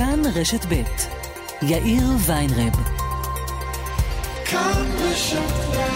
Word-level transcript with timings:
כאן 0.00 0.22
רשת 0.34 0.66
ב' 0.68 0.82
יאיר 1.62 2.02
ויינרב. 2.26 2.72
כאן 4.44 4.86
רשת 4.98 5.89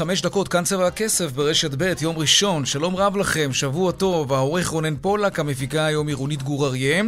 חמש 0.00 0.22
דקות, 0.22 0.48
כאן 0.48 0.64
צבע 0.64 0.86
הכסף 0.86 1.32
ברשת 1.32 1.70
ב', 1.78 1.92
יום 2.00 2.18
ראשון. 2.18 2.66
שלום 2.66 2.96
רב 2.96 3.16
לכם, 3.16 3.52
שבוע 3.52 3.92
טוב. 3.92 4.32
העורך 4.32 4.68
רונן 4.68 4.96
פולק, 4.96 5.38
המפיקה 5.38 5.86
היום 5.86 6.08
עירונית 6.08 6.42
גור 6.42 6.66
אריה. 6.66 7.02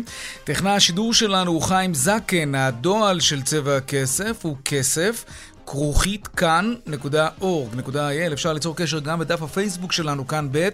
טכנה 0.44 0.74
השידור 0.74 1.14
שלנו 1.14 1.50
הוא 1.50 1.62
חיים 1.62 1.94
זקן, 1.94 2.54
הדועל 2.54 3.20
של 3.20 3.42
צבע 3.42 3.76
הכסף 3.76 4.40
הוא 4.42 4.56
כסף. 4.64 5.24
כרוכית 5.66 6.26
כאן.org.il 6.26 8.32
אפשר 8.32 8.52
ליצור 8.52 8.76
קשר 8.76 8.98
גם 8.98 9.18
בדף 9.18 9.42
הפייסבוק 9.42 9.92
שלנו, 9.92 10.26
כאן 10.26 10.48
ב'. 10.52 10.68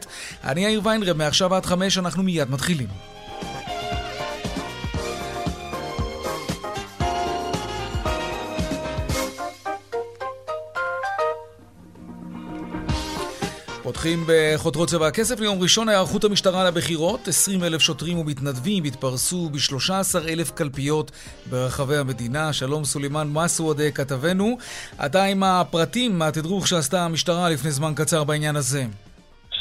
אני 0.45 0.65
יאיר 0.65 0.81
ויינרב, 0.85 1.17
מעכשיו 1.17 1.55
עד 1.55 1.67
חמש 1.67 1.99
אנחנו 1.99 2.23
מיד 2.23 2.51
מתחילים. 2.51 2.89
פותחים 13.99 14.21
בחותרות 14.29 14.89
צבע 14.89 15.07
הכסף. 15.07 15.41
ליום 15.41 15.59
ראשון 15.63 15.89
היערכות 15.89 16.25
המשטרה 16.25 16.65
לבחירות. 16.69 17.21
20 17.29 17.61
אלף 17.65 17.81
שוטרים 17.81 18.19
ומתנדבים 18.19 18.85
התפרסו 18.85 19.49
ב-13 19.53 20.29
אלף 20.33 20.51
קלפיות 20.51 21.11
ברחבי 21.51 21.97
המדינה. 21.97 22.53
שלום 22.53 22.85
סולימאן 22.85 23.27
מסוודה 23.35 23.91
כתבנו. 23.99 24.57
אתה 25.07 25.23
עם 25.25 25.43
הפרטים 25.43 26.19
מהתדרוך 26.19 26.67
שעשתה 26.69 26.99
המשטרה 27.05 27.45
לפני 27.55 27.71
זמן 27.71 27.93
קצר 27.97 28.25
בעניין 28.25 28.57
הזה. 28.57 28.83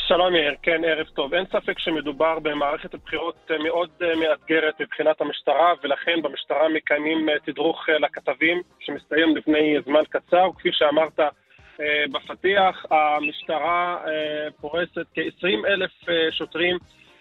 שלום 0.08 0.36
יאיר, 0.36 0.56
כן, 0.64 0.82
ערב 0.86 1.08
טוב. 1.18 1.34
אין 1.34 1.46
ספק 1.54 1.80
שמדובר 1.80 2.40
במערכת 2.40 2.96
בחירות 3.06 3.52
מאוד 3.64 3.90
מאתגרת 4.22 4.76
מבחינת 4.82 5.22
המשטרה, 5.22 5.70
ולכן 5.84 6.22
במשטרה 6.24 6.70
מקיימים 6.70 7.28
תדרוך 7.46 7.80
לכתבים 8.00 8.62
שמסתיים 8.80 9.36
לפני 9.38 9.76
זמן 9.86 10.04
קצר. 10.10 10.48
כפי 10.58 10.70
שאמרת, 10.72 11.20
בפתיח, 12.12 12.86
המשטרה 12.92 13.98
אה, 14.08 14.52
פורסת 14.62 15.06
כ-20 15.14 15.68
אלף 15.68 15.92
אה, 16.10 16.32
שוטרים 16.32 16.78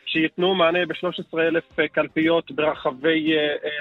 שייתנו 0.06 0.54
מענה 0.54 0.86
ב-13 0.86 1.38
אלף 1.40 1.64
קלפיות 1.92 2.50
ברחבי 2.50 3.32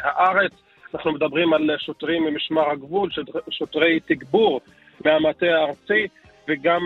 הארץ. 0.04 0.52
אנחנו 0.94 1.12
מדברים 1.12 1.54
על 1.54 1.70
שוטרים 1.78 2.24
ממשמר 2.24 2.72
הגבול, 2.72 3.10
שוטרי 3.50 4.00
תגבור 4.00 4.62
מהמטה 5.06 5.46
הארצי 5.46 6.08
וגם 6.48 6.82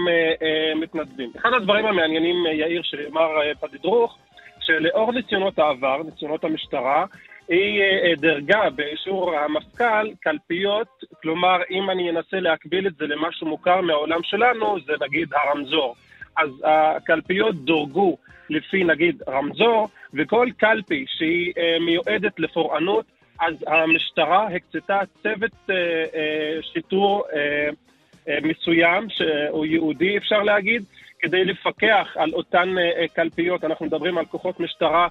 מתנדבים. 0.76 1.32
אחד 1.38 1.50
הדברים 1.54 1.86
המעניינים, 1.86 2.36
יאיר, 2.46 2.82
שנאמר 2.84 3.30
בתדרוך, 3.64 4.18
שלאור 4.60 5.12
ניסיונות 5.12 5.60
העבר, 5.60 6.04
ניסיונות 6.04 6.44
המשטרה, 6.44 7.06
היא 7.50 7.82
אה, 7.82 8.16
דרגה 8.18 8.70
באישור 8.70 9.36
המפכ"ל 9.36 10.14
קלפיות, 10.20 10.88
כלומר 11.22 11.58
אם 11.72 11.90
אני 11.90 12.10
אנסה 12.10 12.40
להקביל 12.40 12.88
את 12.88 12.96
זה 12.96 13.08
למשהו 13.08 13.48
מוכר 13.48 13.82
מהעולם 13.82 14.24
שלנו, 14.24 14.78
זה 14.86 14.94
נגיד 15.02 15.30
הרמזור. 15.34 15.96
אז 16.38 16.50
הקלפיות 16.64 17.56
דורגו 17.56 18.18
לפי 18.50 18.84
נגיד 18.84 19.24
רמזור, 19.30 19.88
וכל 20.14 20.48
קלפי 20.58 21.06
שהיא 21.08 21.54
אה, 21.58 21.78
מיועדת 21.80 22.40
לפורענות, 22.40 23.06
אז 23.40 23.66
המשטרה 23.68 24.48
הקצתה 24.48 25.00
צוות 25.24 25.70
אה, 25.70 25.76
שיטור 26.62 27.24
מסוים, 28.44 29.10
שהוא 29.10 29.66
יהודי 29.66 30.18
אפשר 30.18 30.44
להגיד, 30.44 30.84
כדי 31.20 31.46
לפקח 31.46 32.08
על 32.16 32.30
אותן 32.34 32.76
קלפיות. 33.14 33.64
אנחנו 33.64 33.86
מדברים 33.86 34.18
על 34.18 34.26
כוחות 34.26 34.60
משטרה 34.60 35.08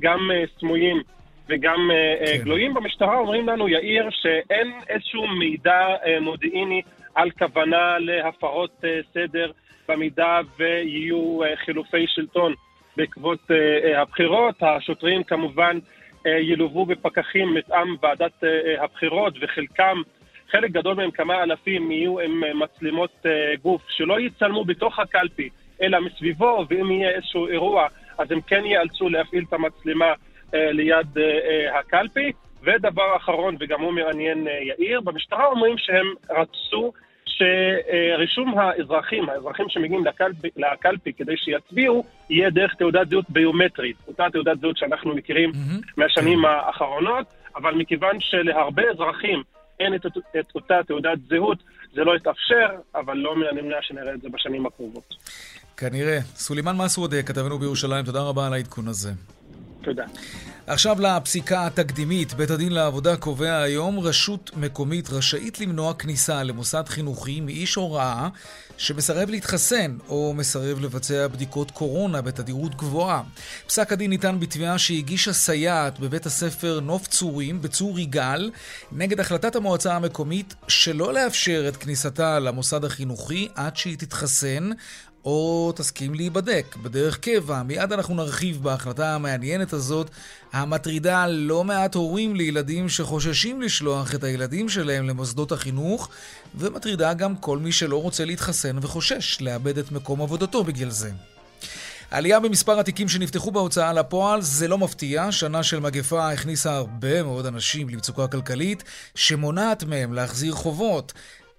גם 0.00 0.30
סמויים 0.58 1.02
וגם 1.48 1.90
אה, 1.90 1.96
אה, 2.20 2.38
כן. 2.38 2.44
גלויים 2.44 2.74
במשטרה 2.74 3.18
אומרים 3.18 3.48
לנו, 3.48 3.68
יאיר, 3.68 4.08
שאין 4.10 4.72
איזשהו 4.88 5.26
מידע 5.26 5.86
אה, 6.06 6.20
מודיעיני 6.20 6.82
על 7.14 7.30
כוונה 7.30 7.98
להפרות 7.98 8.84
סדר 9.14 9.50
במידה 9.88 10.40
ויהיו 10.58 11.40
חילופי 11.64 12.06
שלטון 12.08 12.54
בעקבות 12.96 13.50
הבחירות. 13.96 14.62
השוטרים 14.62 15.22
כמובן 15.22 15.78
ילוו 16.24 16.86
בפקחים 16.86 17.54
מטעם 17.54 17.96
ועדת 18.02 18.44
הבחירות, 18.78 19.34
וחלקם, 19.40 20.02
חלק 20.50 20.70
גדול 20.70 20.94
מהם, 20.94 21.10
כמה 21.10 21.42
אלפים, 21.42 21.90
יהיו 21.90 22.20
עם 22.20 22.42
מצלמות 22.54 23.26
גוף, 23.62 23.82
שלא 23.88 24.20
יצלמו 24.20 24.64
בתוך 24.64 24.98
הקלפי, 24.98 25.48
אלא 25.82 26.00
מסביבו, 26.00 26.64
ואם 26.68 26.90
יהיה 26.90 27.10
איזשהו 27.10 27.48
אירוע, 27.48 27.86
אז 28.18 28.30
הם 28.30 28.40
כן 28.40 28.64
ייאלצו 28.64 29.08
להפעיל 29.08 29.44
את 29.48 29.52
המצלמה 29.52 30.12
ליד 30.52 31.18
אה, 31.18 31.22
אה, 31.22 31.78
הקלפי. 31.78 32.32
ודבר 32.62 33.16
אחרון, 33.16 33.56
וגם 33.60 33.80
הוא 33.80 33.92
מעניין 33.92 34.46
יאיר, 34.46 35.00
במשטרה 35.00 35.46
אומרים 35.46 35.78
שהם 35.78 36.14
רצו 36.30 36.92
שרישום 37.26 38.58
האזרחים, 38.58 39.28
האזרחים 39.28 39.66
שמגיעים 39.68 40.04
לקלפי, 40.04 40.48
לקלפי 40.56 41.12
כדי 41.12 41.36
שיצביעו, 41.36 42.04
יהיה 42.30 42.50
דרך 42.50 42.74
תעודת 42.74 43.08
זהות 43.10 43.30
ביומטרית. 43.30 43.96
אותה 44.08 44.24
תעודת 44.32 44.60
זהות 44.60 44.76
שאנחנו 44.76 45.14
מכירים 45.14 45.50
mm-hmm. 45.50 45.92
מהשנים 45.96 46.38
כן. 46.38 46.48
האחרונות, 46.48 47.26
אבל 47.56 47.74
מכיוון 47.74 48.20
שלהרבה 48.20 48.82
אזרחים 48.90 49.42
אין 49.80 49.94
את, 49.94 50.06
את 50.40 50.54
אותה 50.54 50.74
תעודת 50.86 51.18
זהות, 51.28 51.58
זה 51.94 52.04
לא 52.04 52.16
יתאפשר, 52.16 52.66
אבל 52.94 53.16
לא 53.16 53.36
מן 53.36 53.46
הנמנע 53.50 53.76
שנראה 53.82 54.14
את 54.14 54.20
זה 54.20 54.28
בשנים 54.28 54.66
הקרובות. 54.66 55.14
כנראה. 55.76 56.18
סולימאן 56.20 56.76
מסעודה, 56.76 57.22
כתבנו 57.22 57.58
בירושלים, 57.58 58.04
תודה 58.04 58.22
רבה 58.22 58.46
על 58.46 58.52
העדכון 58.52 58.88
הזה. 58.88 59.10
תודה. 59.86 60.04
עכשיו 60.66 60.96
לפסיקה 61.00 61.66
התקדימית. 61.66 62.34
בית 62.34 62.50
הדין 62.50 62.72
לעבודה 62.72 63.16
קובע 63.16 63.58
היום 63.58 64.00
רשות 64.00 64.50
מקומית 64.56 65.10
רשאית 65.10 65.60
למנוע 65.60 65.94
כניסה 65.94 66.42
למוסד 66.42 66.82
חינוכי 66.88 67.40
מאיש 67.40 67.74
הוראה 67.74 68.28
שמסרב 68.78 69.30
להתחסן 69.30 69.96
או 70.08 70.34
מסרב 70.36 70.80
לבצע 70.80 71.26
בדיקות 71.28 71.70
קורונה 71.70 72.22
בתדירות 72.22 72.74
גבוהה. 72.74 73.22
פסק 73.66 73.92
הדין 73.92 74.10
ניתן 74.10 74.40
בתביעה 74.40 74.78
שהגישה 74.78 75.32
סייעת 75.32 75.98
בבית 75.98 76.26
הספר 76.26 76.80
נוף 76.80 77.06
צורים 77.06 77.62
בצור 77.62 77.98
יגאל 77.98 78.50
נגד 78.92 79.20
החלטת 79.20 79.56
המועצה 79.56 79.94
המקומית 79.94 80.54
שלא 80.68 81.14
לאפשר 81.14 81.64
את 81.68 81.76
כניסתה 81.76 82.38
למוסד 82.38 82.84
החינוכי 82.84 83.48
עד 83.54 83.76
שהיא 83.76 83.98
תתחסן 83.98 84.70
או 85.26 85.72
תסכים 85.76 86.14
להיבדק 86.14 86.76
בדרך 86.82 87.18
קבע. 87.18 87.62
מיד 87.62 87.92
אנחנו 87.92 88.14
נרחיב 88.14 88.62
בהחלטה 88.62 89.14
המעניינת 89.14 89.72
הזאת, 89.72 90.10
המטרידה 90.52 91.26
לא 91.26 91.64
מעט 91.64 91.94
הורים 91.94 92.36
לילדים 92.36 92.88
שחוששים 92.88 93.62
לשלוח 93.62 94.14
את 94.14 94.24
הילדים 94.24 94.68
שלהם 94.68 95.08
למוסדות 95.08 95.52
החינוך, 95.52 96.08
ומטרידה 96.54 97.14
גם 97.14 97.36
כל 97.36 97.58
מי 97.58 97.72
שלא 97.72 98.02
רוצה 98.02 98.24
להתחסן 98.24 98.78
וחושש 98.82 99.40
לאבד 99.40 99.78
את 99.78 99.92
מקום 99.92 100.22
עבודתו 100.22 100.64
בגלל 100.64 100.90
זה. 100.90 101.10
עלייה 102.10 102.40
במספר 102.40 102.80
התיקים 102.80 103.08
שנפתחו 103.08 103.50
בהוצאה 103.50 103.92
לפועל 103.92 104.42
זה 104.42 104.68
לא 104.68 104.78
מפתיע, 104.78 105.32
שנה 105.32 105.62
של 105.62 105.80
מגפה 105.80 106.32
הכניסה 106.32 106.76
הרבה 106.76 107.22
מאוד 107.22 107.46
אנשים 107.46 107.88
למצוקה 107.88 108.26
כלכלית 108.26 108.84
שמונעת 109.14 109.84
מהם 109.84 110.12
להחזיר 110.12 110.54
חובות. 110.54 111.12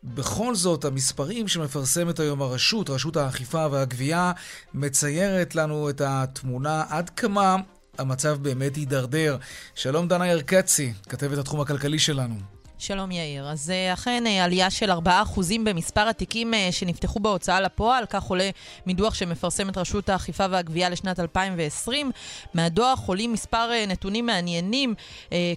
בכל 0.04 0.56
זאת, 0.56 0.86
המספרים 0.86 1.48
שמפרסמת 1.48 2.20
היום 2.20 2.42
הרשות, 2.42 2.90
רשות 2.90 3.18
האכיפה 3.18 3.68
והגבייה, 3.72 4.32
מציירת 4.74 5.56
לנו 5.56 5.90
את 5.90 6.02
התמונה 6.06 6.84
עד 6.90 7.10
כמה 7.10 7.56
המצב 7.98 8.38
באמת 8.42 8.76
הידרדר. 8.76 9.38
שלום 9.76 10.08
דנה 10.08 10.28
ירקצי, 10.28 10.94
כתבת 11.10 11.38
התחום 11.38 11.62
הכלכלי 11.62 12.00
שלנו. 12.00 12.57
שלום 12.80 13.12
יאיר. 13.12 13.50
אז 13.50 13.70
אה, 13.70 13.94
אכן 13.94 14.28
אה, 14.28 14.44
עלייה 14.44 14.70
של 14.70 14.92
4% 14.92 14.96
במספר 15.64 16.08
התיקים 16.10 16.54
אה, 16.54 16.68
שנפתחו 16.72 17.20
בהוצאה 17.20 17.62
לפועל, 17.62 18.06
כך 18.06 18.24
עולה 18.24 18.50
מדוח 18.86 19.14
שמפרסמת 19.14 19.78
רשות 19.78 20.10
האכיפה 20.10 20.46
והגבייה 20.50 20.90
לשנת 20.90 21.20
2020. 21.20 22.12
מהדוח 22.54 23.00
עולים 23.08 23.34
מספר 23.34 23.70
נתונים 23.88 24.26
מעניינים, 24.26 24.94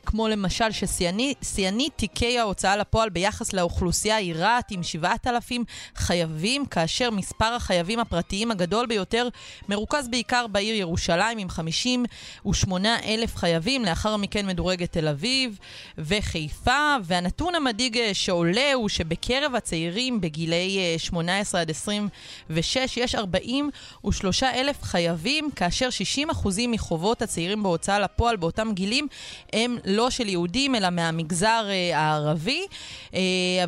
כמו 0.07 0.29
למשל 0.29 0.65
ששיאנית 0.71 1.93
תיקי 1.97 2.39
ההוצאה 2.39 2.77
לפועל 2.77 3.09
ביחס 3.09 3.53
לאוכלוסייה 3.53 4.17
היא 4.17 4.35
רהט 4.35 4.73
עם 4.73 4.83
7,000 4.83 5.65
חייבים, 5.97 6.67
כאשר 6.67 7.11
מספר 7.11 7.55
החייבים 7.55 8.01
הפרטיים 8.01 8.51
הגדול 8.51 8.87
ביותר 8.87 9.29
מרוכז 9.69 10.09
בעיקר 10.09 10.47
בעיר 10.47 10.75
ירושלים 10.75 11.39
עם 11.39 11.49
58,000 11.49 13.37
חייבים, 13.37 13.85
לאחר 13.85 14.17
מכן 14.17 14.47
מדורגת 14.47 14.93
תל 14.93 15.09
אביב 15.09 15.59
וחיפה. 15.99 16.97
והנתון 17.11 17.55
המדאיג 17.55 17.99
אה, 17.99 18.15
שעולה 18.15 18.73
הוא 18.75 18.89
שבקרב 18.89 19.55
הצעירים 19.55 20.21
בגילי 20.21 20.95
18 20.99 21.59
אה, 21.59 21.63
עד 21.63 21.71
26 21.71 22.97
יש 22.97 23.15
43 23.15 24.43
אלף 24.43 24.83
חייבים, 24.83 25.51
כאשר 25.57 25.91
60 25.91 26.31
אחוזים 26.31 26.71
מחובות 26.71 27.23
הצעירים 27.23 27.63
בהוצאה 27.63 27.99
לפועל 27.99 28.37
באותם 28.37 28.69
גילים 28.75 29.09
הם 29.53 29.79
לא 29.85 30.11
של 30.11 30.29
יהודים, 30.29 30.75
אלא 30.75 30.91
מהמגזר 30.91 31.67
אה, 31.69 31.99
הערבי. 31.99 32.67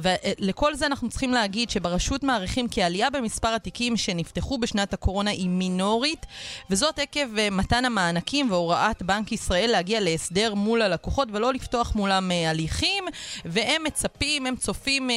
ולכל 0.03 0.75
זה 0.75 0.87
אנחנו 0.87 1.09
צריכים 1.09 1.33
להגיד 1.33 1.71
שברשות 1.71 2.23
מעריכים 2.23 2.69
כי 2.69 2.83
העלייה 2.83 3.11
במספר 3.11 3.49
התיקים 3.49 3.97
שנפתחו 3.97 4.59
בשנת 4.59 4.93
הקורונה 4.93 5.31
היא 5.31 5.49
מינורית, 5.49 6.27
וזאת 6.71 6.99
עקב 6.99 7.51
מתן 7.51 7.85
המענקים 7.85 8.51
והוראת 8.51 9.03
בנק 9.03 9.33
ישראל 9.33 9.71
להגיע 9.71 10.01
להסדר 10.01 10.55
מול 10.55 10.83
הלקוחות 10.83 11.29
ולא 11.33 11.53
לפתוח 11.53 11.95
מולם 11.95 12.31
הליכים. 12.49 13.05
והם 13.45 13.83
מצפים, 13.87 14.47
הם 14.47 14.57
צופים 14.57 15.11
אה, 15.11 15.17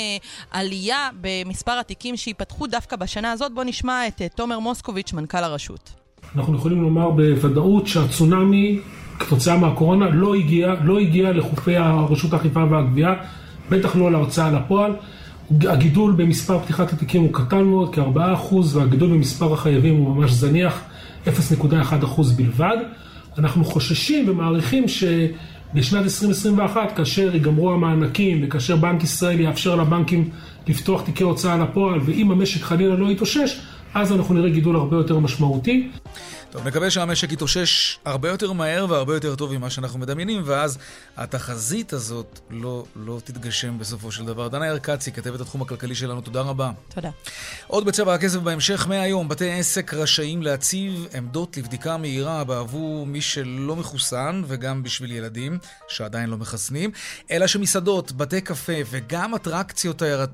עלייה 0.52 1.10
במספר 1.22 1.72
התיקים 1.80 2.18
שייפתחו 2.18 2.68
דווקא 2.68 2.96
בשנה 2.96 3.32
הזאת. 3.32 3.54
בואו 3.54 3.66
נשמע 3.66 4.08
את 4.08 4.22
אה, 4.22 4.28
תומר 4.30 4.60
מוסקוביץ', 4.60 5.14
מנכ"ל 5.14 5.38
הרשות. 5.38 5.94
אנחנו 6.36 6.56
יכולים 6.56 6.82
לומר 6.82 7.10
בוודאות 7.10 7.88
שהצונאמי 7.88 8.80
כתוצאה 9.20 9.58
מהקורונה 9.58 10.10
לא 10.10 10.36
הגיע, 10.36 10.74
לא 10.84 11.00
הגיע 11.00 11.32
לחופי 11.32 11.78
הרשות 11.78 12.34
האכיפה 12.34 12.64
והגבייה, 12.70 13.14
בטח 13.70 13.96
לא 13.96 14.12
להוצאה 14.12 14.52
לפועל. 14.52 14.92
הגידול 15.62 16.12
במספר 16.12 16.60
פתיחת 16.60 16.94
התיקים 16.94 17.22
הוא 17.22 17.34
קטן 17.34 17.64
מאוד, 17.64 17.96
כ-4%, 17.96 18.56
והגידול 18.74 19.10
במספר 19.10 19.54
החייבים 19.54 19.96
הוא 19.96 20.16
ממש 20.16 20.32
זניח, 20.32 20.82
0.1% 21.26 21.30
בלבד. 22.36 22.78
אנחנו 23.38 23.66
חוששים 23.66 24.30
ומעריכים 24.30 24.88
ש... 24.88 25.04
בשנת 25.76 26.04
2021, 26.04 26.98
כאשר 26.98 27.34
ייגמרו 27.34 27.72
המענקים 27.72 28.40
וכאשר 28.44 28.76
בנק 28.76 29.04
ישראל 29.04 29.40
יאפשר 29.40 29.76
לבנקים 29.76 30.30
לפתוח 30.68 31.02
תיקי 31.02 31.24
הוצאה 31.24 31.58
לפועל, 31.58 32.00
ואם 32.06 32.32
המשק 32.32 32.62
חלילה 32.62 32.96
לא 32.96 33.12
יתאושש, 33.12 33.62
אז 33.94 34.14
אנחנו 34.14 34.36
נראה 34.36 34.50
גידול 34.50 34.76
הרבה 34.76 34.98
יותר 34.98 35.20
משמעותי. 35.20 35.90
טוב, 36.56 36.68
נקווה 36.68 36.92
שהמשק 36.92 37.32
יתאושש 37.32 38.00
הרבה 38.06 38.30
יותר 38.30 38.52
מהר 38.52 38.86
והרבה 38.90 39.14
יותר 39.14 39.36
טוב 39.36 39.58
ממה 39.58 39.70
שאנחנו 39.70 40.00
מדמיינים, 40.00 40.42
ואז 40.46 40.78
התחזית 41.18 41.94
הזאת 41.94 42.40
לא, 42.50 42.86
לא 42.96 43.20
תתגשם 43.24 43.80
בסופו 43.80 44.12
של 44.12 44.26
דבר. 44.26 44.48
דנה 44.48 44.68
ירקצי, 44.68 45.12
כתבת 45.12 45.42
התחום 45.42 45.62
הכלכלי 45.62 45.96
שלנו, 45.96 46.22
תודה 46.22 46.42
רבה. 46.42 46.72
תודה. 46.90 47.10
עוד 47.68 47.86
בצבע 47.86 48.14
הכסף 48.14 48.40
בהמשך, 48.40 48.88
מהיום 48.88 49.30
בתי 49.30 49.52
עסק 49.52 49.94
רשאים 49.94 50.44
להציב 50.44 51.08
עמדות 51.14 51.58
לבדיקה 51.58 51.98
מהירה 51.98 52.44
בעבור 52.44 53.06
מי 53.06 53.22
שלא 53.22 53.76
מחוסן, 53.76 54.42
וגם 54.48 54.84
בשביל 54.84 55.12
ילדים 55.12 55.58
שעדיין 55.88 56.30
לא 56.30 56.38
מחסנים, 56.38 56.92
אלא 57.32 57.48
שמסעדות, 57.48 58.12
בתי 58.12 58.42
קפה 58.42 58.74
וגם 58.92 59.36
אטרקציות 59.36 59.98
תייר... 60.00 60.26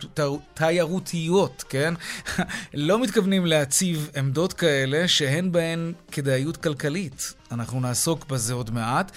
תיירותיות, 0.54 1.64
כן? 1.70 1.94
לא 2.74 3.02
מתכוונים 3.02 3.46
להציב 3.46 4.10
עמדות 4.16 4.54
כאלה 4.54 5.08
שהן 5.08 5.52
בהן 5.52 5.94
כדאיות 6.12 6.58
כלכלית. 6.58 7.34
אנחנו 7.52 7.80
נעסוק 7.80 8.26
בזה 8.26 8.54
עוד 8.54 8.72
מעט. 8.72 9.12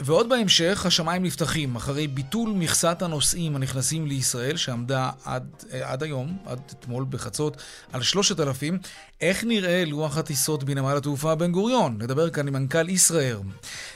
ועוד 0.00 0.28
בהמשך, 0.28 0.86
השמיים 0.86 1.22
נפתחים 1.22 1.76
אחרי 1.76 2.06
ביטול 2.06 2.50
מכסת 2.50 3.02
הנוסעים 3.02 3.56
הנכנסים 3.56 4.06
לישראל, 4.06 4.56
שעמדה 4.56 5.10
עד, 5.24 5.48
אה, 5.72 5.92
עד 5.92 6.02
היום, 6.02 6.36
עד 6.46 6.60
אתמול 6.70 7.06
בחצות, 7.10 7.56
על 7.92 8.02
3,000. 8.02 8.78
איך 9.20 9.44
נראה 9.44 9.84
לוח 9.84 10.16
הטיסות 10.16 10.64
בנמל 10.64 10.96
התעופה 10.96 11.34
בן 11.34 11.52
גוריון? 11.52 11.96
נדבר 12.00 12.30
כאן 12.30 12.48
עם 12.48 12.54
מנכ"ל 12.54 12.88
ישראייר. 12.88 13.42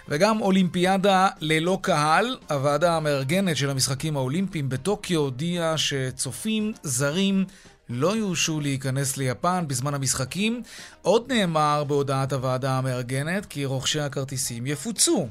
וגם 0.09 0.41
אולימפיאדה 0.41 1.29
ללא 1.41 1.79
קהל. 1.83 2.37
הוועדה 2.51 2.97
המארגנת 2.97 3.57
של 3.57 3.71
המשחקים 3.71 4.17
האולימפיים 4.17 4.69
בטוקיו 4.69 5.21
הודיעה 5.21 5.79
שצופים 5.79 6.73
זרים 6.83 7.45
לא 7.95 8.17
יורשו 8.17 8.61
להיכנס 8.61 9.17
ליפן 9.17 9.65
בזמן 9.69 9.95
המשחקים. 9.95 10.63
עוד 11.03 11.33
נאמר 11.33 11.85
בהודעת 11.85 12.33
הוועדה 12.33 12.79
המארגנת 12.79 13.47
כי 13.47 13.65
רוכשי 13.65 14.01
הכרטיסים 14.01 14.67
יפוצו. 14.67 15.29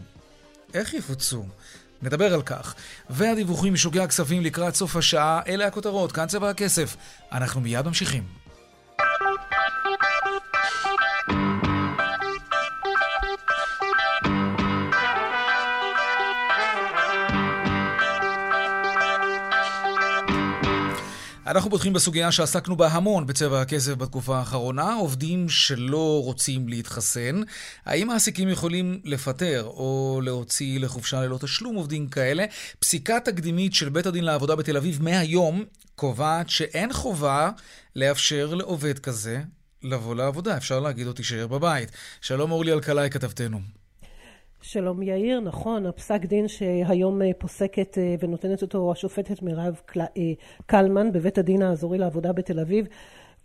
איך 0.73 0.93
יפוצו? 0.93 1.45
נדבר 2.01 2.33
על 2.33 2.41
כך. 2.41 2.75
והדיווחים 3.09 3.73
משוגי 3.73 3.99
הכספים 3.99 4.41
לקראת 4.41 4.75
סוף 4.75 4.95
השעה, 4.95 5.41
אלה 5.47 5.67
הכותרות, 5.67 6.11
כאן 6.11 6.27
צבע 6.27 6.49
הכסף. 6.49 6.95
אנחנו 7.31 7.61
מיד 7.61 7.85
ממשיכים. 7.85 8.40
אנחנו 21.51 21.69
פותחים 21.69 21.93
בסוגיה 21.93 22.31
שעסקנו 22.31 22.75
בה 22.75 22.87
המון 22.87 23.25
בצבע 23.25 23.61
הכסף 23.61 23.93
בתקופה 23.93 24.37
האחרונה, 24.37 24.93
עובדים 24.93 25.49
שלא 25.49 26.21
רוצים 26.23 26.67
להתחסן. 26.67 27.41
האם 27.85 28.07
מעסיקים 28.07 28.49
יכולים 28.49 29.01
לפטר 29.03 29.63
או 29.63 30.19
להוציא 30.23 30.79
לחופשה 30.79 31.21
ללא 31.21 31.37
תשלום 31.37 31.75
עובדים 31.75 32.07
כאלה? 32.07 32.45
פסיקה 32.79 33.19
תקדימית 33.19 33.73
של 33.73 33.89
בית 33.89 34.05
הדין 34.05 34.23
לעבודה 34.23 34.55
בתל 34.55 34.77
אביב 34.77 35.03
מהיום 35.03 35.63
קובעת 35.95 36.49
שאין 36.49 36.93
חובה 36.93 37.49
לאפשר 37.95 38.53
לעובד 38.53 38.99
כזה 38.99 39.41
לבוא 39.83 40.15
לעבודה. 40.15 40.57
אפשר 40.57 40.79
להגיד 40.79 41.05
לו 41.05 41.13
תישאר 41.13 41.47
בבית. 41.47 41.91
שלום 42.21 42.51
אורלי 42.51 42.73
אלקלעי 42.73 43.09
כתבתנו. 43.09 43.80
שלום 44.63 45.01
יאיר, 45.01 45.39
נכון, 45.39 45.85
הפסק 45.85 46.25
דין 46.25 46.47
שהיום 46.47 47.21
אה, 47.21 47.31
פוסקת 47.37 47.97
אה, 47.97 48.15
ונותנת 48.19 48.61
אותו 48.61 48.91
השופטת 48.91 49.41
מירב 49.41 49.81
אה, 49.97 50.05
קלמן 50.65 51.11
בבית 51.11 51.37
הדין 51.37 51.61
האזורי 51.61 51.97
לעבודה 51.97 52.33
בתל 52.33 52.59
אביב, 52.59 52.87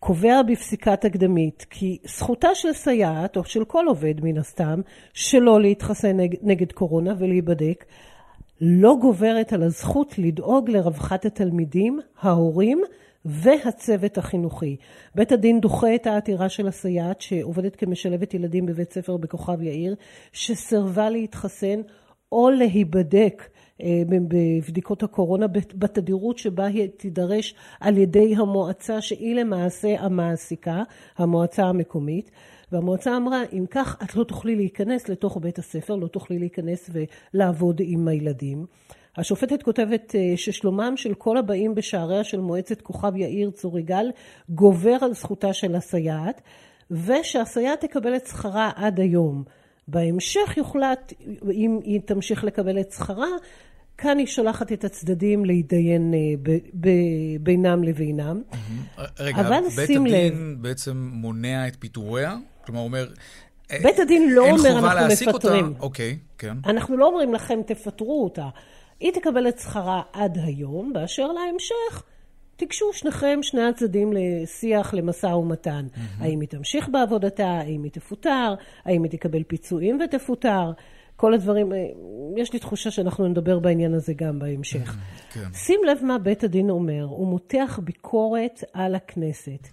קובע 0.01 0.43
בפסיקה 0.43 0.97
תקדמית 0.97 1.67
כי 1.71 1.99
זכותה 2.05 2.49
של 2.55 2.73
סייעת, 2.73 3.37
או 3.37 3.45
של 3.45 3.65
כל 3.65 3.85
עובד 3.89 4.15
מן 4.23 4.39
הסתם, 4.39 4.81
שלא 5.13 5.61
להתחסן 5.61 6.17
נגד, 6.17 6.39
נגד 6.43 6.73
קורונה 6.73 7.15
ולהיבדק, 7.19 7.85
לא 8.61 8.97
גוברת 9.01 9.53
על 9.53 9.63
הזכות 9.63 10.19
לדאוג 10.19 10.71
לרווחת 10.71 11.25
התלמידים, 11.25 12.01
ההורים, 12.21 12.83
והצוות 13.27 14.19
החינוכי. 14.19 14.77
בית 15.15 15.33
הדין 15.33 15.61
דוחה 15.61 15.95
את 15.95 16.07
העתירה 16.07 16.49
של 16.49 16.69
הסייעת 16.69 17.21
שעובדת 17.21 17.77
כמשלבת 17.77 18.35
ילדים 18.35 18.67
בבית 18.67 18.93
ספר 18.93 19.17
בכוכב 19.17 19.63
יאיר, 19.63 19.95
שסרבה 20.33 21.11
להתחסן 21.11 21.81
או 22.33 22.51
להיבדק 22.51 23.43
אה, 23.83 24.03
בבדיקות 24.29 25.03
הקורונה 25.03 25.47
בתדירות 25.75 26.39
שבה 26.39 26.67
היא 26.67 26.89
תידרש 26.97 27.55
על 27.81 27.99
ידי 27.99 28.35
המועצה 28.37 29.01
שהיא 29.01 29.35
למעשה 29.35 30.01
המעסיקה, 30.01 30.83
המועצה 31.17 31.63
המקומית. 31.63 32.31
והמועצה 32.73 33.17
אמרה, 33.17 33.43
אם 33.53 33.65
כך, 33.71 33.97
את 34.03 34.17
לא 34.17 34.25
תוכלי 34.25 34.57
להיכנס 34.57 35.09
לתוך 35.09 35.39
בית 35.41 35.59
הספר, 35.59 35.97
לא 35.97 36.07
תוכלי 36.07 36.39
להיכנס 36.39 36.91
ולעבוד 36.93 37.81
עם 37.85 38.09
הילדים. 38.09 38.67
השופטת 39.17 39.63
כותבת 39.63 40.15
אה, 40.15 40.37
ששלומם 40.37 40.97
של 40.97 41.15
כל 41.15 41.37
הבאים 41.37 41.75
בשעריה 41.75 42.25
של 42.25 42.41
מועצת 42.41 42.81
כוכב 42.81 43.17
יאיר 43.17 43.51
צור 43.51 43.79
יגאל 43.79 44.11
גובר 44.49 44.97
על 45.01 45.15
זכותה 45.15 45.53
של 45.53 45.75
הסייעת, 45.75 46.41
ושהסייעת 46.91 47.81
תקבל 47.81 48.17
את 48.17 48.27
שכרה 48.27 48.71
עד 48.77 49.01
היום. 49.01 49.45
בהמשך 49.89 50.57
יוחלט 50.57 51.13
אם 51.53 51.79
היא 51.85 52.01
תמשיך 52.05 52.45
לקבל 52.45 52.81
את 52.81 52.93
שכרה, 52.93 53.29
כאן 53.99 54.19
היא 54.19 54.27
שולחת 54.27 54.73
את 54.73 54.85
הצדדים 54.85 55.45
להתדיין 55.45 56.15
אה, 56.15 56.53
בינם 57.41 57.85
לבינם. 57.85 58.43
רגע, 59.19 59.41
אבל 59.41 59.61
בית 59.77 59.91
הדין 59.91 60.07
לב, 60.07 60.35
בעצם 60.59 61.11
מונע 61.13 61.69
את 61.69 61.77
פיטוריה? 61.79 62.37
כלומר, 62.65 62.81
אומר... 62.81 63.07
בית 63.83 63.99
הדין 63.99 64.31
לא 64.33 64.51
אומר 64.51 64.79
אנחנו 64.79 65.29
מפטרים. 65.29 65.75
אוקיי, 65.81 66.19
כן. 66.39 66.57
אנחנו 66.67 66.97
לא 66.97 67.07
אומרים 67.07 67.35
לכם 67.35 67.61
תפטרו 67.67 68.25
אותה. 68.25 68.49
היא 69.01 69.13
תקבל 69.13 69.49
את 69.49 69.59
שכרה 69.59 70.03
עד 70.13 70.39
היום, 70.43 70.93
באשר 70.93 71.27
להמשך, 71.27 72.03
תיגשו 72.57 72.93
שניכם, 72.93 73.39
שני 73.43 73.63
הצדדים 73.63 74.13
לשיח, 74.13 74.95
למשא 74.95 75.27
ומתן. 75.27 75.87
Mm-hmm. 75.93 75.99
האם 76.25 76.41
היא 76.41 76.49
תמשיך 76.49 76.89
בעבודתה, 76.89 77.49
האם 77.49 77.83
היא 77.83 77.93
תפוטר, 77.93 78.55
האם 78.85 79.03
היא 79.03 79.11
תקבל 79.11 79.43
פיצויים 79.43 79.99
ותפוטר. 80.05 80.73
כל 81.17 81.35
הדברים, 81.35 81.73
אה, 81.73 81.79
יש 82.37 82.53
לי 82.53 82.59
תחושה 82.59 82.91
שאנחנו 82.91 83.29
נדבר 83.29 83.59
בעניין 83.59 83.95
הזה 83.95 84.15
גם 84.15 84.39
בהמשך. 84.39 84.91
Mm, 84.95 85.35
כן. 85.35 85.53
שים 85.55 85.81
לב 85.85 85.99
מה 86.05 86.19
בית 86.19 86.45
הדין 86.45 86.71
אומר, 86.71 87.07
הוא 87.11 87.27
מותח 87.27 87.81
ביקורת 87.85 88.65
על 88.73 88.95
הכנסת. 88.95 89.69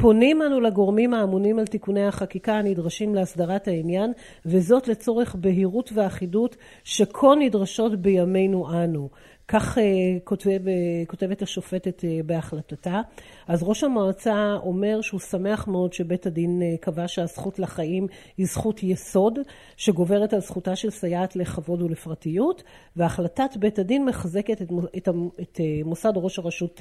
פונים 0.00 0.42
אנו 0.42 0.60
לגורמים 0.60 1.14
האמונים 1.14 1.58
על 1.58 1.66
תיקוני 1.66 2.06
החקיקה 2.06 2.52
הנדרשים 2.54 3.14
להסדרת 3.14 3.68
העניין, 3.68 4.12
וזאת 4.46 4.88
לצורך 4.88 5.34
בהירות 5.34 5.90
ואחידות 5.94 6.56
שכה 6.84 7.34
נדרשות 7.38 7.96
בימינו 7.96 8.70
אנו. 8.84 9.08
כך 9.48 9.78
אה, 9.78 9.84
כותב, 10.24 10.68
אה, 10.68 10.72
כותבת 11.06 11.42
השופטת 11.42 12.04
אה, 12.04 12.20
בהחלטתה. 12.26 13.00
אז 13.46 13.62
ראש 13.62 13.84
המועצה 13.84 14.56
אומר 14.62 15.00
שהוא 15.00 15.20
שמח 15.20 15.68
מאוד 15.68 15.92
שבית 15.92 16.26
הדין 16.26 16.62
קבע 16.80 17.08
שהזכות 17.08 17.58
לחיים 17.58 18.06
היא 18.36 18.46
זכות 18.46 18.82
יסוד 18.82 19.38
שגוברת 19.76 20.32
על 20.32 20.40
זכותה 20.40 20.76
של 20.76 20.90
סייעת 20.90 21.36
לכבוד 21.36 21.82
ולפרטיות 21.82 22.62
והחלטת 22.96 23.56
בית 23.56 23.78
הדין 23.78 24.04
מחזקת 24.04 24.62
את, 24.62 24.68
את, 24.96 25.08
את 25.40 25.60
מוסד 25.84 26.12
ראש 26.16 26.38
הרשות 26.38 26.80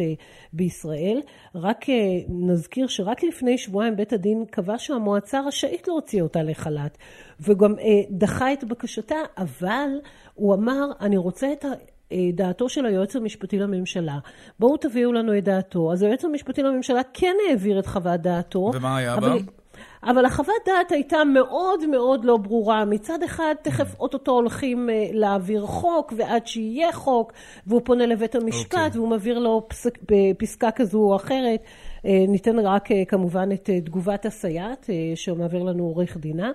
בישראל. 0.53 1.21
רק 1.55 1.85
נזכיר 2.29 2.87
שרק 2.87 3.23
לפני 3.23 3.57
שבועיים 3.57 3.95
בית 3.95 4.13
הדין 4.13 4.45
קבע 4.51 4.75
שהמועצה 4.77 5.41
רשאית 5.47 5.87
להוציא 5.87 6.21
אותה 6.21 6.43
לחל"ת 6.43 6.97
וגם 7.39 7.75
דחה 8.09 8.53
את 8.53 8.63
בקשתה 8.63 9.15
אבל 9.37 9.89
הוא 10.33 10.53
אמר 10.53 10.85
אני 11.01 11.17
רוצה 11.17 11.53
את 11.53 11.65
ה... 11.65 11.67
אה, 12.11 12.17
דעתו 12.33 12.69
של 12.69 12.85
היועץ 12.85 13.15
המשפטי 13.15 13.59
לממשלה. 13.59 14.19
בואו 14.59 14.77
תביאו 14.77 15.13
לנו 15.13 15.37
את 15.37 15.43
דעתו. 15.43 15.91
אז 15.91 16.03
היועץ 16.03 16.25
המשפטי 16.25 16.63
לממשלה 16.63 17.01
כן 17.13 17.35
העביר 17.49 17.79
את 17.79 17.85
חוות 17.85 18.21
דעתו. 18.21 18.71
ומה 18.73 18.97
היה 18.97 19.17
בה? 19.17 19.35
אבל 20.03 20.25
החוות 20.25 20.55
דעת 20.65 20.91
הייתה 20.91 21.23
מאוד 21.23 21.85
מאוד 21.85 22.25
לא 22.25 22.37
ברורה. 22.37 22.85
מצד 22.85 23.23
אחד, 23.23 23.55
תכף 23.61 23.99
אוטוטו 23.99 24.31
הולכים 24.31 24.89
אה, 24.89 25.05
להעביר 25.11 25.65
חוק, 25.65 26.13
ועד 26.17 26.47
שיהיה 26.47 26.91
חוק, 26.91 27.33
והוא 27.67 27.81
פונה 27.83 28.05
לבית 28.05 28.35
המשפט, 28.35 28.73
okay. 28.73 28.77
אוקיי. 28.77 28.99
והוא 28.99 29.09
מעביר 29.09 29.39
לו 29.39 29.65
פסק, 29.67 29.97
פסקה 30.37 30.71
כזו 30.71 30.99
או 30.99 31.15
אחרת. 31.15 31.63
אה, 32.05 32.25
ניתן 32.27 32.59
רק 32.59 32.89
כמובן 33.07 33.51
את 33.51 33.69
תגובת 33.85 34.25
הסייעת, 34.25 34.89
שמעביר 35.15 35.63
לנו 35.63 35.83
עורך 35.83 36.17
דינה. 36.17 36.51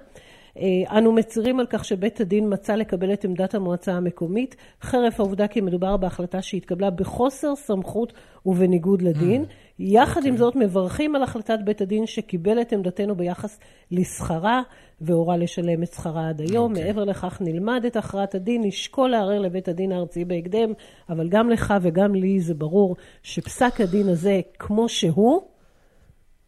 אה, 0.58 0.98
אנו 0.98 1.12
מצרים 1.12 1.60
על 1.60 1.66
כך 1.66 1.84
שבית 1.84 2.20
הדין 2.20 2.52
מצא 2.52 2.74
לקבל 2.74 3.12
את 3.12 3.24
עמדת 3.24 3.54
המועצה 3.54 3.92
המקומית, 3.92 4.56
חרף 4.82 5.20
העובדה 5.20 5.48
כי 5.48 5.60
מדובר 5.60 5.96
בהחלטה 5.96 6.42
שהתקבלה 6.42 6.90
בחוסר 6.90 7.56
סמכות 7.56 8.12
ובניגוד 8.46 9.02
לדין. 9.02 9.42
Mm. 9.42 9.46
יחד 9.78 10.20
עם 10.20 10.34
אוקיי. 10.34 10.38
זאת 10.38 10.56
מברכים 10.56 11.16
על 11.16 11.22
החלטת 11.22 11.58
בית 11.64 11.80
הדין 11.80 12.06
שקיבל 12.06 12.60
את 12.60 12.72
עמדתנו 12.72 13.14
ביחס 13.14 13.58
לשכרה 13.90 14.62
והורה 15.00 15.36
לשלם 15.36 15.82
את 15.82 15.92
שכרה 15.92 16.28
עד 16.28 16.40
היום. 16.40 16.72
Okay. 16.72 16.76
אוקיי. 16.76 16.84
מעבר 16.84 17.04
לכך 17.04 17.38
נלמד 17.40 17.84
את 17.86 17.96
הכרעת 17.96 18.34
הדין, 18.34 18.62
נשקול 18.64 19.10
לערער 19.10 19.38
לבית 19.38 19.68
הדין 19.68 19.92
הארצי 19.92 20.24
בהקדם, 20.24 20.72
אבל 21.08 21.28
גם 21.28 21.50
לך 21.50 21.74
וגם 21.82 22.14
לי 22.14 22.40
זה 22.40 22.54
ברור 22.54 22.96
שפסק 23.22 23.80
הדין 23.80 24.08
הזה 24.08 24.40
כמו 24.58 24.88
שהוא, 24.88 25.40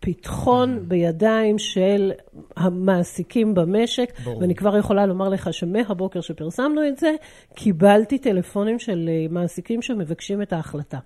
פתחון 0.04 0.88
בידיים 0.88 1.58
של 1.58 2.12
המעסיקים 2.56 3.54
במשק, 3.54 4.20
ברור. 4.24 4.40
ואני 4.40 4.54
כבר 4.54 4.76
יכולה 4.76 5.06
לומר 5.06 5.28
לך 5.28 5.48
שמהבוקר 5.52 6.20
שפרסמנו 6.20 6.88
את 6.88 6.98
זה, 6.98 7.10
קיבלתי 7.54 8.18
טלפונים 8.18 8.78
של 8.78 9.08
אה, 9.08 9.26
מעסיקים 9.30 9.82
שמבקשים 9.82 10.42
את 10.42 10.52
ההחלטה. 10.52 10.98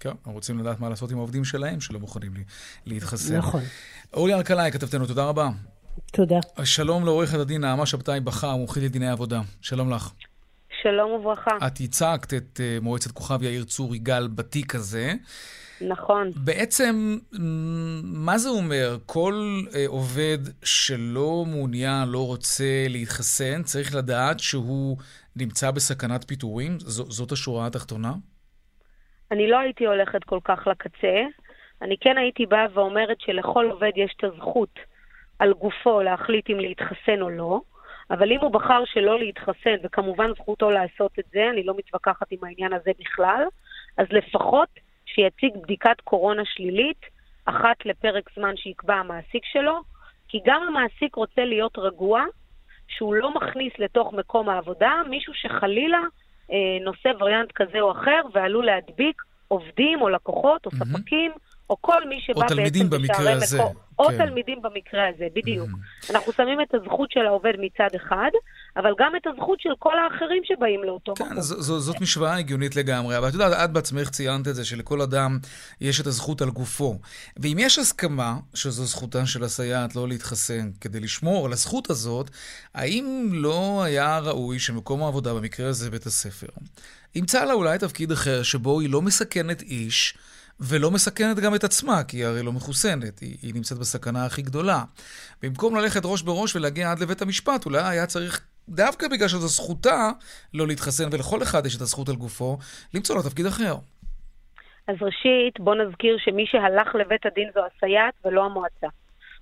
כן, 0.00 0.10
הם 0.26 0.32
רוצים 0.32 0.58
לדעת 0.58 0.80
מה 0.80 0.88
לעשות 0.88 1.10
עם 1.10 1.18
העובדים 1.18 1.44
שלהם, 1.44 1.80
שלא 1.80 2.00
מוכנים 2.00 2.32
להתחסן. 2.86 3.36
נכון. 3.36 3.60
אורלי 4.14 4.34
אלקלעי, 4.34 4.72
כתבתנו, 4.72 5.06
תודה 5.06 5.24
רבה. 5.24 5.48
תודה. 6.12 6.38
שלום 6.64 7.04
לעורכת 7.04 7.38
הדין 7.38 7.60
נעמה 7.60 7.86
שבתאי 7.86 8.20
בכר, 8.20 8.56
מומחית 8.56 8.82
לדיני 8.82 9.08
עבודה. 9.08 9.40
שלום 9.60 9.90
לך. 9.90 10.12
שלום 10.82 11.10
וברכה. 11.10 11.50
את 11.66 11.80
ייצגת 11.80 12.34
את 12.34 12.60
אה, 12.60 12.78
מועצת 12.82 13.12
כוכב 13.12 13.42
יאיר 13.42 13.64
צור 13.64 13.94
יגאל 13.94 14.28
בתיק 14.28 14.74
הזה. 14.74 15.14
נכון. 15.88 16.30
בעצם, 16.44 17.18
מה 18.02 18.38
זה 18.38 18.48
אומר? 18.48 18.96
כל 19.06 19.34
אה, 19.74 19.84
עובד 19.86 20.38
שלא 20.64 21.44
מעוניין, 21.46 22.08
לא 22.08 22.26
רוצה 22.26 22.84
להתחסן, 22.88 23.62
צריך 23.62 23.94
לדעת 23.94 24.40
שהוא 24.40 24.96
נמצא 25.36 25.70
בסכנת 25.70 26.24
פיטורים? 26.24 26.78
ז- 26.78 27.12
זאת 27.16 27.32
השורה 27.32 27.66
התחתונה? 27.66 28.12
אני 29.30 29.50
לא 29.50 29.58
הייתי 29.58 29.86
הולכת 29.86 30.24
כל 30.24 30.38
כך 30.44 30.66
לקצה. 30.66 31.16
אני 31.82 31.96
כן 32.00 32.18
הייתי 32.18 32.46
באה 32.46 32.66
ואומרת 32.74 33.20
שלכל 33.20 33.68
עובד 33.70 33.90
יש 33.96 34.14
את 34.16 34.24
הזכות 34.24 34.78
על 35.38 35.52
גופו 35.52 36.02
להחליט 36.02 36.50
אם 36.50 36.60
להתחסן 36.60 37.20
או 37.20 37.30
לא, 37.30 37.60
אבל 38.10 38.32
אם 38.32 38.40
הוא 38.40 38.52
בחר 38.52 38.82
שלא 38.86 39.18
להתחסן, 39.18 39.76
וכמובן 39.84 40.30
זכותו 40.34 40.70
לעשות 40.70 41.18
את 41.18 41.24
זה, 41.32 41.50
אני 41.52 41.62
לא 41.62 41.74
מתווכחת 41.76 42.26
עם 42.30 42.44
העניין 42.44 42.72
הזה 42.72 42.90
בכלל, 43.00 43.42
אז 43.98 44.06
לפחות 44.10 44.68
שיציג 45.14 45.62
בדיקת 45.62 46.00
קורונה 46.04 46.42
שלילית, 46.44 47.00
אחת 47.44 47.76
לפרק 47.84 48.30
זמן 48.36 48.56
שיקבע 48.56 48.94
המעסיק 48.94 49.44
שלו, 49.52 49.80
כי 50.28 50.38
גם 50.46 50.62
המעסיק 50.68 51.14
רוצה 51.14 51.44
להיות 51.44 51.78
רגוע, 51.78 52.24
שהוא 52.88 53.14
לא 53.14 53.34
מכניס 53.34 53.72
לתוך 53.78 54.12
מקום 54.12 54.48
העבודה 54.48 54.92
מישהו 55.10 55.34
שחלילה 55.34 56.00
אה, 56.52 56.84
נושא 56.84 57.08
וריאנט 57.20 57.52
כזה 57.54 57.80
או 57.80 57.92
אחר 57.92 58.20
ועלול 58.32 58.66
להדביק 58.66 59.22
עובדים 59.48 60.02
או 60.02 60.08
לקוחות 60.08 60.66
או 60.66 60.70
ספקים. 60.70 61.32
Mm-hmm. 61.32 61.50
או 61.70 61.76
כל 61.80 62.08
מי 62.08 62.20
שבא 62.20 62.46
בעצם 62.56 62.90
בשערי 62.90 63.34
מקום. 63.54 63.74
או 64.00 64.08
כן. 64.08 64.26
תלמידים 64.26 64.62
במקרה 64.62 65.08
הזה, 65.08 65.26
בדיוק. 65.34 65.68
Mm-hmm. 65.68 66.10
אנחנו 66.12 66.32
שמים 66.32 66.60
את 66.60 66.74
הזכות 66.74 67.10
של 67.10 67.26
העובד 67.26 67.52
מצד 67.58 67.96
אחד, 67.96 68.30
אבל 68.76 68.94
גם 68.98 69.12
את 69.16 69.26
הזכות 69.26 69.60
של 69.60 69.70
כל 69.78 69.92
האחרים 69.98 70.42
שבאים 70.44 70.84
לאותו 70.84 71.14
כן, 71.14 71.24
מקום. 71.24 71.40
ז- 71.40 71.78
זאת 71.78 72.00
משוואה 72.00 72.36
הגיונית 72.36 72.76
לגמרי, 72.76 73.18
אבל 73.18 73.28
את 73.28 73.32
יודעת, 73.32 73.52
את 73.64 73.72
בעצמך 73.72 74.10
ציינת 74.10 74.48
את 74.48 74.54
זה, 74.54 74.64
שלכל 74.64 75.00
אדם 75.00 75.38
יש 75.80 76.00
את 76.00 76.06
הזכות 76.06 76.42
על 76.42 76.50
גופו. 76.50 76.98
ואם 77.36 77.56
יש 77.60 77.78
הסכמה 77.78 78.36
שזו 78.54 78.84
זכותה 78.84 79.26
של 79.26 79.44
הסייעת 79.44 79.96
לא 79.96 80.08
להתחסן 80.08 80.70
כדי 80.80 81.00
לשמור 81.00 81.46
על 81.46 81.52
הזכות 81.52 81.90
הזאת, 81.90 82.30
האם 82.74 83.28
לא 83.32 83.82
היה 83.84 84.18
ראוי 84.18 84.58
שמקום 84.58 85.02
העבודה, 85.02 85.34
במקרה 85.34 85.68
הזה 85.68 85.90
בית 85.90 86.06
הספר, 86.06 86.46
ימצא 87.14 87.44
לה 87.44 87.52
אולי 87.52 87.78
תפקיד 87.78 88.12
אחר 88.12 88.42
שבו 88.42 88.80
היא 88.80 88.90
לא 88.90 89.02
מסכנת 89.02 89.62
איש, 89.62 90.14
ולא 90.60 90.90
מסכנת 90.90 91.36
גם 91.36 91.54
את 91.54 91.64
עצמה, 91.64 92.04
כי 92.04 92.16
היא 92.16 92.26
הרי 92.26 92.42
לא 92.42 92.52
מחוסנת, 92.52 93.18
היא, 93.18 93.36
היא 93.42 93.54
נמצאת 93.54 93.78
בסכנה 93.78 94.26
הכי 94.26 94.42
גדולה. 94.42 94.84
במקום 95.42 95.76
ללכת 95.76 96.00
ראש 96.04 96.22
בראש 96.22 96.56
ולהגיע 96.56 96.90
עד 96.90 96.98
לבית 96.98 97.22
המשפט, 97.22 97.66
אולי 97.66 97.82
היה 97.82 98.06
צריך, 98.06 98.40
דווקא 98.68 99.08
בגלל 99.08 99.28
שזו 99.28 99.48
זכותה 99.48 100.10
לא 100.54 100.66
להתחסן, 100.66 101.08
ולכל 101.12 101.42
אחד 101.42 101.66
יש 101.66 101.76
את 101.76 101.80
הזכות 101.80 102.08
על 102.08 102.16
גופו, 102.16 102.58
למצוא 102.94 103.16
לו 103.16 103.22
תפקיד 103.22 103.46
אחר. 103.46 103.74
אז 104.88 104.96
ראשית, 105.00 105.60
בוא 105.60 105.74
נזכיר 105.74 106.16
שמי 106.18 106.44
שהלך 106.46 106.94
לבית 106.94 107.26
הדין 107.26 107.50
זו 107.54 107.60
הסייעת 107.66 108.14
ולא 108.24 108.44
המועצה. 108.44 108.86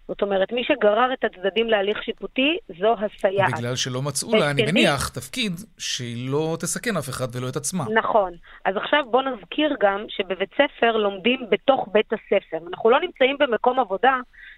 זאת 0.08 0.22
אומרת, 0.22 0.52
מי 0.52 0.64
שגרר 0.64 1.12
את 1.12 1.24
הצדדים 1.24 1.66
להליך 1.66 2.02
שיפוטי 2.02 2.56
זו 2.80 2.94
הסייעת. 2.98 3.52
בגלל 3.58 3.76
שלא 3.76 4.02
מצאו 4.02 4.36
לה, 4.36 4.50
אני 4.50 4.62
מניח, 4.62 5.08
תפקיד 5.08 5.52
שהיא 5.78 6.30
לא 6.30 6.56
תסכן 6.60 6.96
אף 6.96 7.08
אחד 7.08 7.36
ולא 7.36 7.48
את 7.48 7.56
עצמה. 7.56 7.84
נכון. 7.94 8.32
אז 8.64 8.76
עכשיו 8.76 9.04
בוא 9.10 9.22
נזכיר 9.22 9.76
גם 9.80 10.04
שבבית 10.08 10.50
ספר 10.54 10.96
לומדים 10.96 11.40
בתוך 11.50 11.88
בית 11.92 12.12
הספר. 12.12 12.58
אנחנו 12.70 12.90
לא 12.90 13.00
נמצאים 13.00 13.36
במקום 13.38 13.80
עבודה 13.80 14.14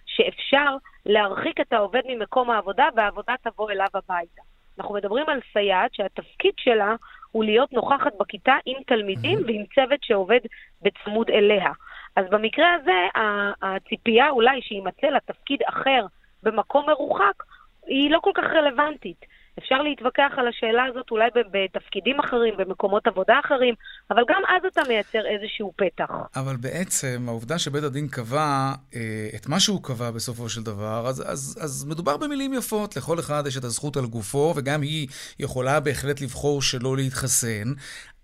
שאפשר 0.07 0.77
להרחיק 1.07 1.61
את 1.61 1.73
העובד 1.73 2.03
ממקום 2.09 2.51
העבודה 2.51 2.89
והעבודה 2.97 3.35
תבוא 3.43 3.71
אליו 3.71 3.89
הביתה. 3.95 4.43
אנחנו 4.79 4.95
מדברים 4.95 5.29
על 5.29 5.41
סייעת 5.53 5.95
שהתפקיד 5.95 6.53
שלה 6.57 6.95
הוא 7.31 7.45
להיות 7.45 7.73
נוכחת 7.73 8.13
בכיתה 8.21 8.55
עם 8.67 8.77
תלמידים 8.87 9.39
ועם 9.47 9.65
צוות 9.75 10.03
שעובד 10.03 10.41
בצמוד 10.83 11.31
אליה. 11.31 11.73
אז 12.17 12.25
במקרה 12.31 12.67
הזה, 12.75 13.21
הציפייה 13.63 14.31
אולי 14.31 14.63
שיימצא 14.63 15.07
לה 15.07 15.21
תפקיד 15.21 15.59
אחר 15.69 16.07
במקום 16.43 16.87
מרוחק, 16.87 17.43
היא 17.87 18.11
לא 18.11 18.19
כל 18.23 18.31
כך 18.35 18.45
רלוונטית. 18.45 19.25
אפשר 19.59 19.83
להתווכח 19.83 20.33
על 20.37 20.49
השאלה 20.49 20.85
הזאת 20.85 21.11
אולי 21.11 21.29
בתפקידים 21.51 22.21
אחרים, 22.21 22.55
במקומות 22.59 23.07
עבודה 23.07 23.35
אחרים, 23.45 23.75
אבל 24.11 24.23
גם 24.29 24.43
אז 24.49 24.63
אתה 24.73 24.81
מייצר 24.89 25.23
איזשהו 25.27 25.73
פתח. 25.77 26.11
אבל 26.37 26.57
בעצם, 26.57 27.25
העובדה 27.29 27.59
שבית 27.59 27.85
הדין 27.85 28.09
קבע 28.09 28.73
אה, 28.95 29.29
את 29.37 29.49
מה 29.49 29.61
שהוא 29.61 29.83
קבע 29.83 30.11
בסופו 30.11 30.49
של 30.49 30.63
דבר, 30.63 31.07
אז, 31.07 31.33
אז, 31.33 31.59
אז 31.61 31.85
מדובר 31.85 32.17
במילים 32.17 32.55
יפות. 32.55 32.97
לכל 32.97 33.19
אחד 33.19 33.43
יש 33.47 33.57
את 33.57 33.65
הזכות 33.65 33.97
על 33.97 34.07
גופו, 34.07 34.55
וגם 34.57 34.83
היא 34.83 35.09
יכולה 35.39 35.81
בהחלט 35.81 36.21
לבחור 36.21 36.63
שלא 36.63 36.97
להתחסן. 36.97 37.73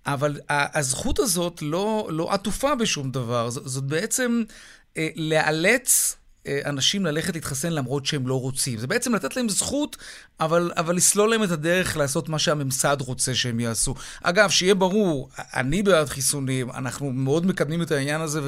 אבל 0.07 0.41
הזכות 0.49 1.19
הזאת 1.19 1.63
לא, 1.63 2.09
לא 2.11 2.33
עטופה 2.33 2.75
בשום 2.75 3.11
דבר. 3.11 3.51
זאת 3.51 3.85
בעצם 3.85 4.43
אה, 4.97 5.09
לאלץ 5.17 6.17
אה, 6.47 6.61
אנשים 6.65 7.07
ללכת 7.07 7.35
להתחסן 7.35 7.73
למרות 7.73 8.07
שהם 8.07 8.29
לא 8.29 8.41
רוצים. 8.41 8.79
זה 8.79 8.87
בעצם 8.87 9.15
לתת 9.15 9.37
להם 9.37 9.49
זכות, 9.49 9.97
אבל, 10.41 10.73
אבל 10.77 10.97
לסלול 10.97 11.31
להם 11.31 11.43
את 11.43 11.51
הדרך 11.51 11.97
לעשות 11.97 12.29
מה 12.29 12.39
שהממסד 12.39 12.97
רוצה 13.01 13.35
שהם 13.35 13.61
יעשו. 13.61 13.95
אגב, 14.23 14.51
שיהיה 14.51 14.75
ברור, 14.75 15.31
אני 15.39 15.83
בעד 15.83 16.09
חיסונים, 16.09 16.71
אנחנו 16.71 17.13
מאוד 17.13 17.47
מקדמים 17.47 17.83
את 17.83 17.93
העניין 17.93 18.21
הזה 18.21 18.41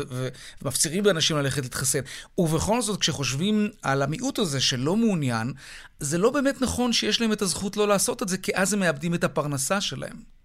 ומפצירים 0.62 1.04
באנשים 1.04 1.36
ללכת 1.36 1.62
להתחסן. 1.62 2.00
ובכל 2.38 2.82
זאת, 2.82 3.00
כשחושבים 3.00 3.68
על 3.82 4.02
המיעוט 4.02 4.38
הזה 4.38 4.60
שלא 4.60 4.96
מעוניין, 4.96 5.52
זה 6.00 6.18
לא 6.18 6.30
באמת 6.30 6.62
נכון 6.62 6.92
שיש 6.92 7.20
להם 7.20 7.32
את 7.32 7.42
הזכות 7.42 7.76
לא 7.76 7.88
לעשות 7.88 8.22
את 8.22 8.28
זה, 8.28 8.38
כי 8.38 8.52
אז 8.54 8.72
הם 8.72 8.80
מאבדים 8.80 9.14
את 9.14 9.24
הפרנסה 9.24 9.80
שלהם. 9.80 10.37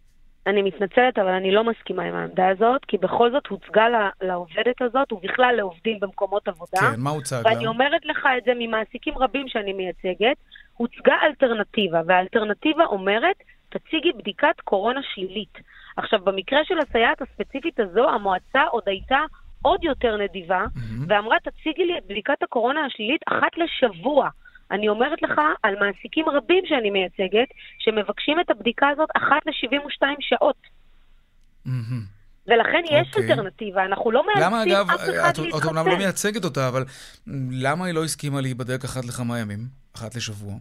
אני 0.47 0.61
מתנצלת, 0.61 1.19
אבל 1.19 1.29
אני 1.29 1.51
לא 1.51 1.63
מסכימה 1.63 2.03
עם 2.03 2.15
העמדה 2.15 2.47
הזאת, 2.47 2.85
כי 2.85 2.97
בכל 2.97 3.31
זאת 3.31 3.47
הוצגה 3.47 3.85
לעובדת 4.21 4.81
הזאת, 4.81 5.11
ובכלל 5.11 5.55
לעובדים 5.57 5.99
במקומות 5.99 6.47
עבודה. 6.47 6.79
כן, 6.79 6.99
מה 6.99 7.09
הוצג 7.09 7.35
לה? 7.35 7.41
ואני 7.45 7.67
אומרת 7.67 8.05
לך 8.05 8.27
את 8.37 8.43
זה 8.45 8.51
ממעסיקים 8.59 9.17
רבים 9.17 9.47
שאני 9.47 9.73
מייצגת, 9.73 10.37
הוצגה 10.73 11.13
אלטרנטיבה, 11.23 12.01
והאלטרנטיבה 12.07 12.85
אומרת, 12.85 13.35
תציגי 13.69 14.11
בדיקת 14.17 14.61
קורונה 14.63 14.99
שלילית. 15.13 15.57
עכשיו, 15.97 16.19
במקרה 16.23 16.59
של 16.63 16.79
הסייעת 16.79 17.21
הספציפית 17.21 17.79
הזו, 17.79 18.09
המועצה 18.09 18.63
עוד 18.63 18.83
הייתה 18.85 19.19
עוד 19.61 19.83
יותר 19.83 20.17
נדיבה, 20.17 20.65
mm-hmm. 20.65 21.05
ואמרה, 21.07 21.37
תציגי 21.39 21.85
לי 21.85 21.97
את 21.97 22.03
בדיקת 22.05 22.43
הקורונה 22.43 22.85
השלילית 22.85 23.21
אחת 23.27 23.57
לשבוע. 23.57 24.29
אני 24.71 24.89
אומרת 24.89 25.21
לך 25.21 25.41
על 25.63 25.75
מעסיקים 25.79 26.29
רבים 26.29 26.63
שאני 26.65 26.89
מייצגת, 26.89 27.47
שמבקשים 27.79 28.39
את 28.39 28.49
הבדיקה 28.49 28.89
הזאת 28.89 29.09
אחת 29.17 29.45
ל-72 29.45 30.07
שעות. 30.19 30.57
ולכן 32.47 32.81
יש 32.91 33.07
okay. 33.07 33.17
אוקיי. 33.17 33.31
אלטרנטיבה, 33.31 33.85
אנחנו 33.85 34.11
לא 34.11 34.23
מאלצים 34.25 34.75
אף 34.75 34.95
אחד 34.95 35.37
להתחסן. 35.37 35.57
את 35.57 35.65
אומנם 35.65 35.87
לא 35.87 35.97
מייצגת 35.97 36.43
אותה, 36.43 36.67
אבל 36.67 36.83
למה 37.51 37.85
היא 37.85 37.93
לא 37.93 38.03
הסכימה 38.03 38.41
להיבדק 38.41 38.83
אחת 38.83 39.05
לכמה 39.05 39.39
ימים? 39.39 39.59
אחת 39.95 40.15
לשבוע? 40.15 40.53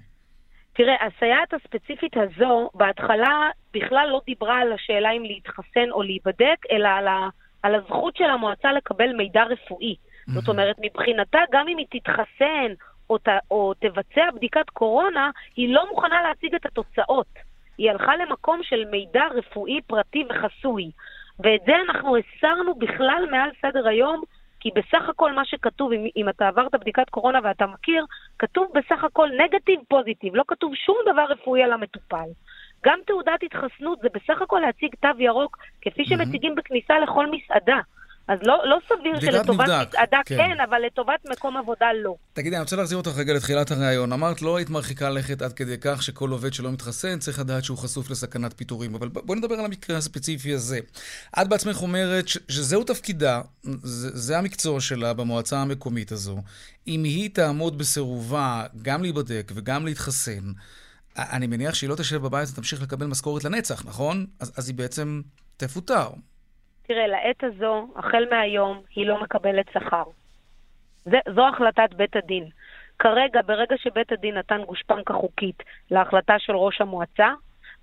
תראה, 0.73 0.95
הסייעת 1.07 1.55
הספציפית 1.55 2.13
הזו, 2.17 2.71
בהתחלה 2.75 3.51
בכלל 3.75 4.09
לא 4.11 4.21
דיברה 4.27 4.61
על 4.61 4.73
השאלה 4.73 5.11
אם 5.11 5.23
להתחסן 5.23 5.91
או 5.91 6.03
להיבדק, 6.03 6.57
אלא 6.71 6.89
על, 6.89 7.09
ה, 7.09 7.29
על 7.63 7.75
הזכות 7.75 8.17
של 8.17 8.25
המועצה 8.25 8.73
לקבל 8.73 9.13
מידע 9.17 9.43
רפואי. 9.45 9.95
Mm-hmm. 9.95 10.33
זאת 10.33 10.49
אומרת, 10.49 10.77
מבחינתה, 10.79 11.39
גם 11.53 11.69
אם 11.69 11.77
היא 11.77 11.87
תתחסן 11.91 12.73
או, 13.13 13.19
ת, 13.19 13.29
או 13.51 13.75
תבצע 13.75 14.31
בדיקת 14.35 14.71
קורונה, 14.71 15.31
היא 15.57 15.75
לא 15.75 15.89
מוכנה 15.91 16.23
להציג 16.23 16.55
את 16.55 16.67
התוצאות. 16.67 17.27
היא 17.79 17.91
הלכה 17.91 18.17
למקום 18.17 18.61
של 18.63 18.85
מידע 18.91 19.25
רפואי 19.35 19.81
פרטי 19.87 20.25
וחסוי. 20.31 20.91
ואת 21.41 21.61
זה 21.67 21.73
אנחנו 21.89 22.17
הסרנו 22.17 22.75
בכלל 22.75 23.27
מעל 23.31 23.51
סדר 23.63 23.89
היום, 23.89 24.23
כי 24.61 24.71
בסך 24.75 25.09
הכל 25.09 25.33
מה 25.33 25.45
שכתוב, 25.45 25.93
אם, 25.93 26.07
אם 26.17 26.29
אתה 26.29 26.49
עברת 26.49 26.75
בדיקת 26.75 27.11
קורונה 27.11 27.39
ואתה 27.43 27.67
מכיר, 27.67 28.05
כתוב 28.39 28.73
בסך 28.75 29.05
הכל 29.05 29.29
נגטיב 29.39 29.81
פוזיטיב, 29.89 30.35
לא 30.35 30.45
כתוב 30.49 30.75
שום 30.75 30.97
דבר 31.13 31.25
רפואי 31.25 31.63
על 31.63 31.73
המטופל. 31.73 32.29
גם 32.85 32.99
תעודת 33.07 33.43
התחסנות 33.43 33.99
זה 33.99 34.09
בסך 34.15 34.43
הכל 34.43 34.61
להציג 34.61 34.95
תו 35.01 35.09
ירוק, 35.19 35.59
כפי 35.81 36.05
שמציגים 36.05 36.55
בכניסה 36.55 36.99
לכל 36.99 37.27
מסעדה. 37.31 37.81
אז 38.29 38.39
לא, 38.43 38.63
לא 38.65 38.79
סביר 38.89 39.21
שלטובת 39.21 39.61
מסעדה 39.61 40.21
כן. 40.27 40.37
כן, 40.37 40.61
אבל 40.69 40.79
לטובת 40.87 41.21
מקום 41.31 41.57
עבודה 41.57 41.87
לא. 42.03 42.15
תגידי, 42.33 42.57
אני 42.57 42.63
רוצה 42.63 42.77
להחזיר 42.77 42.99
אותך 42.99 43.11
רגע 43.17 43.35
לתחילת 43.35 43.71
הריאיון. 43.71 44.13
אמרת, 44.13 44.43
לא 44.43 44.57
היית 44.57 44.71
מרחיקה 44.71 45.11
לכת 45.11 45.43
עד 45.43 45.53
כדי 45.53 45.77
כך 45.81 46.03
שכל 46.03 46.31
עובד 46.31 46.53
שלא 46.53 46.73
מתחסן 46.73 47.19
צריך 47.19 47.39
לדעת 47.39 47.65
שהוא 47.65 47.79
חשוף 47.79 48.11
לסכנת 48.11 48.53
פיטורים. 48.57 48.95
אבל 48.95 49.09
בואי 49.09 49.39
נדבר 49.39 49.55
על 49.55 49.65
המקרה 49.65 49.97
הספציפי 49.97 50.53
הזה. 50.53 50.79
את 51.43 51.49
בעצמך 51.49 51.83
אומרת 51.83 52.29
שזהו 52.29 52.85
תפקידה, 52.85 53.41
זה, 53.63 54.17
זה 54.17 54.39
המקצוע 54.39 54.81
שלה 54.81 55.13
במועצה 55.13 55.59
המקומית 55.59 56.13
הזו. 56.13 56.43
אם 56.87 57.05
היא 57.05 57.31
תעמוד 57.33 57.79
בסירובה 57.79 58.65
גם 58.83 59.03
להיבדק 59.03 59.53
וגם 59.55 59.87
להתחסן, 59.87 60.53
אני 61.17 61.47
מניח 61.47 61.75
שהיא 61.75 61.91
לא 61.91 61.95
תשב 61.95 62.23
בבית 62.23 62.49
ותמשיך 62.53 62.83
לקבל 62.83 63.07
משכורת 63.07 63.45
לנצח, 63.45 63.85
נכון? 63.87 64.27
אז, 64.41 64.53
אז 64.57 64.69
היא 64.69 64.77
בעצם 64.77 65.23
תפוטר. 65.57 66.09
תראה, 66.87 67.07
לעת 67.07 67.45
הזו, 67.45 67.89
החל 67.97 68.25
מהיום, 68.31 68.83
היא 68.95 69.07
לא 69.07 69.23
מקבלת 69.23 69.67
שכר. 69.73 70.05
זה, 71.05 71.19
זו 71.35 71.49
החלטת 71.49 71.95
בית 71.95 72.17
הדין. 72.17 72.49
כרגע, 72.99 73.41
ברגע 73.47 73.77
שבית 73.77 74.13
הדין 74.13 74.39
נתן 74.39 74.65
גושפנקה 74.65 75.15
חוקית 75.15 75.63
להחלטה 75.91 76.39
של 76.39 76.57
ראש 76.57 76.81
המועצה, 76.81 77.33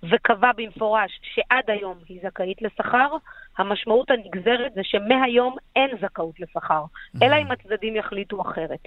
וקבע 0.02 0.50
במפורש 0.56 1.20
שעד 1.22 1.70
היום 1.70 1.98
היא 2.08 2.20
זכאית 2.22 2.62
לשכר, 2.62 3.16
המשמעות 3.60 4.10
הנגזרת 4.10 4.72
זה 4.74 4.80
שמהיום 4.84 5.56
אין 5.76 5.90
זכאות 6.00 6.40
לשכר, 6.40 6.84
mm-hmm. 6.84 7.18
אלא 7.22 7.36
אם 7.36 7.50
הצדדים 7.50 7.96
יחליטו 7.96 8.42
אחרת. 8.42 8.80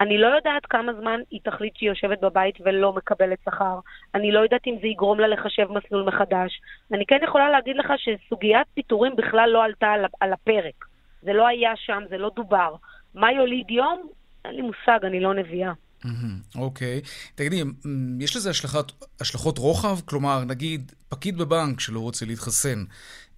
אני 0.00 0.18
לא 0.18 0.26
יודעת 0.26 0.66
כמה 0.66 0.92
זמן 0.92 1.20
היא 1.30 1.40
תחליט 1.44 1.76
שהיא 1.76 1.88
יושבת 1.88 2.20
בבית 2.20 2.54
ולא 2.60 2.92
מקבלת 2.92 3.38
שכר, 3.44 3.78
אני 4.14 4.32
לא 4.32 4.40
יודעת 4.40 4.66
אם 4.66 4.76
זה 4.80 4.86
יגרום 4.86 5.20
לה 5.20 5.26
לחשב 5.26 5.66
מסלול 5.72 6.02
מחדש. 6.02 6.60
אני 6.92 7.06
כן 7.06 7.18
יכולה 7.22 7.50
להגיד 7.50 7.76
לך 7.76 7.92
שסוגיית 7.96 8.66
פיטורים 8.74 9.16
בכלל 9.16 9.50
לא 9.50 9.64
עלתה 9.64 9.94
על 10.20 10.32
הפרק. 10.32 10.84
זה 11.22 11.32
לא 11.32 11.46
היה 11.46 11.76
שם, 11.76 12.02
זה 12.08 12.18
לא 12.18 12.30
דובר. 12.36 12.74
מה 13.14 13.32
יוליד 13.32 13.70
יום? 13.70 14.08
אין 14.44 14.54
לי 14.54 14.62
מושג, 14.62 15.04
אני 15.04 15.20
לא 15.20 15.34
נביאה. 15.34 15.72
אוקיי. 16.56 17.00
תגידי, 17.34 17.62
יש 18.20 18.36
לזה 18.36 18.50
השלכות, 18.50 18.92
השלכות 19.20 19.58
רוחב? 19.58 20.00
כלומר, 20.00 20.44
נגיד, 20.44 20.92
פקיד 21.08 21.38
בבנק 21.38 21.80
שלא 21.80 22.00
רוצה 22.00 22.26
להתחסן, 22.26 22.84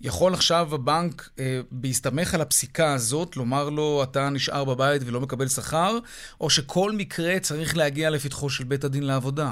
יכול 0.00 0.32
עכשיו 0.32 0.68
הבנק, 0.72 1.28
אה, 1.38 1.60
בהסתמך 1.70 2.34
על 2.34 2.40
הפסיקה 2.40 2.94
הזאת, 2.94 3.36
לומר 3.36 3.68
לו, 3.68 4.02
אתה 4.02 4.28
נשאר 4.30 4.64
בבית 4.64 5.02
ולא 5.06 5.20
מקבל 5.20 5.46
שכר, 5.46 5.98
או 6.40 6.50
שכל 6.50 6.92
מקרה 6.92 7.38
צריך 7.40 7.76
להגיע 7.76 8.10
לפתחו 8.10 8.50
של 8.50 8.64
בית 8.64 8.84
הדין 8.84 9.02
לעבודה? 9.02 9.50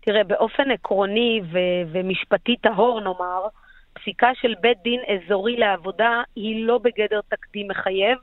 תראה, 0.00 0.24
באופן 0.24 0.70
עקרוני 0.70 1.40
ו- 1.52 1.92
ומשפטי 1.92 2.56
טהור, 2.56 3.00
נאמר, 3.00 3.46
פסיקה 3.92 4.30
של 4.40 4.54
בית 4.60 4.78
דין 4.84 5.00
אזורי 5.08 5.56
לעבודה 5.56 6.22
היא 6.36 6.66
לא 6.66 6.78
בגדר 6.78 7.20
תקדים 7.28 7.68
מחייב, 7.68 8.18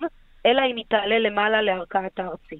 אלא 0.45 0.61
אם 0.71 0.75
היא 0.75 0.85
תעלה 0.89 1.19
למעלה 1.19 1.61
לערכאת 1.61 2.19
הארצי. 2.19 2.59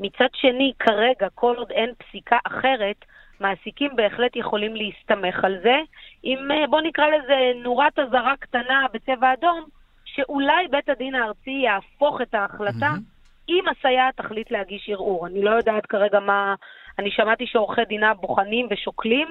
מצד 0.00 0.28
שני, 0.34 0.72
כרגע, 0.78 1.28
כל 1.34 1.54
עוד 1.56 1.70
אין 1.70 1.90
פסיקה 1.98 2.38
אחרת, 2.44 3.04
מעסיקים 3.40 3.96
בהחלט 3.96 4.36
יכולים 4.36 4.76
להסתמך 4.76 5.44
על 5.44 5.58
זה, 5.62 5.76
עם, 6.22 6.50
אה, 6.50 6.66
בוא 6.66 6.80
נקרא 6.80 7.06
לזה, 7.06 7.52
נורת 7.62 7.98
אזהרה 7.98 8.34
קטנה 8.40 8.86
בצבע 8.92 9.32
אדום, 9.32 9.64
שאולי 10.04 10.68
בית 10.70 10.88
הדין 10.88 11.14
הארצי 11.14 11.50
יהפוך 11.50 12.20
את 12.20 12.34
ההחלטה 12.34 12.90
mm-hmm. 12.90 13.48
אם 13.48 13.64
הסייעת 13.68 14.16
תחליט 14.16 14.50
להגיש 14.50 14.88
ערעור. 14.88 15.26
אני 15.26 15.42
לא 15.42 15.50
יודעת 15.50 15.86
כרגע 15.86 16.20
מה... 16.20 16.54
אני 16.98 17.10
שמעתי 17.10 17.46
שעורכי 17.46 17.84
דינה 17.84 18.14
בוחנים 18.14 18.66
ושוקלים, 18.70 19.28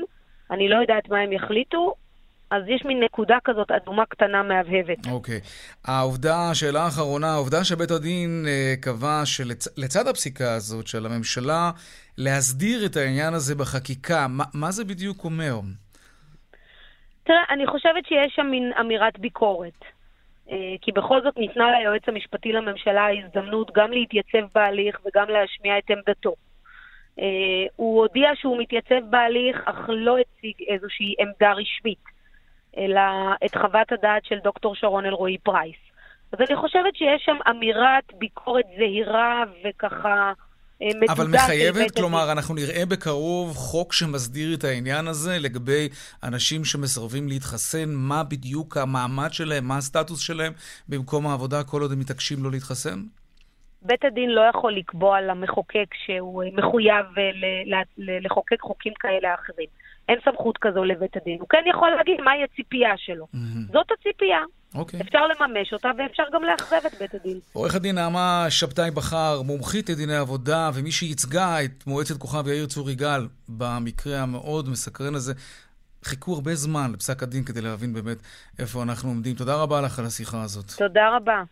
אני 0.51 0.69
לא 0.69 0.75
יודעת 0.75 1.09
מה 1.09 1.19
הם 1.19 1.31
יחליטו, 1.31 1.93
אז 2.51 2.63
יש 2.67 2.85
מין 2.85 3.03
נקודה 3.03 3.37
כזאת 3.43 3.71
אדומה 3.71 4.05
קטנה 4.05 4.43
מהבהבת. 4.43 5.07
אוקיי. 5.11 5.37
Okay. 5.37 5.91
העובדה, 5.91 6.49
השאלה 6.51 6.83
האחרונה, 6.83 7.33
העובדה 7.33 7.63
שבית 7.63 7.91
הדין 7.91 8.45
אה, 8.47 8.73
קבע 8.81 9.21
שלצד 9.25 10.07
הפסיקה 10.07 10.53
הזאת 10.53 10.87
של 10.87 11.05
הממשלה 11.05 11.71
להסדיר 12.17 12.85
את 12.85 12.95
העניין 12.95 13.33
הזה 13.33 13.55
בחקיקה, 13.55 14.27
מה, 14.29 14.43
מה 14.53 14.71
זה 14.71 14.85
בדיוק 14.85 15.23
אומר? 15.23 15.53
תראה, 17.23 17.43
אני 17.49 17.67
חושבת 17.67 18.05
שיש 18.05 18.33
שם 18.35 18.47
מין 18.51 18.71
אמירת 18.79 19.19
ביקורת. 19.19 19.81
אה, 20.51 20.75
כי 20.81 20.91
בכל 20.91 21.21
זאת 21.23 21.37
ניתנה 21.37 21.79
ליועץ 21.79 22.01
המשפטי 22.07 22.51
לממשלה 22.51 23.01
ההזדמנות 23.01 23.71
גם 23.75 23.91
להתייצב 23.91 24.45
בהליך 24.55 24.99
וגם 25.05 25.29
להשמיע 25.29 25.77
את 25.77 25.91
עמדתו. 25.91 26.33
אה, 27.19 27.25
הוא 27.75 28.01
הודיע 28.01 28.29
שהוא 28.35 28.61
מתייצב 28.61 29.01
בהליך, 29.09 29.61
אך 29.65 29.89
לא 29.89 30.17
הציג 30.17 30.55
איזושהי 30.67 31.15
עמדה 31.19 31.51
רשמית. 31.51 32.10
אלא 32.77 33.01
את 33.45 33.55
חוות 33.55 33.91
הדעת 33.91 34.25
של 34.25 34.39
דוקטור 34.43 34.75
שרון 34.75 35.05
אלרועי 35.05 35.37
פרייס. 35.37 35.75
אז 36.33 36.39
אני 36.49 36.55
חושבת 36.55 36.95
שיש 36.95 37.21
שם 37.25 37.37
אמירת 37.49 38.03
ביקורת 38.19 38.65
זהירה 38.77 39.43
וככה 39.63 40.33
אה, 40.81 40.87
מדודה. 40.95 41.13
אבל 41.13 41.27
מחייבת, 41.27 41.91
כלומר, 41.95 42.31
אנחנו 42.31 42.55
נראה 42.55 42.85
בקרוב 42.85 43.55
חוק 43.55 43.93
שמסדיר 43.93 44.55
את 44.57 44.63
העניין 44.63 45.07
הזה 45.07 45.37
לגבי 45.39 45.89
אנשים 46.23 46.65
שמסרבים 46.65 47.27
להתחסן, 47.27 47.89
מה 47.89 48.23
בדיוק 48.23 48.77
המעמד 48.77 49.33
שלהם, 49.33 49.67
מה 49.67 49.77
הסטטוס 49.77 50.19
שלהם 50.19 50.53
במקום 50.89 51.27
העבודה 51.27 51.63
כל 51.63 51.81
עוד 51.81 51.91
הם 51.91 51.99
מתעקשים 51.99 52.43
לא 52.43 52.51
להתחסן? 52.51 52.99
בית 53.81 54.05
הדין 54.05 54.29
לא 54.29 54.41
יכול 54.41 54.73
לקבוע 54.73 55.21
למחוקק 55.21 55.93
שהוא 56.05 56.43
מחויב 56.53 57.05
אה, 57.17 57.81
לחוקק 57.97 58.61
חוקים 58.61 58.93
כאלה 58.99 59.33
אחרים. 59.33 59.67
אין 60.11 60.19
סמכות 60.25 60.57
כזו 60.61 60.83
לבית 60.83 61.17
הדין. 61.17 61.37
הוא 61.39 61.49
כן 61.49 61.63
יכול 61.69 61.89
להגיד 61.97 62.21
מהי 62.21 62.43
הציפייה 62.43 62.93
שלו. 62.97 63.25
Mm-hmm. 63.25 63.73
זאת 63.73 63.87
הציפייה. 63.91 64.39
Okay. 64.73 64.77
אוקיי. 64.77 65.01
אפשר 65.01 65.19
לממש 65.27 65.73
אותה 65.73 65.91
ואפשר 65.97 66.23
גם 66.33 66.43
לאכזב 66.43 66.85
את 66.85 66.93
בית 66.99 67.13
הדין. 67.15 67.39
עורך 67.53 67.75
הדין 67.75 67.95
נעמה 67.95 68.45
שבתאי 68.49 68.91
בחר, 68.91 69.41
מומחית 69.41 69.89
לדיני 69.89 70.15
עבודה, 70.15 70.69
ומי 70.73 70.91
שייצגה 70.91 71.63
את 71.63 71.87
מועצת 71.87 72.17
כוכב 72.17 72.47
יאיר 72.47 72.65
צור 72.65 72.89
יגאל 72.89 73.27
במקרה 73.49 74.19
המאוד 74.21 74.69
מסקרן 74.69 75.15
הזה, 75.15 75.33
חיכו 76.03 76.33
הרבה 76.33 76.55
זמן 76.55 76.91
לפסק 76.93 77.23
הדין 77.23 77.43
כדי 77.43 77.61
להבין 77.61 77.93
באמת 77.93 78.17
איפה 78.59 78.83
אנחנו 78.83 79.09
עומדים. 79.09 79.35
תודה 79.35 79.55
רבה 79.55 79.81
לך 79.81 79.99
על 79.99 80.05
השיחה 80.05 80.41
הזאת. 80.43 80.71
תודה 80.77 81.15
רבה. 81.15 81.43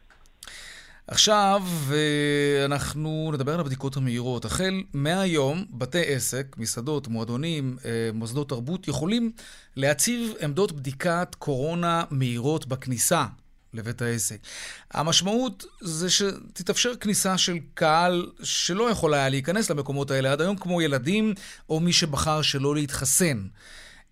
עכשיו 1.11 1.63
אה, 1.91 2.65
אנחנו 2.65 3.31
נדבר 3.33 3.53
על 3.53 3.59
הבדיקות 3.59 3.97
המהירות. 3.97 4.45
החל 4.45 4.83
מהיום, 4.93 5.65
בתי 5.71 6.05
עסק, 6.05 6.55
מסעדות, 6.57 7.07
מועדונים, 7.07 7.77
אה, 7.85 8.09
מוסדות 8.13 8.49
תרבות, 8.49 8.87
יכולים 8.87 9.31
להציב 9.75 10.33
עמדות 10.41 10.71
בדיקת 10.71 11.35
קורונה 11.39 12.03
מהירות 12.09 12.67
בכניסה 12.67 13.25
לבית 13.73 14.01
העסק. 14.01 14.37
המשמעות 14.91 15.65
זה 15.81 16.09
שתתאפשר 16.09 16.95
כניסה 16.95 17.37
של 17.37 17.57
קהל 17.73 18.31
שלא 18.43 18.89
יכול 18.91 19.13
היה 19.13 19.29
להיכנס 19.29 19.69
למקומות 19.69 20.11
האלה 20.11 20.31
עד 20.31 20.41
היום, 20.41 20.55
כמו 20.55 20.81
ילדים 20.81 21.33
או 21.69 21.79
מי 21.79 21.93
שבחר 21.93 22.41
שלא 22.41 22.75
להתחסן. 22.75 23.47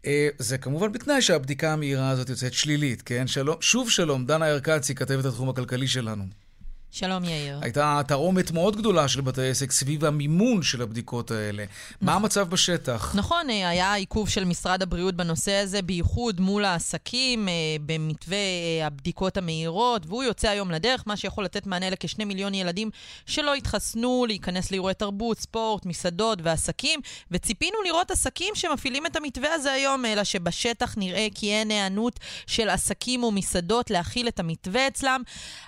אה, 0.05 0.29
זה 0.37 0.57
כמובן 0.57 0.91
בתנאי 0.91 1.21
שהבדיקה 1.21 1.73
המהירה 1.73 2.09
הזאת 2.09 2.29
יוצאת 2.29 2.53
שלילית, 2.53 3.01
כן? 3.01 3.27
שלום, 3.27 3.55
שוב 3.61 3.89
שלום, 3.89 4.25
דנה 4.25 4.47
ירקצי, 4.47 4.95
כתבת 4.95 5.25
התחום 5.25 5.49
הכלכלי 5.49 5.87
שלנו. 5.87 6.46
שלום 6.91 7.23
יאיר. 7.23 7.59
הייתה 7.61 8.01
תרעומת 8.07 8.51
מאוד 8.51 8.75
גדולה 8.75 9.07
של 9.07 9.21
בתי 9.21 9.49
עסק 9.49 9.71
סביב 9.71 10.05
המימון 10.05 10.63
של 10.63 10.81
הבדיקות 10.81 11.31
האלה. 11.31 11.63
נכון. 11.63 12.07
מה 12.07 12.13
המצב 12.13 12.49
בשטח? 12.49 13.15
נכון, 13.15 13.49
אה, 13.49 13.69
היה 13.69 13.93
עיכוב 13.93 14.29
של 14.29 14.45
משרד 14.45 14.81
הבריאות 14.81 15.15
בנושא 15.15 15.51
הזה, 15.51 15.81
בייחוד 15.81 16.41
מול 16.41 16.65
העסקים, 16.65 17.49
אה, 17.49 17.53
במתווה 17.85 18.37
אה, 18.37 18.87
הבדיקות 18.87 19.37
המהירות, 19.37 20.05
והוא 20.05 20.23
יוצא 20.23 20.49
היום 20.49 20.71
לדרך, 20.71 21.03
מה 21.05 21.17
שיכול 21.17 21.45
לתת 21.45 21.67
מענה 21.67 21.89
לכשני 21.89 22.25
מיליון 22.25 22.53
ילדים 22.53 22.89
שלא 23.25 23.53
התחסנו, 23.53 24.25
להיכנס 24.27 24.71
לאירועי 24.71 24.93
תרבות, 24.93 25.39
ספורט, 25.39 25.85
מסעדות 25.85 26.39
ועסקים, 26.43 26.99
וציפינו 27.31 27.77
לראות 27.85 28.11
עסקים 28.11 28.55
שמפעילים 28.55 29.05
את 29.05 29.15
המתווה 29.15 29.53
הזה 29.53 29.71
היום, 29.71 30.05
אלא 30.05 30.23
שבשטח 30.23 30.97
נראה 30.97 31.27
כי 31.35 31.53
אין 31.53 31.71
היענות 31.71 32.19
של 32.47 32.69
עסקים 32.69 33.23
ומסעדות 33.23 33.89
להכיל 33.89 34.27
את 34.27 34.39
המתווה 34.39 34.87
אצלם. 34.87 35.21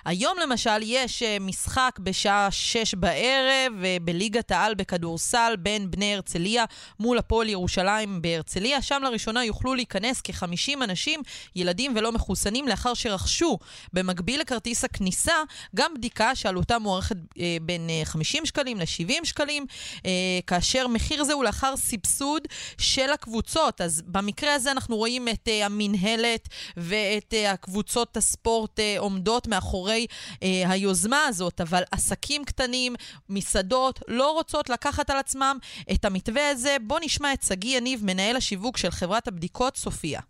היום 0.04 0.36
למשל 0.42 0.82
יש 0.82 1.09
יש 1.10 1.22
משחק 1.40 1.98
בשעה 1.98 2.50
שש 2.50 2.94
בערב 2.94 3.72
בליגת 4.02 4.50
העל 4.50 4.74
בכדורסל 4.74 5.54
בין 5.58 5.90
בני 5.90 6.14
הרצליה 6.14 6.64
מול 7.00 7.18
הפועל 7.18 7.48
ירושלים 7.48 8.22
בהרצליה. 8.22 8.82
שם 8.82 9.00
לראשונה 9.02 9.44
יוכלו 9.44 9.74
להיכנס 9.74 10.20
כ-50 10.24 10.84
אנשים, 10.84 11.20
ילדים 11.56 11.92
ולא 11.96 12.12
מחוסנים, 12.12 12.68
לאחר 12.68 12.94
שרכשו 12.94 13.58
במקביל 13.92 14.40
לכרטיס 14.40 14.84
הכניסה 14.84 15.34
גם 15.76 15.94
בדיקה 15.94 16.34
שעלותה 16.34 16.78
מוערכת 16.78 17.16
אה, 17.40 17.56
בין 17.62 17.90
50 18.04 18.40
אה, 18.42 18.46
שקלים 18.46 18.80
ל-70 18.80 19.24
שקלים, 19.24 19.66
אה, 20.06 20.10
כאשר 20.46 20.86
מחיר 20.86 21.24
זה 21.24 21.32
הוא 21.32 21.44
לאחר 21.44 21.76
סבסוד 21.76 22.42
של 22.78 23.12
הקבוצות. 23.12 23.80
אז 23.80 24.02
במקרה 24.06 24.54
הזה 24.54 24.70
אנחנו 24.70 24.96
רואים 24.96 25.28
את 25.28 25.48
אה, 25.48 25.66
המינהלת 25.66 26.48
ואת 26.76 27.34
אה, 27.34 27.50
הקבוצות 27.50 28.16
הספורט 28.16 28.80
אה, 28.80 28.94
עומדות 28.98 29.46
מאחורי 29.46 30.06
אה, 30.42 30.62
היוזמה. 30.66 30.99
היוזמה 31.00 31.24
הזאת, 31.24 31.60
אבל 31.60 31.82
עסקים 31.90 32.44
קטנים, 32.44 32.94
מסעדות, 33.28 34.00
לא 34.08 34.30
רוצות 34.32 34.68
לקחת 34.70 35.10
על 35.10 35.18
עצמם 35.18 35.58
את 35.92 36.04
המתווה 36.04 36.50
הזה. 36.50 36.76
בואו 36.82 37.00
נשמע 37.02 37.32
את 37.32 37.42
שגיא 37.42 37.76
יניב, 37.76 38.04
מנהל 38.04 38.36
השיווק 38.36 38.76
של 38.76 38.90
חברת 38.90 39.28
הבדיקות 39.28 39.76
סופיה. 39.76 40.20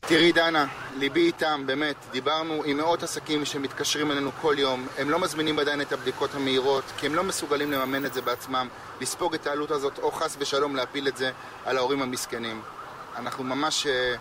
תראי 0.00 0.32
דנה, 0.32 0.66
ליבי 0.98 1.26
איתם, 1.26 1.62
באמת. 1.66 1.96
דיברנו 2.12 2.62
עם 2.64 2.76
מאות 2.76 3.02
עסקים 3.02 3.44
שמתקשרים 3.44 4.10
אלינו 4.10 4.30
כל 4.40 4.54
יום. 4.58 4.86
הם 4.98 5.10
לא 5.10 5.18
מזמינים 5.18 5.58
עדיין 5.58 5.80
את 5.80 5.92
הבדיקות 5.92 6.34
המהירות, 6.34 6.84
כי 6.98 7.06
הם 7.06 7.14
לא 7.14 7.22
מסוגלים 7.22 7.72
לממן 7.72 8.06
את 8.06 8.14
זה 8.14 8.22
בעצמם, 8.22 8.68
לספוג 9.00 9.34
את 9.34 9.46
העלות 9.46 9.70
הזאת, 9.70 9.98
או 9.98 10.10
חס 10.10 10.36
ושלום 10.38 10.76
להפיל 10.76 11.08
את 11.08 11.16
זה 11.16 11.30
על 11.64 11.76
ההורים 11.76 12.02
המסכנים. 12.02 12.62
אנחנו 13.16 13.44
ממש, 13.44 13.86
אה, 13.86 14.14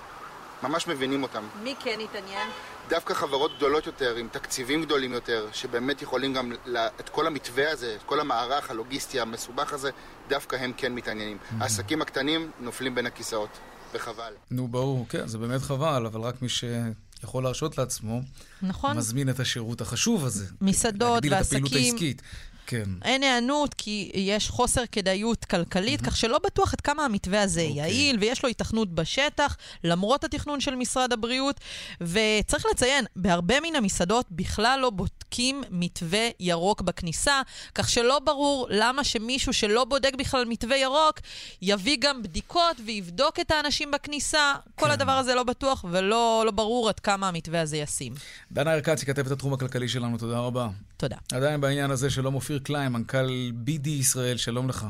ממש 0.64 0.88
מבינים 0.88 1.24
אותם. 1.24 1.44
מי 1.64 1.76
כן 1.80 2.00
התעניין? 2.00 2.50
דווקא 2.90 3.14
חברות 3.14 3.52
גדולות 3.58 3.86
יותר, 3.86 4.16
עם 4.16 4.28
תקציבים 4.32 4.84
גדולים 4.84 5.14
יותר, 5.14 5.48
שבאמת 5.54 6.02
יכולים 6.02 6.34
גם 6.34 6.52
את 7.00 7.10
כל 7.10 7.28
המתווה 7.28 7.72
הזה, 7.72 7.96
את 7.96 8.04
כל 8.04 8.20
המערך 8.20 8.72
הלוגיסטי 8.72 9.20
המסובך 9.20 9.74
הזה, 9.74 9.90
דווקא 10.30 10.56
הם 10.56 10.72
כן 10.78 10.94
מתעניינים. 10.96 11.38
Mm-hmm. 11.38 11.64
העסקים 11.64 12.02
הקטנים 12.02 12.52
נופלים 12.60 12.96
בין 12.96 13.06
הכיסאות, 13.06 13.50
וחבל. 13.94 14.34
נו, 14.52 14.68
ברור, 14.68 15.06
כן, 15.10 15.28
זה 15.28 15.38
באמת 15.38 15.62
חבל, 15.62 16.06
אבל 16.06 16.22
רק 16.22 16.42
מי 16.42 16.50
שיכול 16.50 17.44
להרשות 17.44 17.78
לעצמו, 17.78 18.22
נכון. 18.62 18.98
מזמין 18.98 19.30
את 19.30 19.40
השירות 19.40 19.82
החשוב 19.82 20.26
הזה. 20.26 20.46
מסעדות 20.62 21.24
ועסקים. 21.30 21.32
להגדיל 21.32 21.34
את 21.34 21.42
הפעילות 21.42 21.74
העסקית. 21.74 22.22
כן. 22.68 22.84
אין 23.04 23.24
היענות 23.24 23.74
כי 23.74 24.12
יש 24.14 24.50
חוסר 24.50 24.82
כדאיות 24.92 25.46
כלכלית, 25.46 26.00
mm-hmm. 26.00 26.06
כך 26.06 26.18
שלא 26.18 26.40
בטוח 26.40 26.74
עד 26.74 26.82
כמה 26.82 27.06
המתווה 27.06 27.42
הזה 27.42 27.62
okay. 27.62 27.70
אוקיי. 27.70 27.82
יעיל, 27.82 28.18
ויש 28.20 28.44
לו 28.44 28.50
התכנות 28.50 28.96
בשטח, 28.96 29.58
למרות 29.84 30.24
התכנון 30.24 30.60
של 30.60 30.76
משרד 30.76 31.14
הבריאות. 31.14 31.60
וצריך 32.02 32.66
לציין, 32.72 33.06
בהרבה 33.16 33.56
מן 33.60 33.76
המסעדות 33.76 34.26
בכלל 34.32 34.80
לא 34.82 34.90
בודקים 34.90 35.64
מתווה 35.70 36.28
ירוק 36.40 36.82
בכניסה, 36.82 37.42
כך 37.76 37.90
שלא 37.90 38.20
ברור 38.20 38.68
למה 38.70 39.04
שמישהו 39.04 39.54
שלא 39.54 39.86
בודק 39.86 40.14
בכלל 40.18 40.46
מתווה 40.46 40.78
ירוק, 40.78 41.20
יביא 41.62 41.98
גם 42.00 42.24
בדיקות 42.24 42.78
ויבדוק 42.86 43.40
את 43.40 43.52
האנשים 43.52 43.92
בכניסה. 43.92 44.54
כן. 44.66 44.72
כל 44.76 44.92
הדבר 44.92 45.12
הזה 45.12 45.36
לא 45.36 45.44
בטוח 45.44 45.86
ולא 45.92 46.44
לא 46.46 46.52
ברור 46.52 46.90
עד 46.90 47.00
כמה 47.00 47.28
המתווה 47.28 47.62
הזה 47.62 47.78
ישים. 47.78 48.14
דנה 48.52 48.74
ארקצי, 48.74 49.06
כתבת 49.06 49.32
התחום 49.32 49.54
הכלכלי 49.54 49.88
שלנו, 49.88 50.18
תודה 50.18 50.40
רבה. 50.40 50.70
תודה. 50.98 51.18
עדיין 51.34 51.62
בעניין 51.62 51.92
הזה 51.92 52.10
שלא 52.10 52.32
מופיע 52.32 52.53
אופיר 52.54 52.66
קליין, 52.66 52.92
מנכ"ל 52.92 53.28
BD 53.66 53.90
ישראל, 53.90 54.38
שלום 54.38 54.70
לך. 54.70 54.86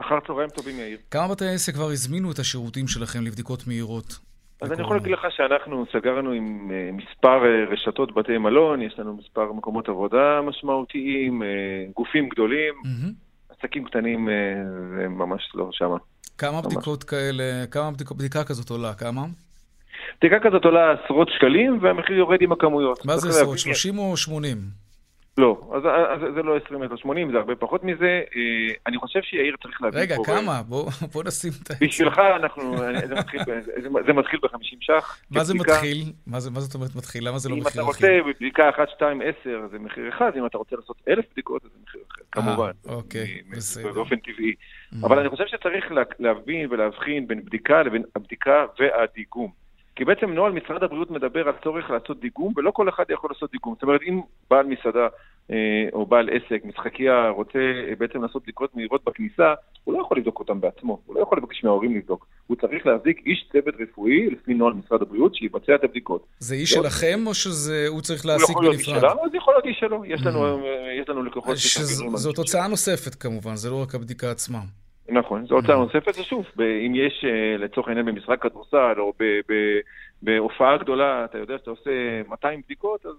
אחר 0.00 0.20
צהריים 0.26 0.50
טובים, 0.50 0.78
יאיר. 0.78 0.98
כמה 1.10 1.28
בתי 1.28 1.44
עסק 1.54 1.74
כבר 1.74 1.90
הזמינו 1.90 2.32
את 2.32 2.38
השירותים 2.38 2.88
שלכם 2.88 3.22
לבדיקות 3.26 3.66
מהירות? 3.66 4.18
אז 4.62 4.72
אני 4.72 4.82
יכול 4.82 4.96
להגיד 4.96 5.12
לך 5.12 5.26
שאנחנו 5.30 5.84
סגרנו 5.92 6.32
עם 6.32 6.70
אה, 6.70 6.90
מספר 6.92 7.44
אה, 7.44 7.64
רשתות 7.72 8.14
בתי 8.14 8.38
מלון, 8.38 8.82
יש 8.82 8.98
לנו 8.98 9.16
מספר 9.16 9.52
מקומות 9.52 9.88
עבודה 9.88 10.40
משמעותיים, 10.42 11.42
אה, 11.42 11.48
גופים 11.96 12.28
גדולים, 12.28 12.74
עסקים 13.48 13.84
קטנים 13.84 14.28
זה 14.96 15.08
ממש 15.08 15.52
לא 15.54 15.68
שמה. 15.72 15.96
כמה 16.38 16.62
בדיקות 16.62 17.04
כאלה, 17.04 17.66
כמה 17.70 17.90
בדיקה 18.18 18.44
כזאת 18.44 18.70
עולה? 18.70 18.94
כמה? 18.94 19.22
בדיקה 20.18 20.36
כזאת 20.42 20.64
עולה 20.64 20.92
עשרות 20.92 21.28
שקלים, 21.36 21.78
והמחיר 21.82 22.16
יורד 22.16 22.42
עם 22.42 22.52
הכמויות. 22.52 23.04
מה 23.04 23.16
זה 23.16 23.28
עשרות? 23.28 23.58
30 23.58 23.98
או 23.98 24.16
80? 24.16 24.89
לא, 25.38 25.70
אז, 25.74 25.82
אז 25.86 26.34
זה 26.34 26.42
לא 26.42 26.56
20 26.64 26.80
מטר 26.80 26.96
80, 26.96 27.32
זה 27.32 27.38
הרבה 27.38 27.56
פחות 27.56 27.84
מזה. 27.84 28.22
אה, 28.36 28.74
אני 28.86 28.98
חושב 28.98 29.20
שיאיר 29.22 29.56
צריך 29.62 29.82
להבין 29.82 30.00
רגע, 30.00 30.16
פה... 30.16 30.22
רגע, 30.22 30.40
כמה? 30.40 30.62
בוא, 30.62 30.90
בוא 31.12 31.24
נשים 31.24 31.52
את 31.62 31.70
ה... 31.70 31.74
בשבילך 31.80 32.18
אנחנו, 32.18 32.76
זה 33.08 33.14
מתחיל, 33.14 33.40
זה 34.06 34.12
מתחיל 34.12 34.40
ב-50 34.42 34.76
ש"ח. 34.80 35.22
מה 35.30 35.44
זה 35.44 35.54
מתחיל? 35.54 36.12
מה, 36.26 36.40
זה, 36.40 36.50
מה 36.50 36.60
זאת 36.60 36.74
אומרת 36.74 36.96
מתחיל? 36.96 37.28
למה 37.28 37.38
זה 37.38 37.48
לא 37.48 37.56
מחיר 37.56 37.68
אחיד? 37.68 37.80
אם 37.80 37.90
אתה 37.90 37.92
רוצה 37.92 38.30
בבדיקה 38.32 38.70
1, 38.70 38.88
2, 38.88 39.22
10 39.40 39.68
זה 39.70 39.78
מחיר 39.78 40.08
אחד, 40.08 40.30
אם 40.36 40.46
אתה 40.46 40.58
רוצה 40.58 40.76
לעשות 40.76 40.96
1,000 41.08 41.24
בדיקות 41.32 41.62
זה 41.62 41.68
מחיר 41.82 42.00
אחר, 42.10 42.22
כמובן. 42.32 42.70
אוקיי, 42.88 43.42
בסדר. 43.50 43.92
באופן 43.92 44.16
טבעי. 44.16 44.54
אבל 45.02 45.18
אני 45.18 45.28
חושב 45.28 45.44
שצריך 45.46 45.84
להבין 46.18 46.68
ולהבחין 46.70 47.26
בין 47.26 47.44
בדיקה 47.44 47.82
לבין 47.82 48.02
הבדיקה 48.16 48.64
והדיגום. 48.78 49.60
כי 50.00 50.04
בעצם 50.04 50.30
נוהל 50.30 50.52
משרד 50.52 50.82
הבריאות 50.82 51.10
מדבר 51.10 51.48
על 51.48 51.54
צורך 51.64 51.90
לעשות 51.90 52.20
דיגום, 52.20 52.52
ולא 52.56 52.70
כל 52.70 52.88
אחד 52.88 53.04
יכול 53.08 53.30
לעשות 53.32 53.52
דיגום. 53.52 53.74
זאת 53.74 53.82
אומרת, 53.82 54.00
אם 54.08 54.20
בעל 54.50 54.66
מסעדה 54.66 55.06
אה, 55.50 55.56
או 55.92 56.06
בעל 56.06 56.28
עסק, 56.28 56.64
משחקייה, 56.64 57.28
רוצה 57.28 57.58
אה, 57.58 57.94
בעצם 57.98 58.22
לעשות 58.22 58.42
בדיקות 58.42 58.76
מהירות 58.76 59.04
בכניסה, 59.04 59.54
הוא 59.84 59.94
לא 59.94 60.00
יכול 60.00 60.16
לבדוק 60.18 60.38
אותם 60.38 60.60
בעצמו, 60.60 61.00
הוא 61.06 61.16
לא 61.16 61.20
יכול 61.20 61.38
לבקש 61.38 61.64
מההורים 61.64 61.96
לבדוק. 61.96 62.26
הוא 62.46 62.56
צריך 62.56 62.86
להחזיק 62.86 63.22
איש 63.26 63.48
צוות 63.52 63.74
רפואי, 63.80 64.30
לפי 64.30 64.54
נוהל 64.54 64.72
משרד 64.72 65.02
הבריאות, 65.02 65.34
שיבצע 65.34 65.74
את 65.74 65.84
הבדיקות. 65.84 66.26
זה 66.38 66.54
איש 66.54 66.70
שלכם, 66.70 67.26
או 67.26 67.34
שהוא 67.34 68.00
צריך 68.00 68.26
להעסיק 68.26 68.56
בנפרד? 68.56 68.64
הוא 68.64 68.74
יכול 68.74 68.74
להיות 68.74 68.78
איש 68.78 69.00
שלנו, 69.00 69.30
זה 69.30 69.36
יכול 69.36 69.54
להיות 69.54 69.64
איש 69.64 69.78
שלו. 69.80 70.04
יש 70.04 70.26
לנו, 70.26 70.58
mm. 70.58 71.10
לנו 71.10 71.22
לקוחות... 71.22 71.56
זאת 72.14 72.38
הוצאה 72.38 72.68
נוספת 72.68 73.14
כמובן, 73.14 73.56
זה 73.56 73.70
לא 73.70 73.82
רק 73.82 73.94
הבדיקה 73.94 74.30
עצמה. 74.30 74.60
נכון, 75.12 75.46
זו 75.46 75.54
הוצאה 75.54 75.76
נוספת, 75.76 76.18
ושוב, 76.20 76.46
אם 76.86 76.92
יש 76.94 77.24
אה, 77.24 77.56
לצורך 77.56 77.88
העניין 77.88 78.06
במשחק 78.06 78.42
כדורסל 78.42 78.94
או 78.98 79.12
בהופעה 80.22 80.76
גדולה, 80.76 81.24
אתה 81.24 81.38
יודע 81.38 81.58
שאתה 81.58 81.70
עושה 81.70 82.22
200 82.28 82.60
בדיקות, 82.64 83.06
אז 83.06 83.14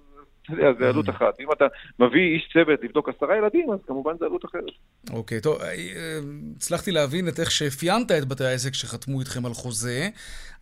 יודע, 0.50 0.74
זה 0.80 0.90
עלות 0.90 1.10
אחת. 1.10 1.40
אם 1.40 1.52
אתה 1.52 1.66
מביא 2.00 2.36
איש 2.36 2.50
צוות 2.54 2.80
לבדוק 2.84 3.10
עשרה 3.10 3.38
ילדים, 3.38 3.72
אז 3.72 3.80
כמובן 3.88 4.12
זה 4.20 4.26
עלות 4.26 4.46
אחרת. 4.46 4.64
אוקיי, 5.14 5.42
טוב, 5.42 5.62
אה, 5.62 5.68
אה, 5.68 6.20
הצלחתי 6.56 6.92
להבין 6.92 7.28
את 7.28 7.40
איך 7.40 7.52
שאפיינת 7.52 8.12
את 8.12 8.28
בתי 8.28 8.46
העסק 8.46 8.74
שחתמו 8.74 9.20
איתכם 9.20 9.46
על 9.46 9.54
חוזה. 9.54 10.10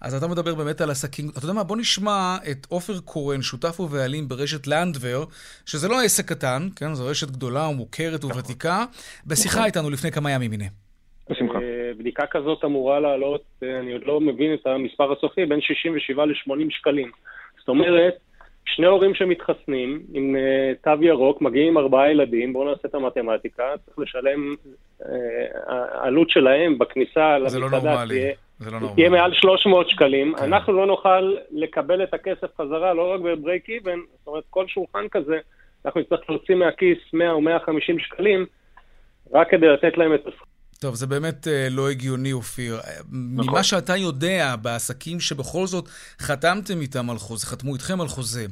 אז 0.01 0.13
אתה 0.13 0.27
מדבר 0.27 0.55
באמת 0.55 0.81
על 0.81 0.89
עסקים. 0.89 1.29
אתה 1.29 1.45
יודע 1.45 1.53
מה, 1.53 1.63
בוא 1.63 1.77
נשמע 1.77 2.37
את 2.51 2.67
עופר 2.69 2.99
קורן, 2.99 3.41
שותף 3.41 3.79
ובעלים 3.79 4.27
ברשת 4.27 4.67
לנדבר, 4.67 5.23
שזה 5.65 5.87
לא 5.87 6.01
עסק 6.01 6.25
קטן, 6.25 6.67
כן? 6.75 6.93
זו 6.93 7.05
רשת 7.05 7.31
גדולה 7.31 7.67
ומוכרת 7.67 8.19
נכון. 8.19 8.31
וותיקה, 8.31 8.85
בשיחה 9.27 9.55
נכון. 9.55 9.65
איתנו 9.65 9.89
לפני 9.89 10.11
כמה 10.11 10.31
ימים, 10.31 10.51
הנה. 10.51 10.65
אה, 11.89 11.93
בדיקה 11.93 12.25
כזאת 12.25 12.65
אמורה 12.65 12.99
לעלות, 12.99 13.43
אה, 13.63 13.79
אני 13.79 13.93
עוד 13.93 14.05
לא 14.05 14.21
מבין 14.21 14.53
את 14.53 14.67
המספר 14.67 15.11
הסופי, 15.11 15.45
בין 15.45 15.61
67 15.61 16.25
ל-80 16.25 16.69
שקלים. 16.69 17.11
זאת 17.59 17.67
אומרת, 17.67 18.17
שני 18.65 18.85
הורים 18.85 19.15
שמתחסנים 19.15 20.01
עם 20.13 20.35
uh, 20.35 20.83
תו 20.83 21.03
ירוק, 21.03 21.41
מגיעים 21.41 21.67
עם 21.67 21.77
ארבעה 21.77 22.11
ילדים, 22.11 22.53
בואו 22.53 22.69
נעשה 22.69 22.87
את 22.87 22.95
המתמטיקה, 22.95 23.63
צריך 23.85 23.99
לשלם, 23.99 24.55
uh, 25.01 25.05
העלות 25.67 26.29
שלהם 26.29 26.77
בכניסה 26.77 27.37
למסעדה 27.37 28.01
לא 28.01 28.07
תהיה, 28.07 28.33
לא 28.81 28.87
תהיה 28.95 29.09
מעל 29.09 29.33
300 29.33 29.89
שקלים. 29.89 30.35
כן. 30.35 30.43
אנחנו 30.43 30.73
לא 30.73 30.85
נוכל 30.85 31.35
לקבל 31.51 32.03
את 32.03 32.13
הכסף 32.13 32.55
חזרה, 32.61 32.93
לא 32.93 33.13
רק 33.13 33.21
בברייק 33.21 33.69
איבן, 33.69 33.99
זאת 34.17 34.27
אומרת, 34.27 34.43
כל 34.49 34.67
שולחן 34.67 35.07
כזה 35.11 35.37
אנחנו 35.85 36.01
נצטרך 36.01 36.29
להוציא 36.29 36.55
מהכיס 36.55 36.97
100 37.13 37.31
או 37.31 37.41
150 37.41 37.99
שקלים, 37.99 38.45
רק 39.33 39.49
כדי 39.51 39.67
לתת 39.67 39.97
להם 39.97 40.13
את 40.13 40.27
הזכות. 40.27 40.58
טוב, 40.81 40.95
זה 40.95 41.07
באמת 41.07 41.47
uh, 41.47 41.49
לא 41.71 41.89
הגיוני, 41.89 42.31
אופיר. 42.31 42.73
נכון. 42.75 43.53
ממה 43.53 43.63
שאתה 43.63 43.95
יודע, 43.97 44.55
בעסקים 44.61 45.19
שבכל 45.19 45.65
זאת 45.65 45.85
חתמתם 46.19 46.81
איתם 46.81 47.09
על 47.09 47.17
חוזה, 47.17 47.47
חתמו 47.47 47.73
איתכם 47.73 48.01
על 48.01 48.07
חוזה, 48.07 48.45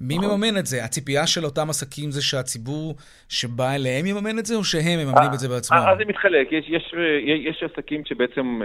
מי 0.00 0.18
נכון. 0.18 0.30
מממן 0.30 0.58
את 0.58 0.66
זה? 0.66 0.84
הציפייה 0.84 1.26
של 1.26 1.44
אותם 1.44 1.70
עסקים 1.70 2.10
זה 2.10 2.22
שהציבור 2.22 2.94
שבא 3.28 3.74
אליהם 3.74 4.06
יממן 4.06 4.38
את 4.38 4.46
זה, 4.46 4.54
או 4.54 4.64
שהם 4.64 4.98
מממנים 4.98 5.30
את 5.34 5.38
זה 5.38 5.48
בעצמם? 5.48 5.78
אז 5.78 5.98
זה 5.98 6.04
מתחלק. 6.04 6.52
יש, 6.52 6.64
יש, 6.68 6.94
יש 7.48 7.62
עסקים 7.62 8.04
שבעצם 8.04 8.60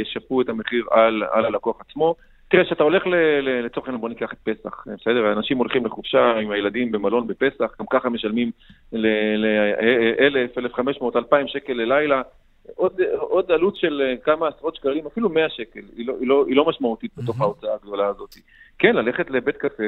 ישפו 0.00 0.40
את 0.40 0.48
המחיר 0.48 0.84
על, 0.90 1.22
על 1.32 1.44
הלקוח 1.44 1.76
עצמו. 1.88 2.14
תראה, 2.48 2.64
כשאתה 2.64 2.82
הולך 2.82 3.02
לצורך 3.42 3.86
העניין, 3.86 4.00
בוא 4.00 4.08
ניקח 4.08 4.32
את 4.32 4.38
פסח, 4.38 4.84
בסדר? 4.86 5.32
אנשים 5.32 5.58
הולכים 5.58 5.86
לחופשה 5.86 6.36
עם 6.42 6.50
הילדים 6.50 6.92
במלון 6.92 7.26
בפסח, 7.26 7.70
גם 7.80 7.86
ככה 7.90 8.08
משלמים 8.08 8.50
ל-1,000, 8.92 10.58
1,500, 10.58 11.16
2,000 11.16 11.46
שקל 11.46 11.72
ללילה. 11.72 12.22
עוד, 12.74 13.00
עוד 13.18 13.52
עלות 13.52 13.76
של 13.76 14.14
כמה 14.24 14.48
עשרות 14.48 14.76
שקלים, 14.76 15.06
אפילו 15.06 15.28
100 15.28 15.50
שקל, 15.50 15.80
היא 15.96 16.06
לא, 16.06 16.14
היא 16.20 16.28
לא, 16.28 16.44
היא 16.46 16.56
לא 16.56 16.64
משמעותית 16.64 17.10
בתוך 17.16 17.40
ההוצאה 17.40 17.74
הגדולה 17.74 18.06
הזאת. 18.06 18.36
כן, 18.78 18.96
ללכת 18.96 19.30
לבית 19.30 19.56
קפה 19.56 19.82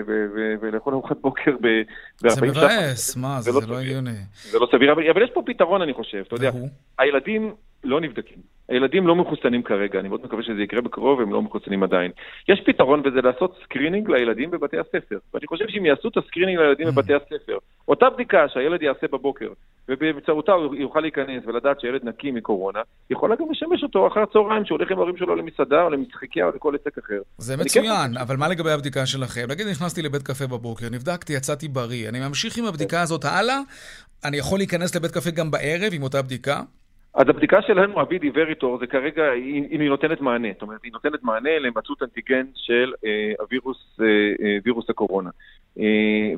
ולאכול 0.60 0.94
ארוחת 0.94 1.16
בוקר 1.20 1.52
ב-40 1.60 2.30
ש"ח. 2.30 2.34
זה 2.34 2.46
מבאס, 2.46 3.16
מה, 3.16 3.40
זה, 3.40 3.52
זה 3.52 3.66
לא 3.66 3.78
הגיוני. 3.78 4.10
זה 4.34 4.58
לא 4.58 4.68
סביר, 4.72 4.92
אבל 4.92 5.22
יש 5.22 5.30
פה 5.34 5.42
פתרון, 5.46 5.82
אני 5.82 5.92
חושב. 5.92 6.22
אתה 6.26 6.34
יודע, 6.34 6.50
הילדים 6.98 7.54
לא 7.84 8.00
נבדקים. 8.00 8.38
הילדים 8.68 9.06
לא 9.06 9.16
מחוסנים 9.16 9.62
כרגע, 9.62 10.00
אני 10.00 10.08
מאוד 10.08 10.20
מקווה 10.24 10.42
שזה 10.42 10.62
יקרה 10.62 10.80
בקרוב, 10.80 11.20
הם 11.20 11.32
לא 11.32 11.42
מחוסנים 11.42 11.82
עדיין. 11.82 12.10
יש 12.48 12.62
פתרון 12.66 13.02
וזה 13.04 13.20
לעשות 13.20 13.58
screening 13.64 14.10
לילדים 14.10 14.50
בבתי 14.50 14.76
הספר. 14.78 15.18
ואני 15.34 15.46
חושב 15.46 15.64
שאם 15.68 15.86
יעשו 15.86 16.08
את 16.08 16.16
ה 16.16 16.21
screening 16.21 16.60
לילדים 16.60 16.88
בבתי 16.88 17.14
הספר, 17.14 17.58
אותה 17.88 18.10
בדיקה 18.10 18.48
שהילד 18.48 18.82
יעשה 18.82 19.06
בבוקר, 19.12 19.48
ובאמצעותה 19.88 20.52
הוא 20.52 20.74
יוכל 20.74 21.00
להיכנס 21.00 21.42
ולדעת 21.46 21.80
שילד 21.80 22.04
נקי 22.04 22.30
מקורונה, 22.30 22.80
יכולה 23.10 23.36
גם 23.36 23.46
לשמש 23.50 23.82
אותו 23.82 24.06
אחר 24.06 24.20
הצהריים, 24.20 24.64
שהוא 24.64 24.78
הולך 24.78 24.90
עם 24.90 24.98
ההורים 24.98 25.16
שלו 25.16 25.34
למסעדה 25.34 25.82
או 25.82 25.90
למשחקיה 25.90 26.46
או 26.46 26.50
לכל 26.50 26.74
עסק 26.74 26.98
אחר. 26.98 27.20
זה 27.38 27.56
מצוין, 27.56 28.14
כן... 28.14 28.20
אבל 28.20 28.36
מה 28.36 28.48
לגבי 28.48 28.70
הבדיקה 28.78 29.06
שלכם? 29.06 29.46
נגיד 29.50 29.66
נכנסתי 29.70 30.02
לבית 30.02 30.22
קפה 30.22 30.46
בבוקר, 30.46 30.86
נבדקתי, 30.92 31.32
יצאתי 31.32 31.68
בריא, 31.68 32.08
אני 32.08 32.18
ממשיך 32.28 32.58
עם 32.58 32.64
הבדיקה 32.64 33.02
הזאת 33.02 33.24
הלאה, 33.24 33.58
אני 34.24 34.36
יכול 34.36 34.58
להיכנס 34.58 34.96
לבית 34.96 35.10
קפה 35.10 35.30
גם 35.30 35.50
בערב 35.50 35.92
עם 35.92 36.02
אותה 36.02 36.22
בדיקה? 36.22 36.60
אז 37.14 37.28
הבדיקה 37.28 37.62
שלנו, 37.62 38.00
ה-VD 38.00 38.24
וריטור, 38.34 38.78
זה 38.78 38.86
כרגע, 38.86 39.22
אם 39.70 39.80
היא 39.80 39.88
נותנת 39.88 40.20
מענה, 40.20 40.48
זאת 40.52 40.62
אומרת, 40.62 40.80
היא 40.84 40.92
נותנת 40.92 41.22
מענה 41.22 41.58
למצות 41.58 42.02
אנטיגן 42.02 42.46
של 42.54 42.92
אה, 43.04 43.32
הווירוס, 43.40 44.00
אה, 44.00 44.06
אה, 44.06 44.56
וירוס 44.64 44.90
הקורונה. 44.90 45.30
אה, 45.78 45.84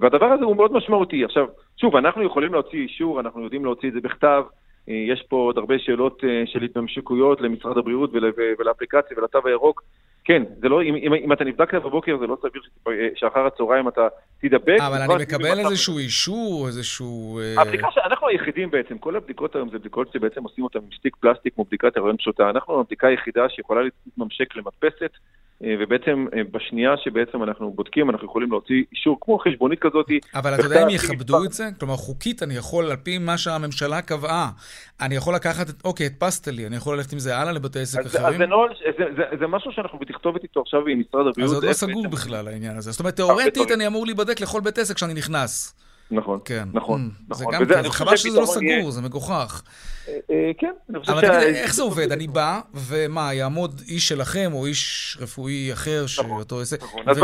והדבר 0.00 0.26
הזה 0.26 0.44
הוא 0.44 0.56
מאוד 0.56 0.72
משמעותי. 0.72 1.24
עכשיו, 1.24 1.46
שוב, 1.80 1.96
אנחנו 1.96 2.22
יכולים 2.22 2.52
להוציא 2.52 2.78
אישור, 2.78 3.20
אנחנו 3.20 3.44
יודעים 3.44 3.64
להוציא 3.64 3.88
את 3.88 3.94
זה 3.94 4.00
בכתב, 4.00 4.42
אה, 4.88 4.94
יש 4.94 5.24
פה 5.28 5.36
עוד 5.36 5.58
הרבה 5.58 5.78
שאלות 5.78 6.24
אה, 6.24 6.42
של 6.46 6.62
התממשקויות 6.62 7.40
למשרד 7.40 7.78
הבריאות 7.78 8.10
ול, 8.12 8.32
ולאפליקציה 8.58 9.18
ולתו 9.18 9.38
הירוק. 9.44 9.82
כן, 10.24 10.42
זה 10.60 10.68
לא, 10.68 10.82
אם, 10.82 10.94
אם, 10.94 11.14
אם 11.14 11.32
אתה 11.32 11.44
נבדק 11.44 11.74
בבוקר, 11.74 12.18
זה 12.18 12.26
לא 12.26 12.36
סביר 12.40 12.62
אה, 12.88 13.08
שאחר 13.14 13.46
הצהריים 13.46 13.88
אתה 13.88 14.08
תידבק. 14.40 14.76
אבל 14.80 15.02
אני 15.02 15.22
מקבל 15.22 15.58
איזשהו 15.58 15.98
אישור, 15.98 16.66
איזשהו... 16.66 17.40
הבדיקה 17.56 17.88
שאנחנו 17.90 18.28
היחידים 18.28 18.70
בעצם, 18.70 18.98
כל 18.98 19.16
הבדיקות 19.16 19.56
היום 19.56 19.70
זה 19.70 19.78
בדיקות 19.78 20.12
שבעצם 20.12 20.42
עושים 20.42 20.64
אותן 20.64 20.78
עם 20.78 20.98
סטיק 20.98 21.16
פלסטיק 21.16 21.54
כמו 21.54 21.64
בדיקת 21.64 21.96
הריון 21.96 22.16
פשוטה. 22.16 22.50
אנחנו 22.50 22.80
הבדיקה 22.80 23.06
היחידה 23.08 23.48
שיכולה 23.48 23.80
להתממשק 23.82 24.56
למדפסת. 24.56 25.10
אה, 25.64 25.74
ובעצם 25.80 26.26
אה, 26.34 26.40
בשנייה 26.52 26.90
שבעצם 27.04 27.42
אנחנו 27.42 27.70
בודקים, 27.70 28.10
אנחנו 28.10 28.26
יכולים 28.26 28.50
להוציא 28.50 28.84
אישור 28.92 29.18
כמו 29.20 29.38
חשבונית 29.38 29.78
כזאת. 29.80 30.06
אבל 30.34 30.54
אתה 30.54 30.62
יודע 30.62 30.82
אם 30.82 30.88
יכבדו 30.90 31.44
את 31.44 31.52
זה? 31.52 31.68
כלומר, 31.78 31.96
חוקית 31.96 32.42
אני 32.42 32.54
יכול, 32.54 32.84
על 32.84 32.96
פי 32.96 33.18
מה 33.18 33.38
שהממשלה 33.38 34.02
קבעה, 34.02 34.50
אני 35.00 35.14
יכול 35.14 35.34
לקחת, 35.34 35.70
את, 35.70 35.74
אוקיי, 35.84 36.06
הדפסת 36.06 36.48
לי, 36.48 36.66
אני 36.66 36.76
יכול 36.76 36.96
ללכת 36.96 37.12
עם 37.12 37.18
זה 37.18 37.36
הלאה 37.36 37.52
לבתי 37.52 37.80
עסק 37.80 38.06
אחרים? 38.06 38.24
אז 38.26 38.34
זה, 38.38 38.46
נוהל, 38.46 38.70
זה, 38.98 39.04
זה, 39.16 39.22
זה 39.40 39.46
משהו 39.46 39.72
שאנחנו 39.72 39.98
בתכתובת 39.98 40.42
איתו 40.42 40.60
עכשיו 40.60 40.86
עם 40.86 41.00
משרד 41.00 41.26
הבריאות. 41.26 41.38
אז 41.38 41.50
זה 41.50 41.56
עוד 41.56 41.64
לא 41.64 41.72
סגור 41.72 42.08
בכלל 42.08 42.48
העניין 42.48 42.76
הזה. 42.76 42.90
זאת 42.90 43.00
אומרת, 43.00 43.16
תאורטית 43.16 43.70
אני 43.70 43.86
אמור 43.86 44.06
להיבדק 44.06 44.40
לכל 44.40 44.60
בית 44.60 44.78
עסק 44.78 44.94
כשאני 44.96 45.14
נכנס. 45.14 45.74
נכון, 46.10 46.40
כן. 46.44 46.68
נכון, 46.72 47.10
mm, 47.10 47.22
נכון. 47.28 47.52
זה 47.52 47.58
גם 47.58 47.80
כזה, 47.80 47.90
חבל 47.90 48.16
שזה 48.16 48.40
לא 48.40 48.46
סגור. 48.46 48.90
זה 48.90 49.02
מגוחך. 49.02 49.62
אה, 50.08 50.18
אה, 50.30 50.50
כן, 50.58 50.72
אני 50.90 51.00
חושב 51.00 51.12
אבל 51.12 51.20
תגיד, 51.20 51.54
איך 51.54 51.74
זה 51.74 51.82
עובד? 51.82 52.12
אני 52.12 52.26
בא, 52.26 52.60
ומה, 52.74 53.34
יעמוד 53.34 53.80
איש 53.88 54.08
שלכם, 54.08 54.50
או 54.52 54.66
איש 54.66 55.16
רפואי 55.20 55.72
אחר, 55.72 56.04
נכון, 56.18 56.38
שאותו 56.38 56.60
עסק, 56.60 56.82
נכון. 56.82 57.08
אז, 57.08 57.18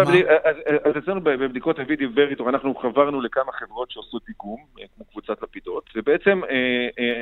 אז 0.84 0.92
אצלנו 0.98 1.20
בבדיקות 1.20 1.78
ה-VD 1.78 2.02
וריטור, 2.16 2.48
אנחנו 2.48 2.74
חברנו 2.74 3.20
לכמה 3.20 3.52
חברות 3.52 3.90
שעושות 3.90 4.22
דיגום, 4.26 4.64
כמו 4.96 5.04
קבוצת 5.04 5.42
לפידות, 5.42 5.90
ובעצם 5.96 6.40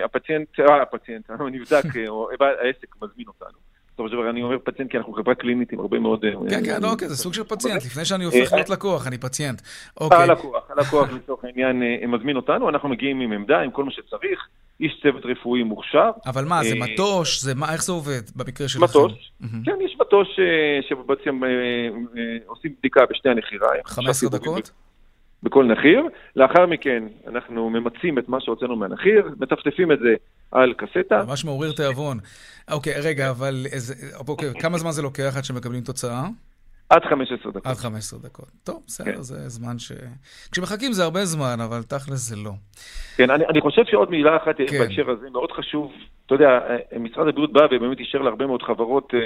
הפציינט, 0.04 0.48
הפציינט, 0.82 1.30
הנבדק, 1.40 1.96
או 2.08 2.28
העסק 2.40 2.96
מזמין 3.02 3.26
אותנו. 3.28 3.73
בסופו 3.94 4.08
של 4.08 4.14
דבר 4.14 4.30
אני 4.30 4.42
אומר 4.42 4.56
פציינט 4.64 4.90
כי 4.90 4.98
אנחנו 4.98 5.12
חברה 5.12 5.34
קלינית 5.34 5.72
עם 5.72 5.80
הרבה 5.80 5.98
מאוד... 5.98 6.24
כן, 6.50 6.64
כן, 6.64 6.84
אוקיי, 6.84 7.08
זה 7.08 7.16
סוג 7.16 7.34
של 7.34 7.44
פציינט. 7.44 7.84
לפני 7.84 8.04
שאני 8.04 8.24
הופך 8.24 8.52
להיות 8.52 8.70
לקוח, 8.70 9.06
אני 9.06 9.18
פציינט. 9.18 9.62
אוקיי. 10.00 10.18
הלקוח, 10.18 10.70
הלקוח 10.70 11.08
לצורך 11.12 11.44
העניין 11.44 11.82
מזמין 12.08 12.36
אותנו, 12.36 12.68
אנחנו 12.68 12.88
מגיעים 12.88 13.20
עם 13.20 13.32
עמדה, 13.32 13.60
עם 13.60 13.70
כל 13.70 13.84
מה 13.84 13.90
שצריך. 13.90 14.48
איש 14.80 15.00
צוות 15.02 15.22
רפואי 15.26 15.62
מוכשר. 15.62 16.10
אבל 16.26 16.44
מה, 16.44 16.64
זה 16.64 16.74
מטוש? 16.74 17.42
זה 17.42 17.54
מה, 17.54 17.72
איך 17.72 17.84
זה 17.84 17.92
עובד 17.92 18.22
במקרה 18.36 18.68
שלכם? 18.68 18.84
מטוש, 18.84 19.32
כן, 19.64 19.76
יש 19.84 19.96
מטוש 20.00 20.28
שבעצם 20.88 21.40
עושים 22.46 22.74
בדיקה 22.78 23.00
בשתי 23.10 23.28
הנחירה. 23.28 23.68
15 23.84 24.30
דקות? 24.30 24.70
בכל 25.44 25.64
נחיר. 25.64 26.02
לאחר 26.36 26.66
מכן 26.66 27.04
אנחנו 27.26 27.70
ממצים 27.70 28.18
את 28.18 28.28
מה 28.28 28.40
שהוצאנו 28.40 28.76
מהנחיר, 28.76 29.34
מטפטפים 29.40 29.92
את 29.92 29.98
זה 29.98 30.14
על 30.52 30.74
קסטה. 30.76 31.24
ממש 31.28 31.44
מעורר 31.44 31.72
תיאבון. 31.72 32.18
אוקיי, 32.70 32.94
רגע, 33.02 33.30
אבל 33.30 33.66
איזה, 33.72 33.94
אוקיי, 34.28 34.48
כמה 34.60 34.78
זמן 34.78 34.90
זה 34.90 35.02
לוקח 35.02 35.34
עד 35.36 35.44
שמקבלים 35.44 35.80
תוצאה? 35.80 36.22
עד 36.90 37.04
15 37.04 37.52
דקות. 37.52 37.66
עד 37.66 37.76
15 37.76 38.18
דקות. 38.22 38.48
טוב, 38.64 38.82
בסדר, 38.86 39.12
כן. 39.12 39.22
זה 39.22 39.48
זמן 39.48 39.78
ש... 39.78 39.92
כשמחכים 40.52 40.92
זה 40.92 41.04
הרבה 41.04 41.24
זמן, 41.24 41.56
אבל 41.64 41.82
תכל'ס 41.82 42.28
זה 42.28 42.36
לא. 42.36 42.52
כן, 43.16 43.30
אני, 43.30 43.46
אני 43.46 43.60
חושב 43.60 43.82
שעוד 43.84 44.10
מילה 44.10 44.36
אחת 44.36 44.56
כן. 44.56 44.78
בהקשר 44.78 45.10
הזה, 45.10 45.30
מאוד 45.30 45.52
חשוב. 45.52 45.92
אתה 46.26 46.34
יודע, 46.34 46.60
משרד 47.00 47.28
הבריאות 47.28 47.52
בא 47.52 47.66
ובאמת 47.70 47.98
אישר 47.98 48.18
להרבה 48.18 48.46
מאוד 48.46 48.62
חברות 48.62 49.14
אה, 49.14 49.20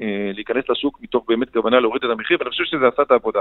אה, 0.00 0.30
להיכנס 0.34 0.64
לשוק 0.68 0.98
מתוך 1.02 1.24
באמת 1.28 1.52
כוונה 1.52 1.80
להוריד 1.80 2.04
את 2.04 2.10
המחיר, 2.10 2.36
ואני 2.40 2.50
חושב 2.50 2.64
שזה 2.64 2.88
עשה 2.88 3.02
את 3.02 3.10
העבודה. 3.10 3.40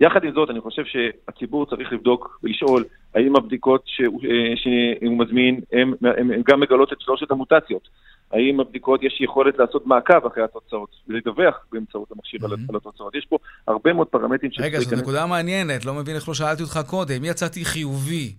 יחד 0.00 0.24
עם 0.24 0.32
זאת, 0.32 0.50
אני 0.50 0.60
חושב 0.60 0.82
שהציבור 0.84 1.66
צריך 1.66 1.92
לבדוק 1.92 2.40
ולשאול 2.42 2.84
האם 3.14 3.36
הבדיקות 3.36 3.82
שהוא, 3.86 4.20
אה, 4.24 4.56
שהוא 4.56 5.18
מזמין, 5.18 5.60
הן 6.02 6.42
גם 6.48 6.60
מגלות 6.60 6.92
את 6.92 7.00
שלושת 7.00 7.30
המוטציות. 7.30 7.88
האם 8.32 8.60
הבדיקות, 8.60 9.02
יש 9.02 9.20
יכולת 9.20 9.58
לעשות 9.58 9.86
מעקב 9.86 10.26
אחרי 10.26 10.42
התוצאות, 10.42 10.90
ולדווח 11.08 11.54
באמצעות 11.72 12.12
המכשיר 12.12 12.40
mm-hmm. 12.40 12.68
על 12.68 12.76
התוצאות. 12.76 13.14
יש 13.14 13.26
פה 13.26 13.38
הרבה 13.68 13.92
מאוד 13.92 14.06
פרמטרים 14.06 14.50
רגע, 14.60 14.80
זו 14.80 14.96
נקודה 14.96 15.26
מעניינת, 15.26 15.84
לא 15.84 15.94
מבין 15.94 16.16
איך 16.16 16.28
לא 16.28 16.34
שאלתי 16.34 16.62
אותך 16.62 16.80
קודם. 16.86 17.24
יצאתי 17.24 17.64
חיובי, 17.64 18.34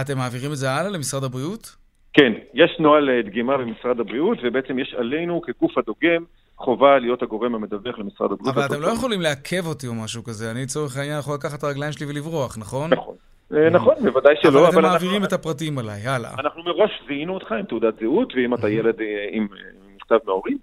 אתם 0.00 0.18
מעבירים 0.18 0.52
את 0.52 0.56
זה 0.56 0.70
הלאה 0.70 0.90
למשרד 0.90 1.24
הבריאות? 1.24 1.76
כן, 2.12 2.32
יש 2.54 2.76
נוהל 2.78 3.10
אה, 3.10 3.22
דגימה 3.22 3.58
במשרד 3.58 4.00
הבריאות, 4.00 4.38
ובעצם 4.42 4.78
יש 4.78 4.94
עלינו 4.98 5.42
כגוף 5.42 5.78
הדוגם 5.78 6.24
חובה 6.56 6.98
להיות 6.98 7.22
הגורם 7.22 7.54
המדווח 7.54 7.98
למשרד 7.98 8.32
הבריאות. 8.32 8.56
אבל 8.56 8.66
אתם 8.66 8.80
לא 8.80 8.88
יכולים 8.88 9.20
לעכב 9.20 9.66
אותי 9.66 9.86
או 9.86 9.94
משהו 9.94 10.24
כזה. 10.24 10.50
אני 10.50 10.62
לצורך 10.62 10.96
העניין 10.96 11.18
יכול 11.18 11.34
לקחת 11.34 11.58
את 11.58 11.64
הרגליים 11.64 11.92
שלי 11.92 12.06
ולברוח, 12.06 12.58
נכון? 12.58 12.92
נכון. 12.92 13.14
אה, 13.52 13.70
נכון, 13.70 13.94
בוודאי 14.02 14.34
שלא. 14.42 14.68
אבל 14.68 14.78
אתם 14.78 14.82
מעבירים 14.82 15.24
את 15.24 15.32
הפרטים 15.32 15.78
עליי, 15.78 16.06
הלאה. 16.06 16.34
אנחנו 16.38 16.62
מראש 16.62 16.90
זיהינו 17.08 17.34
אותך 17.34 17.52
עם 17.52 17.64
תעודת 17.64 17.94
זהות, 18.00 18.32
ואם 18.36 18.54
אתה 18.54 18.68
ילד 18.68 19.00
אה, 19.00 19.28
עם 19.30 19.48
מכתב 19.96 20.18
מההורים, 20.26 20.58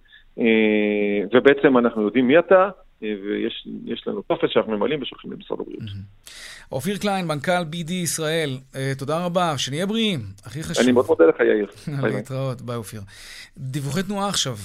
ובעצם 1.33 1.77
אנחנו 1.77 2.01
יודעים 2.01 2.27
מי 2.27 2.39
אתה, 2.39 2.69
ויש 3.01 4.07
לנו 4.07 4.21
טופס 4.21 4.49
שאנחנו 4.49 4.77
ממלאים 4.77 5.01
ושולחים 5.01 5.31
למשרד 5.31 5.59
הבריאות. 5.59 5.83
אופיר 6.71 6.97
קליין, 6.97 7.27
מנכ"ל 7.27 7.63
BD 7.71 7.91
ישראל, 7.91 8.49
תודה 8.97 9.25
רבה, 9.25 9.57
שנהיה 9.57 9.85
בריאים, 9.85 10.19
הכי 10.45 10.63
חשוב. 10.63 10.83
אני 10.83 10.91
מאוד 10.91 11.05
מודה 11.09 11.25
לך, 11.25 11.39
יאיר. 11.39 11.67
להתראות, 12.15 12.61
ביי 12.61 12.75
אופיר. 12.75 13.01
דיווחי 13.57 14.03
תנועה 14.03 14.29
עכשיו. 14.29 14.55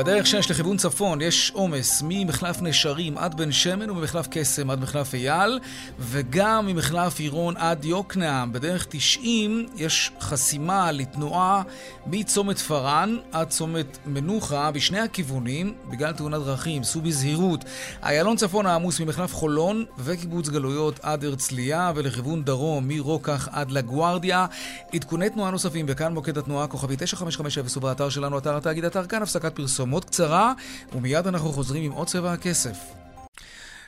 בדרך 0.00 0.26
6 0.26 0.50
לכיוון 0.50 0.76
צפון 0.76 1.20
יש 1.20 1.50
עומס 1.54 2.02
ממחלף 2.06 2.62
נשרים 2.62 3.18
עד 3.18 3.34
בן 3.34 3.52
שמן 3.52 3.90
וממחלף 3.90 4.28
קסם 4.30 4.70
עד 4.70 4.80
מחלף 4.80 5.14
אייל 5.14 5.58
וגם 5.98 6.66
ממחלף 6.66 7.20
עירון 7.20 7.56
עד 7.56 7.84
יוקנעם. 7.84 8.52
בדרך 8.52 8.86
90 8.90 9.66
יש 9.76 10.10
חסימה 10.20 10.92
לתנועה 10.92 11.62
מצומת 12.06 12.58
פארן 12.58 13.16
עד 13.32 13.48
צומת 13.48 13.98
מנוחה 14.06 14.70
בשני 14.70 15.00
הכיוונים 15.00 15.74
בגלל 15.90 16.12
תאונת 16.12 16.42
דרכים. 16.42 16.84
סעו 16.84 17.02
בזהירות. 17.02 17.64
איילון 18.02 18.36
צפון 18.36 18.66
העמוס 18.66 19.00
ממחלף 19.00 19.34
חולון 19.34 19.84
וקיבוץ 19.98 20.48
גלויות 20.48 21.00
עד 21.02 21.24
הרצליה 21.24 21.92
ולכיוון 21.94 22.44
דרום 22.44 22.88
מרוקח 22.88 23.48
עד 23.52 23.70
לגוארדיה. 23.70 24.46
עדכוני 24.94 25.30
תנועה 25.30 25.50
נוספים 25.50 25.86
וכאן 25.88 26.14
מוקד 26.14 26.38
התנועה 26.38 26.66
כוכבי 26.66 26.96
9550 26.96 27.64
ובאתר 27.76 28.08
שלנו 28.08 28.38
אתר 28.38 28.56
התאגיד 28.56 28.84
אתר 28.84 29.06
כאן 29.06 29.22
הפסקת 29.22 29.56
פרסום 29.56 29.89
מאוד 29.90 30.04
קצרה, 30.04 30.52
ומיד 30.92 31.26
אנחנו 31.26 31.52
חוזרים 31.52 31.82
עם 31.82 31.92
עוד 31.92 32.06
צבע 32.06 32.32
הכסף. 32.32 33.00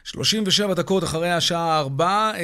37 0.04 0.74
דקות 0.74 1.04
אחרי 1.04 1.30
השעה 1.30 1.78
4, 1.78 2.32
אה, 2.34 2.40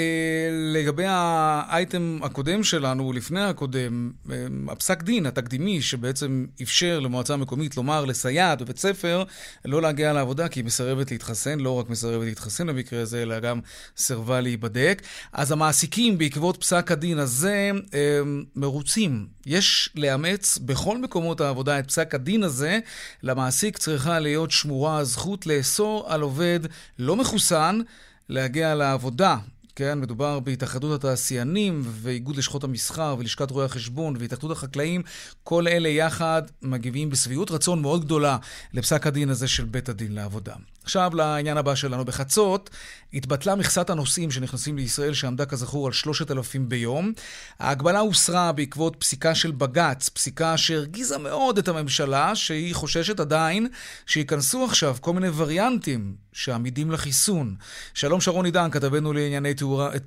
לגבי 0.74 1.04
האייטם 1.06 2.18
הקודם 2.22 2.64
שלנו, 2.64 3.12
לפני 3.12 3.40
הקודם, 3.40 4.10
אה, 4.30 4.46
הפסק 4.68 5.02
דין 5.02 5.26
התקדימי 5.26 5.82
שבעצם 5.82 6.46
אפשר 6.62 7.00
למועצה 7.00 7.34
המקומית 7.34 7.76
לומר 7.76 8.04
לסייעת 8.04 8.62
בבית 8.62 8.78
ספר 8.78 9.24
לא 9.64 9.82
להגיע 9.82 10.12
לעבודה 10.12 10.48
כי 10.48 10.60
היא 10.60 10.64
מסרבת 10.64 11.10
להתחסן, 11.10 11.60
לא 11.60 11.78
רק 11.78 11.90
מסרבת 11.90 12.26
להתחסן 12.26 12.66
במקרה 12.66 13.02
הזה, 13.02 13.22
אלא 13.22 13.40
גם 13.40 13.60
סירבה 13.96 14.40
להיבדק. 14.40 15.02
אז 15.32 15.52
המעסיקים 15.52 16.18
בעקבות 16.18 16.56
פסק 16.56 16.92
הדין 16.92 17.18
הזה 17.18 17.70
אה, 17.94 18.20
מרוצים. 18.56 19.37
יש 19.48 19.90
לאמץ 19.94 20.58
בכל 20.58 20.98
מקומות 20.98 21.40
העבודה 21.40 21.78
את 21.78 21.88
פסק 21.88 22.14
הדין 22.14 22.42
הזה. 22.42 22.78
למעסיק 23.22 23.78
צריכה 23.78 24.18
להיות 24.18 24.50
שמורה 24.50 24.98
הזכות 24.98 25.46
לאסור 25.46 26.04
על 26.08 26.20
עובד 26.20 26.60
לא 26.98 27.16
מחוסן. 27.16 27.80
להגיע 28.28 28.74
לעבודה. 28.74 29.36
כן, 29.76 30.00
מדובר 30.00 30.40
בהתאחדות 30.40 30.98
התעשיינים 30.98 31.82
ואיגוד 31.84 32.36
לשכות 32.36 32.64
המסחר 32.64 33.16
ולשכת 33.18 33.50
רואי 33.50 33.64
החשבון 33.64 34.16
והתאחדות 34.18 34.50
החקלאים. 34.50 35.02
כל 35.44 35.68
אלה 35.68 35.88
יחד 35.88 36.42
מגיבים 36.62 37.10
בשביעות 37.10 37.50
רצון 37.50 37.82
מאוד 37.82 38.04
גדולה 38.04 38.38
לפסק 38.74 39.06
הדין 39.06 39.28
הזה 39.28 39.48
של 39.48 39.64
בית 39.64 39.88
הדין 39.88 40.12
לעבודה. 40.12 40.54
עכשיו 40.82 41.10
לעניין 41.14 41.56
הבא 41.56 41.74
שלנו. 41.74 42.04
בחצות 42.04 42.70
התבטלה 43.14 43.54
מכסת 43.54 43.90
הנוסעים 43.90 44.30
שנכנסים 44.30 44.76
לישראל, 44.76 45.14
שעמדה 45.14 45.46
כזכור 45.46 45.86
על 45.86 45.92
3,000 45.92 46.68
ביום. 46.68 47.12
ההגבלה 47.58 47.98
הוסרה 47.98 48.52
בעקבות 48.52 48.96
פסיקה 48.98 49.34
של 49.34 49.50
בג"ץ, 49.50 50.08
פסיקה 50.08 50.56
שהרגיזה 50.56 51.18
מאוד 51.18 51.58
את 51.58 51.68
הממשלה, 51.68 52.36
שהיא 52.36 52.74
חוששת 52.74 53.20
עדיין 53.20 53.68
שייכנסו 54.06 54.64
עכשיו 54.64 54.96
כל 55.00 55.12
מיני 55.12 55.28
וריאנטים 55.36 56.14
שעמידים 56.32 56.90
לחיסון. 56.90 57.54
שלום 57.94 58.20
שרון 58.20 58.44
עידן, 58.44 58.70
כתבנו 58.70 59.12
לענייני 59.12 59.54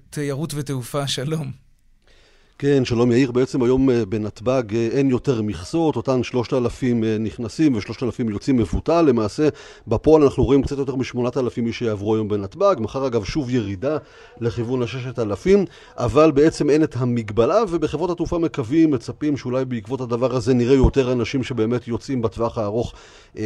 תיירות 0.09 0.53
ותעופה, 0.53 1.07
שלום. 1.07 1.60
כן, 2.61 2.85
שלום 2.85 3.11
יאיר. 3.11 3.31
בעצם 3.31 3.63
היום 3.63 3.89
אה, 3.89 4.05
בנתב"ג 4.05 4.75
אה, 4.75 4.87
אין 4.91 5.09
יותר 5.09 5.41
מכסות, 5.41 5.95
אותן 5.95 6.23
3,000 6.23 7.03
אה, 7.03 7.17
נכנסים 7.19 7.75
ו-3,000 7.75 8.31
יוצאים 8.31 8.57
מבוטל. 8.57 9.01
למעשה, 9.01 9.49
בפועל 9.87 10.23
אנחנו 10.23 10.43
רואים 10.43 10.63
קצת 10.63 10.77
יותר 10.77 10.95
מ-8,000 10.95 11.65
איש 11.65 11.79
שיעברו 11.79 12.15
היום 12.15 12.27
בנתב"ג. 12.27 12.75
מחר 12.79 13.07
אגב 13.07 13.23
שוב 13.23 13.49
ירידה 13.49 13.97
לכיוון 14.39 14.81
ה-6,000, 14.81 15.49
אבל 15.97 16.31
בעצם 16.31 16.69
אין 16.69 16.83
את 16.83 16.95
המגבלה, 16.97 17.63
ובחברות 17.69 18.09
התעופה 18.09 18.39
מקווים, 18.39 18.91
מצפים 18.91 19.37
שאולי 19.37 19.65
בעקבות 19.65 20.01
הדבר 20.01 20.35
הזה 20.35 20.53
נראה 20.53 20.75
יותר 20.75 21.11
אנשים 21.11 21.43
שבאמת 21.43 21.87
יוצאים 21.87 22.21
בטווח 22.21 22.57
הארוך 22.57 22.93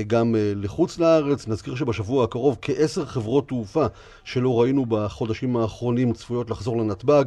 גם 0.08 0.36
לחוץ 0.56 1.00
לארץ. 1.00 1.48
נזכיר 1.48 1.76
שבשבוע 1.76 2.24
הקרוב 2.24 2.58
כעשר 2.62 3.06
חברות 3.06 3.48
תעופה 3.48 3.86
שלא 4.24 4.62
ראינו 4.62 4.86
בחודשים 4.86 5.58
האחרונים 5.58 6.14
צפויות 6.14 6.50
לחזור 6.50 6.78
לנתב"ג 6.78 7.24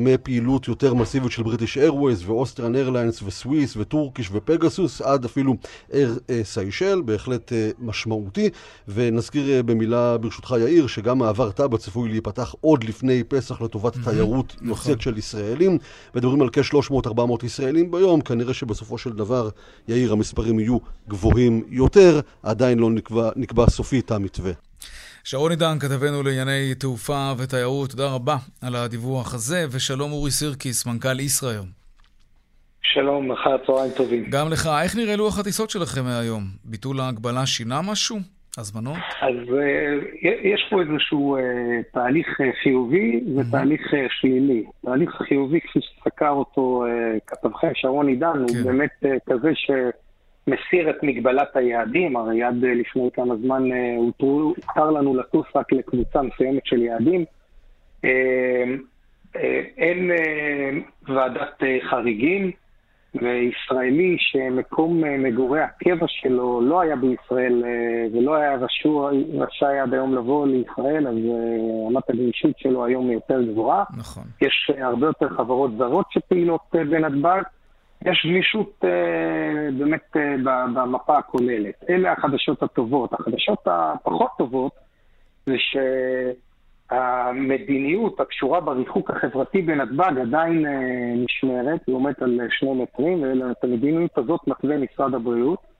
מפעילות 0.00 0.68
יותר 0.68 0.94
מסיבית 1.04 1.32
של 1.32 1.42
בריטיש 1.42 1.78
איירווייז 1.78 2.22
ואוסטרן 2.26 2.74
איירליינס 2.74 3.22
וסוויס 3.22 3.76
וטורקיש 3.76 4.28
ופגסוס 4.32 5.00
עד 5.00 5.24
אפילו 5.24 5.56
Air 5.92 6.18
אה, 6.30 6.40
Seychelles, 6.44 7.02
בהחלט 7.04 7.52
אה, 7.52 7.70
משמעותי. 7.78 8.50
ונזכיר 8.88 9.50
אה, 9.50 9.62
במילה 9.62 10.18
ברשותך 10.18 10.54
יאיר 10.60 10.86
שגם 10.86 11.18
מעבר 11.18 11.50
טאבה 11.50 11.78
צפוי 11.78 12.08
להיפתח 12.08 12.54
עוד 12.60 12.84
לפני 12.84 13.24
פסח 13.24 13.60
לטובת 13.60 13.96
תיירות 14.04 14.56
נכון. 14.56 14.68
יוצאת 14.68 15.00
של 15.00 15.18
ישראלים. 15.18 15.78
מדברים 16.14 16.42
על 16.42 16.48
כ-300-400 16.52 17.46
ישראלים 17.46 17.90
ביום, 17.90 18.20
כנראה 18.20 18.54
שבסופו 18.54 18.98
של 18.98 19.12
דבר 19.12 19.48
יאיר 19.88 20.12
המספרים 20.12 20.60
יהיו 20.60 20.78
גבוהים 21.08 21.62
יותר, 21.68 22.20
עדיין 22.42 22.78
לא 22.78 22.90
נקבע, 22.90 23.30
נקבע 23.36 23.70
סופית 23.70 24.10
המתווה. 24.10 24.52
שרון 25.26 25.50
עידן, 25.50 25.78
כתבנו 25.80 26.22
לענייני 26.22 26.74
תעופה 26.74 27.32
ותיירות, 27.38 27.90
תודה 27.90 28.14
רבה 28.14 28.36
על 28.62 28.76
הדיווח 28.76 29.34
הזה, 29.34 29.64
ושלום 29.70 30.12
אורי 30.12 30.30
סירקיס, 30.30 30.86
מנכ"ל 30.86 31.20
ישראייר. 31.20 31.62
שלום, 32.82 33.32
לך 33.32 33.40
צהריים 33.66 33.92
טובים. 33.96 34.24
גם 34.30 34.48
לך. 34.50 34.68
איך 34.82 34.96
נראה 34.96 35.16
לוח 35.16 35.38
הטיסות 35.38 35.70
שלכם 35.70 36.04
מהיום? 36.04 36.42
ביטול 36.64 37.00
ההגבלה 37.00 37.46
שינה 37.46 37.80
משהו? 37.82 38.18
הזמנות? 38.58 38.96
אז 39.20 39.34
uh, 39.48 40.26
יש 40.42 40.66
פה 40.70 40.80
איזשהו 40.80 41.36
uh, 41.36 41.40
תהליך 41.92 42.26
uh, 42.40 42.62
חיובי 42.62 43.24
ותהליך 43.36 43.82
שלילי. 44.20 44.64
תהליך 44.84 45.10
חיובי, 45.28 45.60
כפי 45.60 45.78
שסקר 45.82 46.30
אותו 46.30 46.84
כתבכם 47.26 47.68
שרון 47.74 48.08
עידן, 48.08 48.32
כן. 48.32 48.58
הוא 48.58 48.64
באמת 48.64 48.90
uh, 49.04 49.08
כזה 49.32 49.50
ש... 49.54 49.70
מסיר 50.46 50.90
את 50.90 51.02
מגבלת 51.02 51.56
היעדים, 51.56 52.16
הרי 52.16 52.42
עד 52.42 52.64
אה, 52.64 52.74
לפני 52.74 53.08
כמה 53.14 53.36
זמן 53.36 53.72
אה, 53.72 53.96
הותר 53.96 54.90
לנו 54.90 55.16
לטוס 55.16 55.46
רק 55.54 55.72
לקבוצה 55.72 56.22
מסוימת 56.22 56.66
של 56.66 56.82
יעדים. 56.82 57.24
אה, 58.04 58.64
אין 59.76 60.10
ועדת 61.08 61.62
חריגים, 61.90 62.50
וישראלי 63.14 64.16
שמקום 64.18 65.02
מגורי 65.18 65.60
הקבע 65.60 66.06
שלו 66.08 66.60
לא 66.60 66.80
היה 66.80 66.96
בישראל 66.96 67.64
ולא 68.12 68.34
היה 68.34 68.56
רשאי 69.34 69.78
עד 69.78 69.94
היום 69.94 70.14
לבוא 70.14 70.46
לישראל, 70.46 71.08
אז 71.08 71.14
רמת 71.86 72.10
הגמישות 72.10 72.58
שלו 72.58 72.84
היום 72.84 73.10
יותר 73.10 73.42
גבוהה. 73.42 73.84
נכון. 73.96 74.24
יש 74.40 74.70
הרבה 74.78 75.06
יותר 75.06 75.28
חברות 75.28 75.70
זרות 75.76 76.06
שפעילות 76.10 76.60
בנתב"ג. 76.72 77.42
יש 78.04 78.26
גמישות 78.26 78.84
אה, 78.84 79.68
באמת 79.78 80.16
אה, 80.16 80.36
במפה 80.74 81.18
הכוללת. 81.18 81.84
אלה 81.88 82.12
החדשות 82.12 82.62
הטובות. 82.62 83.12
החדשות 83.12 83.58
הפחות 83.66 84.30
טובות 84.38 84.72
זה 85.46 85.54
שהמדיניות 86.90 88.20
הקשורה 88.20 88.60
בריחוק 88.60 89.10
החברתי 89.10 89.62
בנתב"ג 89.62 90.18
עדיין 90.20 90.66
אה, 90.66 91.12
נשמרת, 91.16 91.80
היא 91.86 91.94
עומדת 91.94 92.22
על 92.22 92.40
שני 92.50 92.72
מטרים, 92.72 93.22
ואת 93.22 93.64
המדיניות 93.64 94.18
הזאת 94.18 94.40
מתווה 94.46 94.76
משרד 94.78 95.14
הבריאות. 95.14 95.74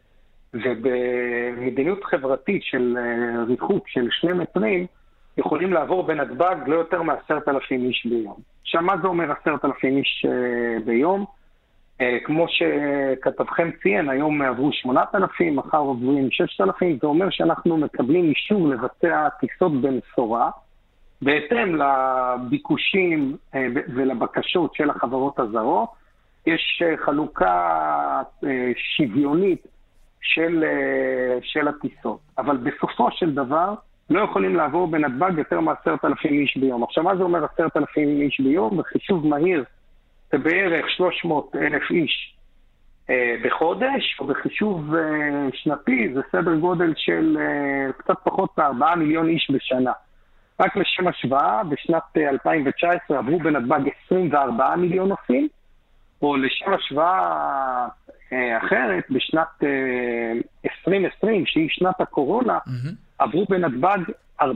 ובמדיניות 0.54 2.04
חברתית 2.04 2.62
של 2.62 2.96
אה, 2.98 3.44
ריחוק 3.44 3.88
של 3.88 4.08
שני 4.10 4.32
מטרים, 4.32 4.86
יכולים 5.38 5.72
לעבור 5.72 6.02
בנתב"ג 6.02 6.56
לא 6.66 6.74
יותר 6.76 7.02
מעשרת 7.02 7.48
אלפים 7.48 7.84
איש 7.84 8.06
ביום. 8.06 8.36
עכשיו, 8.62 8.82
מה 8.82 8.94
זה 9.02 9.08
אומר 9.08 9.32
עשרת 9.32 9.64
אלפים 9.64 9.96
איש 9.96 10.26
אה, 10.28 10.80
ביום? 10.84 11.24
אה, 12.00 12.18
כמו 12.24 12.46
שכתבכם 12.48 13.70
ציין, 13.82 14.08
היום 14.08 14.42
עברו 14.42 14.72
8,000, 14.72 15.56
מחר 15.56 15.78
עוברים 15.78 16.30
6,000, 16.30 16.98
זה 17.00 17.06
אומר 17.06 17.30
שאנחנו 17.30 17.76
מקבלים 17.76 18.24
אישור 18.24 18.68
לבצע 18.68 19.28
טיסות 19.40 19.72
במשורה, 19.80 20.50
בהתאם 21.22 21.76
לביקושים 21.76 23.36
אה, 23.54 23.66
ולבקשות 23.74 24.74
של 24.74 24.90
החברות 24.90 25.38
הזרות. 25.38 25.88
יש 26.46 26.82
אה, 26.84 26.96
חלוקה 26.96 28.22
שוויונית 28.96 29.66
של, 30.20 30.64
של 31.42 31.68
הטיסות, 31.68 32.18
אבל 32.38 32.56
בסופו 32.56 33.10
של 33.10 33.34
דבר 33.34 33.74
לא 34.10 34.20
יכולים 34.20 34.56
לעבור 34.56 34.86
בנתב"ג 34.86 35.32
יותר 35.38 35.60
מ-10,000 35.60 36.24
איש 36.24 36.56
ביום. 36.56 36.82
עכשיו, 36.82 37.04
מה 37.04 37.16
זה 37.16 37.22
אומר 37.22 37.44
10,000 37.44 38.08
איש 38.08 38.40
ביום? 38.40 38.76
בחישוב 38.76 39.26
מהיר 39.26 39.64
זה 40.34 40.38
בערך 40.38 40.90
300 40.90 41.56
אלף 41.56 41.90
איש 41.90 42.36
אה, 43.10 43.34
בחודש, 43.44 44.16
או 44.20 44.26
בחישוב 44.26 44.94
אה, 44.94 45.00
שנתי 45.52 46.08
זה 46.14 46.20
סדר 46.32 46.54
גודל 46.54 46.92
של 46.96 47.36
אה, 47.40 47.92
קצת 47.92 48.14
פחות 48.24 48.58
מ-4 48.58 48.96
מיליון 48.96 49.28
איש 49.28 49.50
בשנה. 49.50 49.92
רק 50.60 50.76
לשם 50.76 51.08
השוואה, 51.08 51.64
בשנת 51.64 52.02
2019 52.16 53.16
אה, 53.16 53.18
עברו 53.18 53.38
בנתב"ג 53.38 53.80
24 54.06 54.76
מיליון 54.76 55.08
נוסעים, 55.08 55.48
או 56.22 56.36
לשם 56.36 56.74
השוואה 56.74 57.86
אה, 58.32 58.58
אחרת, 58.58 59.04
בשנת 59.10 59.64
אה, 59.64 60.32
2020, 60.64 61.46
שהיא 61.46 61.68
שנת 61.70 62.00
הקורונה, 62.00 62.58
mm-hmm. 62.66 62.94
עברו 63.18 63.44
בנתב"ג 63.48 63.98
4.5 64.40 64.46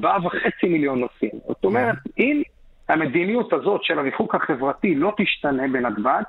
מיליון 0.63 1.01
נוסעים. 1.01 1.33
זאת 1.49 1.65
אומרת, 1.65 1.97
mm-hmm. 1.97 2.13
אם 2.19 2.43
המדיניות 2.89 3.53
הזאת 3.53 3.85
של 3.85 3.99
הריחוק 3.99 4.35
החברתי 4.35 4.95
לא 4.95 5.13
תשתנה 5.17 5.63
בנתב"ג, 5.73 6.23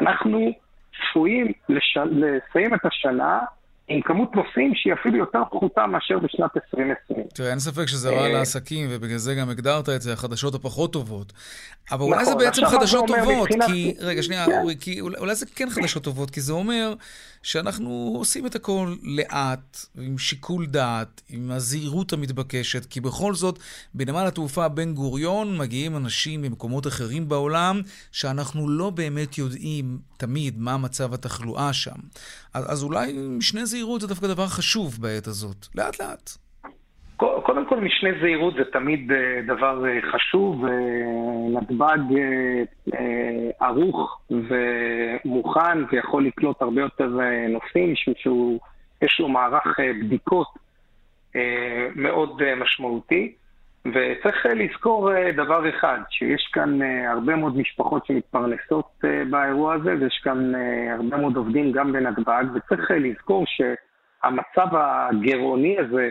אנחנו 0.00 0.50
צפויים 0.96 1.52
לש... 1.68 1.98
לסיים 2.10 2.74
את 2.74 2.84
השנה 2.84 3.40
עם 3.88 4.00
כמות 4.02 4.34
נוסעים 4.34 4.72
שהיא 4.74 4.92
אפילו 4.92 5.18
יותר 5.18 5.38
פחותה 5.50 5.86
מאשר 5.86 6.18
בשנת 6.18 6.50
2020. 6.56 7.26
תראה, 7.34 7.50
אין 7.50 7.58
ספק 7.58 7.86
שזה 7.86 8.10
רע 8.10 8.26
אה, 8.26 8.32
לעסקים, 8.32 8.88
ובגלל 8.90 9.18
זה 9.18 9.34
גם 9.34 9.48
הגדרת 9.48 9.88
את 9.88 10.02
זה, 10.02 10.12
החדשות 10.12 10.54
הפחות 10.54 10.92
טובות. 10.92 11.32
אבל 11.92 12.02
אולי 12.02 12.24
זה 12.24 12.30
נכון, 12.30 12.44
בעצם 12.44 12.66
חדשות 12.66 13.04
טובות, 13.06 13.48
כי... 13.66 13.94
רגע, 14.00 14.22
שנייה, 14.22 14.46
כן. 14.46 14.60
אורי, 14.60 14.74
אולי 15.00 15.34
זה 15.34 15.46
כן 15.46 15.70
חדשות 15.70 16.04
טובות, 16.04 16.30
כי 16.30 16.40
זה 16.40 16.52
אומר 16.52 16.94
שאנחנו 17.42 18.14
עושים 18.18 18.46
את 18.46 18.54
הכל 18.54 18.94
לאט, 19.02 19.86
עם 19.98 20.18
שיקול 20.18 20.66
דעת, 20.66 21.22
עם 21.28 21.50
הזהירות 21.50 22.12
המתבקשת, 22.12 22.86
כי 22.86 23.00
בכל 23.00 23.34
זאת, 23.34 23.58
בנמל 23.94 24.26
התעופה 24.26 24.68
בן 24.68 24.94
גוריון 24.94 25.58
מגיעים 25.58 25.96
אנשים 25.96 26.42
ממקומות 26.42 26.86
אחרים 26.86 27.28
בעולם, 27.28 27.80
שאנחנו 28.12 28.68
לא 28.68 28.90
באמת 28.90 29.38
יודעים 29.38 29.98
תמיד 30.16 30.58
מה 30.58 30.76
מצב 30.76 31.14
התחלואה 31.14 31.72
שם. 31.72 31.96
אז, 32.54 32.72
אז 32.72 32.82
אולי 32.82 33.12
משנה 33.12 33.66
זהירות 33.76 34.00
זה 34.00 34.06
דווקא 34.06 34.26
דבר 34.26 34.46
חשוב 34.46 34.98
בעת 35.00 35.26
הזאת. 35.26 35.66
לאט 35.74 36.00
לאט. 36.00 36.30
קודם 37.16 37.68
כל, 37.68 37.80
משנה 37.80 38.10
זהירות 38.20 38.54
זה 38.54 38.64
תמיד 38.72 39.12
אה, 39.12 39.40
דבר 39.46 39.86
אה, 39.86 39.98
חשוב. 40.12 40.64
נתב"ג 41.50 41.98
ערוך 43.60 44.20
ומוכן 44.30 45.78
ויכול 45.92 46.26
לקלוט 46.26 46.62
הרבה 46.62 46.80
יותר 46.80 47.18
נוסעים, 47.48 47.92
משום 47.92 48.14
שיש 48.16 49.20
לו 49.20 49.28
מערך 49.28 49.76
בדיקות 50.00 50.48
מאוד 51.94 52.42
משמעותי. 52.56 53.32
וצריך 53.94 54.46
לזכור 54.46 55.10
דבר 55.36 55.68
אחד, 55.68 55.98
שיש 56.10 56.50
כאן 56.52 56.82
הרבה 57.08 57.36
מאוד 57.36 57.56
משפחות 57.56 58.06
שמתפרנסות 58.06 59.04
באירוע 59.30 59.74
הזה, 59.74 59.94
ויש 60.00 60.20
כאן 60.24 60.52
הרבה 60.98 61.16
מאוד 61.16 61.36
עובדים 61.36 61.72
גם 61.72 61.92
בנתב"ג, 61.92 62.44
וצריך 62.54 62.90
לזכור 62.90 63.44
שהמצב 63.46 64.66
הגירעוני 64.72 65.76
הזה 65.78 66.10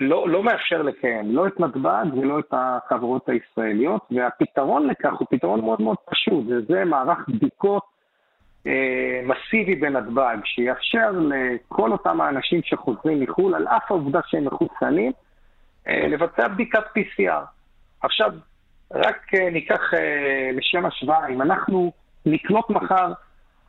לא, 0.00 0.28
לא 0.28 0.42
מאפשר 0.42 0.82
לקיים 0.82 1.34
לא 1.34 1.46
את 1.46 1.60
נתב"ג 1.60 2.04
ולא 2.16 2.38
את 2.38 2.52
החברות 2.52 3.28
הישראליות, 3.28 4.06
והפתרון 4.10 4.86
לכך 4.86 5.12
הוא 5.12 5.26
פתרון 5.30 5.60
מאוד 5.60 5.82
מאוד 5.82 5.96
פשוט, 6.10 6.44
וזה 6.48 6.84
מערך 6.84 7.28
בדיקות 7.28 7.82
מסיבי 9.24 9.74
בנתב"ג, 9.74 10.36
שיאפשר 10.44 11.10
לכל 11.12 11.92
אותם 11.92 12.20
האנשים 12.20 12.60
שחוזרים 12.64 13.20
מחו"ל, 13.20 13.54
על 13.54 13.68
אף 13.68 13.90
העובדה 13.90 14.20
שהם 14.26 14.44
מחוסנים, 14.44 15.12
לבצע 15.86 16.48
בדיקת 16.48 16.84
PCR. 16.98 17.44
עכשיו, 18.02 18.30
רק 18.94 19.34
ניקח 19.52 19.80
לשם 20.52 20.86
השוואה, 20.86 21.28
אם 21.28 21.42
אנחנו 21.42 21.92
נקלוט 22.26 22.70
מחר 22.70 23.12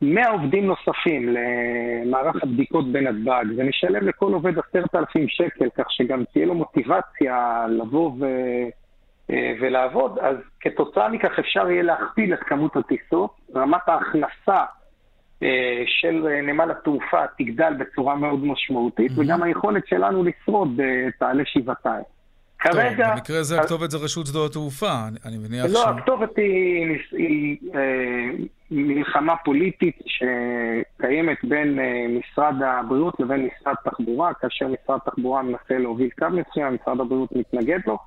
100 0.02 0.30
עובדים 0.30 0.66
נוספים 0.66 1.28
למערך 1.28 2.42
הבדיקות 2.42 2.92
בנתב"ג 2.92 3.44
ונשלם 3.56 4.08
לכל 4.08 4.32
עובד 4.32 4.52
10,000 4.74 5.28
שקל, 5.28 5.68
כך 5.76 5.90
שגם 5.90 6.24
תהיה 6.32 6.46
לו 6.46 6.54
מוטיבציה 6.54 7.66
לבוא 7.68 8.12
ו... 8.20 8.26
ולעבוד, 9.60 10.18
אז 10.18 10.36
כתוצאה 10.60 11.08
מכך 11.08 11.38
אפשר 11.38 11.70
יהיה 11.70 11.82
להכפיל 11.82 12.34
את 12.34 12.38
כמות 12.38 12.76
הטיסות, 12.76 13.36
רמת 13.56 13.88
ההכנסה 13.88 14.64
של 15.86 16.26
נמל 16.42 16.70
התעופה 16.70 17.26
תגדל 17.38 17.72
בצורה 17.78 18.16
מאוד 18.16 18.44
משמעותית. 18.44 19.12
וגם 19.16 19.42
היכולת 19.42 19.86
שלנו 19.86 20.24
לשרוד 20.24 20.80
תעלה 21.18 21.42
שבעתיים. 21.46 22.04
כרגע... 22.62 23.04
טוב, 23.06 23.14
במקרה 23.14 23.38
הזה 23.38 23.60
הכתובת 23.60 23.90
זה 23.90 23.98
רשות 23.98 24.26
שדות 24.26 24.50
התעופה, 24.50 24.92
אני 25.26 25.38
מניח 25.38 25.64
לא, 25.64 25.70
ש... 25.70 25.74
לא, 25.74 25.88
הכתובת 25.88 26.36
היא, 26.36 26.98
היא, 27.12 27.56
אה, 27.74 28.44
מלחמה 28.70 29.36
פוליטית 29.36 29.98
שקיימת 30.06 31.38
בין 31.44 31.78
אה, 31.78 32.06
משרד 32.08 32.54
הבריאות 32.62 33.20
לבין 33.20 33.48
משרד 33.60 33.74
התחבורה, 33.86 34.34
כאשר 34.34 34.68
משרד 34.68 34.98
התחבורה 35.06 35.42
מנסה 35.42 35.78
להוביל 35.78 36.10
קו 36.18 36.26
מסוים, 36.30 36.78
משרד 36.82 37.00
הבריאות 37.00 37.32
מתנגד 37.32 37.80
לו. 37.86 37.98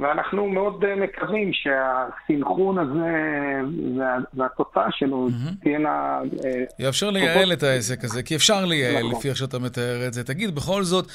ואנחנו 0.00 0.48
מאוד 0.48 0.84
אה, 0.84 0.96
מקווים 0.96 1.50
שהסינכרון 1.52 2.78
הזה 2.78 3.10
והתוצאה 4.34 4.86
שלו 4.90 5.28
תהיינה... 5.62 6.20
אה, 6.44 6.64
יאפשר 6.78 7.10
לייעל 7.10 7.52
את 7.52 7.62
העסק 7.62 8.04
הזה, 8.04 8.22
כי 8.22 8.36
אפשר 8.36 8.64
לייעל 8.64 8.98
נכון. 8.98 9.18
לפי 9.18 9.28
איך 9.28 9.36
שאתה 9.36 9.58
מתאר 9.58 10.06
את 10.06 10.12
זה. 10.12 10.24
תגיד, 10.24 10.54
בכל 10.54 10.82
זאת, 10.82 11.06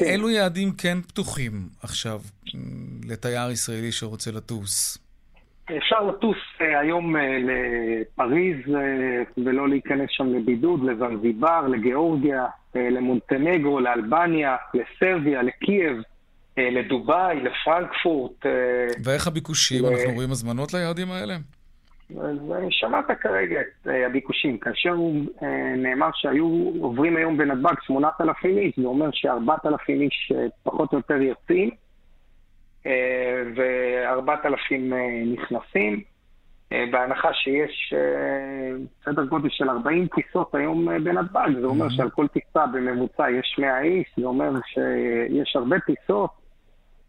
אילו 0.00 0.30
יעדים 0.30 0.68
כן 0.78 1.00
פתוחים 1.00 1.52
עכשיו 1.82 2.20
לתייר 3.08 3.50
ישראלי 3.50 3.92
שרוצה 3.92 4.30
לטוס? 4.30 4.98
אפשר 5.78 6.02
לטוס 6.02 6.36
אה, 6.60 6.80
היום 6.80 7.16
לפריז 7.16 8.56
ולא 9.44 9.68
להיכנס 9.68 10.08
שם 10.10 10.26
לבידוד, 10.34 10.84
לזנזיבר, 10.84 11.68
לגיאורגיה, 11.68 12.46
למונטנגרו, 12.74 13.80
לאלבניה, 13.80 14.56
לסרביה, 14.74 15.42
לקייב. 15.42 16.02
אה, 16.58 16.70
לדובאי, 16.70 17.40
לפרנקפורט. 17.40 18.46
אה, 18.46 18.86
ואיך 19.04 19.26
הביקושים? 19.26 19.84
אנחנו 19.86 20.14
רואים 20.14 20.30
הזמנות 20.30 20.74
ליעדים 20.74 21.10
האלה? 21.10 21.34
אז 22.20 22.38
שמעת 22.70 23.04
כרגע 23.20 23.60
את 23.60 23.88
אה, 23.88 24.06
הביקושים. 24.06 24.58
כאשר 24.58 24.94
נאמר 25.76 26.10
שהיו 26.14 26.72
עוברים 26.80 27.16
היום 27.16 27.36
בנתב"ג 27.36 27.74
8,000 27.82 28.58
איש, 28.58 28.74
זה 28.76 28.86
אומר 28.86 29.08
ש-4,000 29.12 29.88
איש 29.88 30.32
פחות 30.62 30.92
או 30.92 30.98
יותר 30.98 31.22
יוצאים, 31.22 31.70
ו-4,000 33.56 34.74
נכנסים. 35.26 36.02
בהנחה 36.90 37.28
שיש 37.32 37.94
סדר 39.04 39.24
גודל 39.24 39.48
של 39.50 39.70
40 39.70 40.06
טיסות 40.06 40.54
היום 40.54 41.04
בנתב"ג, 41.04 41.48
זה 41.60 41.66
אומר 41.66 41.88
שעל 41.88 42.10
כל 42.10 42.26
טיסה 42.28 42.66
בממוצע 42.66 43.30
יש 43.30 43.56
100 43.58 43.82
איש, 43.82 44.06
זה 44.16 44.26
אומר 44.26 44.52
שיש 44.74 45.56
הרבה 45.56 45.76
טיסות, 45.80 46.30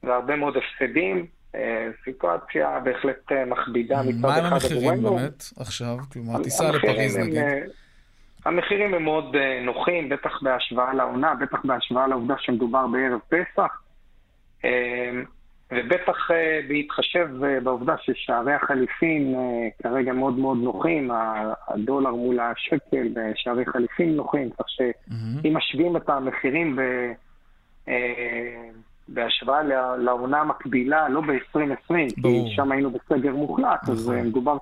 והרבה 0.03 0.35
מאוד 0.35 0.53
הפסדים. 0.57 1.25
אה, 1.55 1.89
סיטואציה 2.03 2.79
בהחלט 2.79 3.31
אה, 3.31 3.45
מכבידה 3.45 4.01
מצד 4.03 4.29
אחד. 4.29 4.41
מה 4.41 4.47
המחירים 4.47 5.03
באמת 5.03 5.43
עכשיו? 5.59 5.97
כלומר, 6.13 6.43
טיסה 6.43 6.71
לפריז 6.71 7.17
נגיד. 7.17 7.37
אה, 7.37 7.59
המחירים 8.45 8.93
הם 8.93 9.03
מאוד 9.03 9.35
נוחים, 9.65 10.09
בטח 10.09 10.41
בהשוואה 10.41 10.93
לעונה, 10.93 11.35
בטח 11.35 11.65
בהשוואה 11.65 12.07
לעובדה 12.07 12.35
שמדובר 12.39 12.87
בערב 12.87 13.19
פסח, 13.29 13.81
ובטח 15.71 16.17
בהתחשב 16.67 17.27
בעובדה 17.63 17.95
ששערי 18.01 18.53
החליפין 18.53 19.35
כרגע 19.83 20.13
מאוד 20.13 20.37
מאוד 20.37 20.57
נוחים, 20.57 21.11
הדולר 21.67 22.11
מול 22.11 22.39
השקל 22.39 23.07
בשערי 23.13 23.65
חליפין 23.65 24.15
נוחים, 24.15 24.49
כך 24.49 24.65
שאם 24.67 25.57
משווים 25.57 25.97
את 25.97 26.09
המחירים 26.09 26.75
ב... 26.75 26.81
בהשוואה 29.07 29.63
לעונה 29.97 30.41
המקבילה, 30.41 31.09
לא 31.09 31.21
ב-2020, 31.21 31.93
כי 32.21 32.55
שם 32.55 32.71
היינו 32.71 32.91
בסגר 32.91 33.35
מוחלט, 33.35 33.83
נכון. 33.83 33.95
אז 33.95 34.11
אה, 34.11 34.23
מדובר 34.23 34.57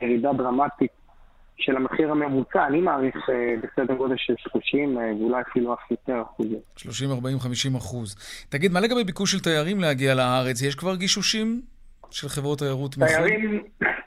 בירידה 0.00 0.32
דרמטית 0.32 0.90
של 1.56 1.76
המחיר 1.76 2.10
הממוצע, 2.10 2.66
אני 2.66 2.80
מעריך 2.80 3.16
אה, 3.28 3.54
בסדר 3.62 3.94
גודל 3.94 4.14
של 4.18 4.34
30 4.38 4.98
אה, 4.98 5.12
ואולי 5.20 5.42
אפילו 5.50 5.74
אף 5.74 5.90
יותר 5.90 6.22
אחוזים. 6.22 6.58
30, 6.76 7.10
40, 7.10 7.38
50 7.40 7.74
אחוז. 7.74 8.16
תגיד, 8.48 8.72
מה 8.72 8.80
לגבי 8.80 9.04
ביקוש 9.04 9.32
של 9.32 9.40
תיירים 9.40 9.80
להגיע 9.80 10.14
לארץ? 10.14 10.62
יש 10.62 10.74
כבר 10.74 10.96
גישושים 10.96 11.62
של 12.10 12.28
חברות 12.28 12.58
תיירות 12.58 12.98
מחו"ל? 12.98 13.28
תיירים, 13.28 13.62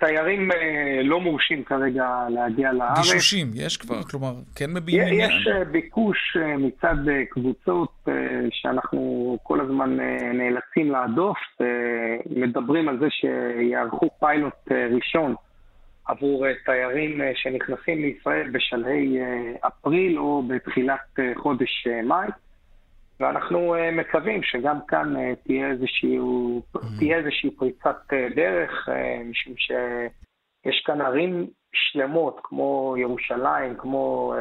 תיירים 0.05 0.51
אה, 0.51 1.01
לא 1.03 1.21
מורשים 1.21 1.63
כרגע 1.63 2.25
להגיע 2.29 2.73
לארץ. 2.73 2.97
גישושים, 2.97 3.47
יש 3.53 3.77
כבר? 3.77 4.03
כלומר, 4.03 4.33
כן 4.55 4.73
מביעים 4.73 5.01
עניין? 5.01 5.29
יש 5.31 5.47
אה, 5.47 5.65
ביקוש 5.65 6.37
אה, 6.41 6.57
מצד 6.57 6.95
קבוצות 7.29 8.07
שאנחנו 8.51 9.37
כל 9.43 9.61
הזמן 9.61 9.97
נאלצים 10.33 10.91
להדוף. 10.91 11.37
מדברים 12.29 12.89
על 12.89 12.99
זה 12.99 13.05
שיערכו 13.09 14.09
פיילוט 14.19 14.71
ראשון 14.71 15.35
עבור 16.05 16.45
תיירים 16.65 17.21
שנכנסים 17.35 18.01
לישראל 18.01 18.49
בשלהי 18.51 19.17
אפריל 19.67 20.19
או 20.19 20.43
בתחילת 20.47 21.19
חודש 21.35 21.87
מאי. 22.03 22.27
ואנחנו 23.19 23.75
uh, 23.75 23.91
מקווים 23.91 24.43
שגם 24.43 24.79
כאן 24.87 25.15
uh, 25.15 25.19
תהיה, 25.43 25.67
איזשהו, 25.71 26.61
mm. 26.75 26.79
תהיה 26.99 27.17
איזושהי 27.17 27.51
פריצת 27.51 27.97
uh, 28.09 28.35
דרך, 28.35 28.89
משום 29.25 29.53
שיש 29.57 30.83
כאן 30.85 31.01
ערים 31.01 31.47
שלמות 31.73 32.39
כמו 32.43 32.95
ירושלים, 32.97 33.75
כמו 33.77 34.33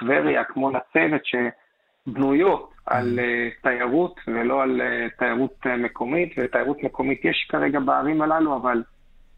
טבריה, 0.00 0.44
כמו 0.44 0.70
נצרת, 0.70 1.22
שבנויות 1.24 2.72
mm. 2.72 2.82
על 2.86 3.18
תיירות 3.62 4.20
ולא 4.26 4.62
על 4.62 4.80
תיירות 5.18 5.66
מקומית, 5.78 6.34
ותיירות 6.38 6.82
מקומית 6.82 7.24
יש 7.24 7.46
כרגע 7.50 7.80
בערים 7.80 8.22
הללו, 8.22 8.56
אבל 8.56 8.82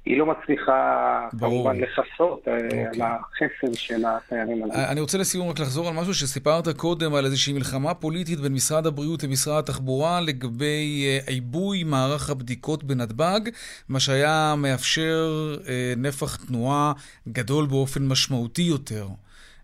היא 0.05 0.18
לא 0.18 0.26
מצליחה 0.26 1.28
כמובן 1.40 1.76
לכסות 1.76 2.49
אה, 2.49 2.55
אוקיי. 2.55 2.86
על 2.86 3.01
החסר 3.03 3.72
של 3.74 4.05
התיירים 4.07 4.62
הללו. 4.62 4.74
אני 4.90 5.01
רוצה 5.01 5.18
לסיום 5.18 5.49
רק 5.49 5.59
לחזור 5.59 5.88
על 5.88 5.94
משהו 5.94 6.14
שסיפרת 6.14 6.68
קודם, 6.76 7.14
על 7.14 7.24
איזושהי 7.24 7.53
מלחמה 7.53 7.94
פוליטית 7.94 8.40
בין 8.40 8.53
משרד 8.53 8.86
הבריאות 8.86 9.22
למשרד 9.24 9.59
התחבורה 9.59 10.20
לגבי 10.20 11.05
אה, 11.07 11.32
עיבוי 11.32 11.84
מערך 11.84 12.30
הבדיקות 12.30 12.84
בנתב"ג, 12.84 13.40
מה 13.88 14.01
שהיה 14.01 14.55
מאפשר 14.57 15.57
אה, 15.68 15.92
נפח 15.96 16.36
תנועה 16.36 16.92
גדול 17.28 17.66
באופן 17.66 18.09
משמעותי 18.09 18.62
יותר. 18.62 19.07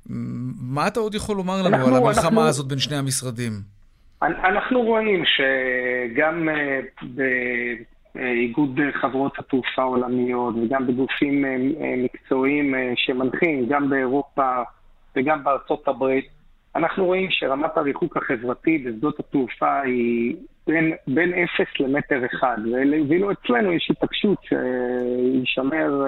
מה 0.06 0.86
אתה 0.86 1.00
עוד 1.00 1.14
יכול 1.14 1.36
לומר 1.36 1.62
לנו 1.62 1.76
אנחנו, 1.76 1.96
על 1.96 2.02
המלחמה 2.02 2.28
אנחנו... 2.28 2.48
הזאת 2.48 2.68
בין 2.68 2.78
שני 2.78 2.96
המשרדים? 2.96 3.52
אנחנו 4.22 4.82
רואים 4.82 5.22
שגם 5.24 6.48
איגוד 8.16 8.80
חברות 9.00 9.38
התעופה 9.38 9.82
העולמיות 9.82 10.54
וגם 10.62 10.86
בגופים 10.86 11.44
אה, 11.44 11.50
אה, 11.50 11.94
מקצועיים 12.04 12.74
אה, 12.74 12.92
שמנחים, 12.96 13.66
גם 13.68 13.90
באירופה 13.90 14.62
וגם 15.16 15.44
בארצות 15.44 15.88
הברית, 15.88 16.28
אנחנו 16.76 17.04
רואים 17.04 17.26
שרמת 17.30 17.76
הריחוק 17.76 18.16
החברתי 18.16 18.78
בשדות 18.78 19.20
התעופה 19.20 19.80
היא 19.80 20.36
בין, 20.66 20.92
בין 21.06 21.32
אפס 21.34 21.80
למטר 21.80 22.20
אחד, 22.26 22.56
ואילו 23.08 23.32
אצלנו 23.32 23.72
יש 23.72 23.88
התעקשות 23.90 24.38
שישמר 24.44 26.04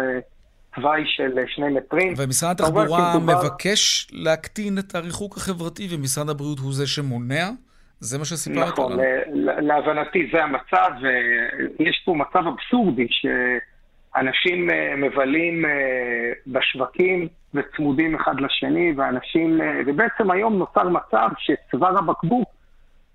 תוואי 0.74 1.02
של 1.06 1.38
שני 1.46 1.68
מטרים. 1.68 2.14
ומשרד 2.16 2.50
התחבורה 2.50 3.18
מבקש 3.18 4.08
להקטין 4.12 4.78
את 4.78 4.94
הריחוק 4.94 5.36
החברתי, 5.36 5.88
ומשרד 5.90 6.28
הבריאות 6.28 6.58
הוא 6.58 6.72
זה 6.72 6.86
שמונע? 6.86 7.50
זה 8.00 8.18
מה 8.18 8.24
שסיפרת 8.24 8.68
נכון, 8.68 8.92
לנו? 8.92 9.02
נכון, 9.02 9.64
להבנתי 9.66 10.30
זה 10.32 10.44
המצב, 10.44 10.90
ויש 11.78 12.02
פה 12.04 12.14
מצב 12.14 12.42
אבסורדי 12.46 13.06
שאנשים 13.10 14.68
מבלים 14.96 15.64
בשווקים 16.46 17.28
וצמודים 17.54 18.14
אחד 18.14 18.40
לשני, 18.40 18.92
ואנשים, 18.96 19.60
ובעצם 19.86 20.30
היום 20.30 20.58
נוצר 20.58 20.88
מצב 20.88 21.28
שצוואר 21.38 21.98
הבקבוק 21.98 22.56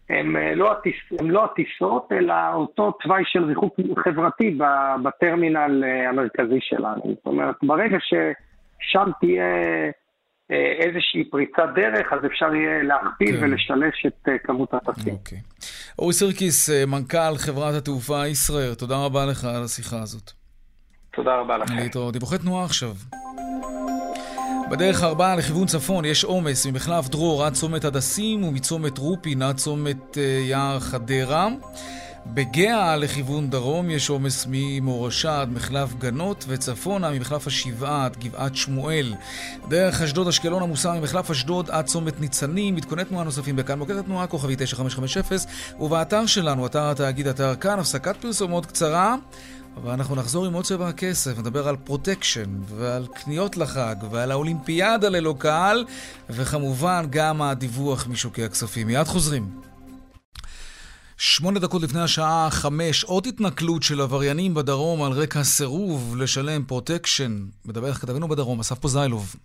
הם 0.09 0.36
לא, 0.55 0.71
הטיס, 0.71 0.95
הם 1.19 1.32
לא 1.32 1.45
הטיסות, 1.45 2.11
אלא 2.11 2.34
אותו 2.53 2.91
תוואי 2.91 3.23
של 3.25 3.43
ריחוק 3.43 3.75
חברתי 4.03 4.57
בטרמינל 5.03 5.84
המרכזי 6.09 6.59
שלנו. 6.61 7.01
זאת 7.05 7.25
אומרת, 7.25 7.55
ברגע 7.63 7.97
ששם 7.99 9.11
תהיה 9.19 9.45
איזושהי 10.80 11.24
פריצת 11.32 11.70
דרך, 11.76 12.14
אז 12.14 12.20
אפשר 12.26 12.56
יהיה 12.56 12.84
להכפיל 12.84 13.38
כן. 13.38 13.43
ולשלש 13.43 14.06
את 14.08 14.30
כמות 14.43 14.74
הטסים. 14.74 15.14
אוקיי. 15.14 15.38
אורי 15.99 16.14
סירקיס, 16.14 16.70
מנכ"ל 16.88 17.38
חברת 17.38 17.76
התעופה 17.76 18.28
ישראיר, 18.28 18.74
תודה 18.74 19.06
רבה 19.06 19.26
לך 19.26 19.45
על 19.45 19.64
השיחה 19.64 20.02
הזאת. 20.02 20.32
תודה 21.14 21.36
רבה 21.36 21.58
לכם. 21.58 21.76
להתראות. 21.76 22.14
דיווחי 22.14 22.38
תנועה 22.38 22.66
עכשיו. 22.66 22.91
בדרך 24.72 25.04
ארבעה 25.04 25.36
לכיוון 25.36 25.66
צפון 25.68 26.06
יש 26.06 26.24
עומס 26.24 26.66
ממחלף 26.66 27.10
דרור 27.10 27.45
עד 27.45 27.54
צומת 27.54 27.86
הדסים 27.86 28.43
ומצומת 28.43 28.97
רופין 28.97 29.41
עד 29.41 29.56
צומת 29.56 30.18
יער 30.49 30.80
חדרה. 30.80 31.47
בגהה 32.26 32.95
לכיוון 32.95 33.49
דרום 33.49 33.89
יש 33.89 34.09
עומס 34.09 34.45
ממורשה 34.49 35.41
עד 35.41 35.49
מחלף 35.49 35.93
גנות 35.93 36.45
וצפונה 36.47 37.11
ממחלף 37.11 37.47
השבעה 37.47 38.05
עד 38.05 38.17
גבעת 38.17 38.55
שמואל. 38.55 39.13
דרך 39.69 40.01
אשדוד 40.01 40.28
אשקלון 40.28 40.63
עמוסה 40.63 40.93
ממחלף 40.93 41.32
אשדוד 41.32 41.69
עד 41.69 41.86
צומת 41.86 42.19
ניצנים. 42.19 42.76
עדכוני 42.76 43.05
תנועה 43.05 43.24
נוספים 43.24 43.55
בכאן 43.55 43.80
מוקד 43.80 43.95
התנועה 43.95 44.28
כוכבית 44.28 44.55
9550 44.55 45.38
ובאתר 45.80 46.26
שלנו, 46.26 46.65
אתר 46.65 46.89
התאגיד 46.89 47.28
אתר 47.28 47.55
כאן, 47.55 47.80
הפסקת 47.80 48.17
פרסומות 48.17 48.65
קצרה. 48.65 49.15
אבל 49.78 49.91
אנחנו 49.91 50.15
נחזור 50.15 50.45
עם 50.45 50.53
עוד 50.53 50.65
צבע 50.65 50.88
הכסף, 50.88 51.39
נדבר 51.39 51.67
על 51.67 51.76
פרוטקשן, 51.76 52.49
ועל 52.67 53.07
קניות 53.13 53.57
לחג, 53.57 53.95
ועל 54.11 54.32
האולימפיאדה 54.32 55.09
ללא 55.09 55.36
קהל, 55.38 55.86
וכמובן 56.30 57.05
גם 57.09 57.41
הדיווח 57.41 58.07
משוקי 58.07 58.43
הכספים. 58.43 58.88
מיד 58.88 59.07
חוזרים. 59.07 59.70
שמונה 61.24 61.59
דקות 61.59 61.82
לפני 61.82 62.01
השעה 62.01 62.47
חמש, 62.51 63.03
עוד 63.03 63.28
התנכלות 63.28 63.84
של 63.84 64.01
עבריינים 64.01 64.53
בדרום 64.53 65.03
על 65.03 65.11
רקע 65.11 65.43
סירוב 65.43 66.15
לשלם 66.17 66.63
פרוטקשן. 66.63 67.45
מדבר 67.65 67.93
כתבנו 67.93 68.28
בדרום, 68.28 68.59
אסף 68.59 68.80
פוזיילוב. 68.80 69.36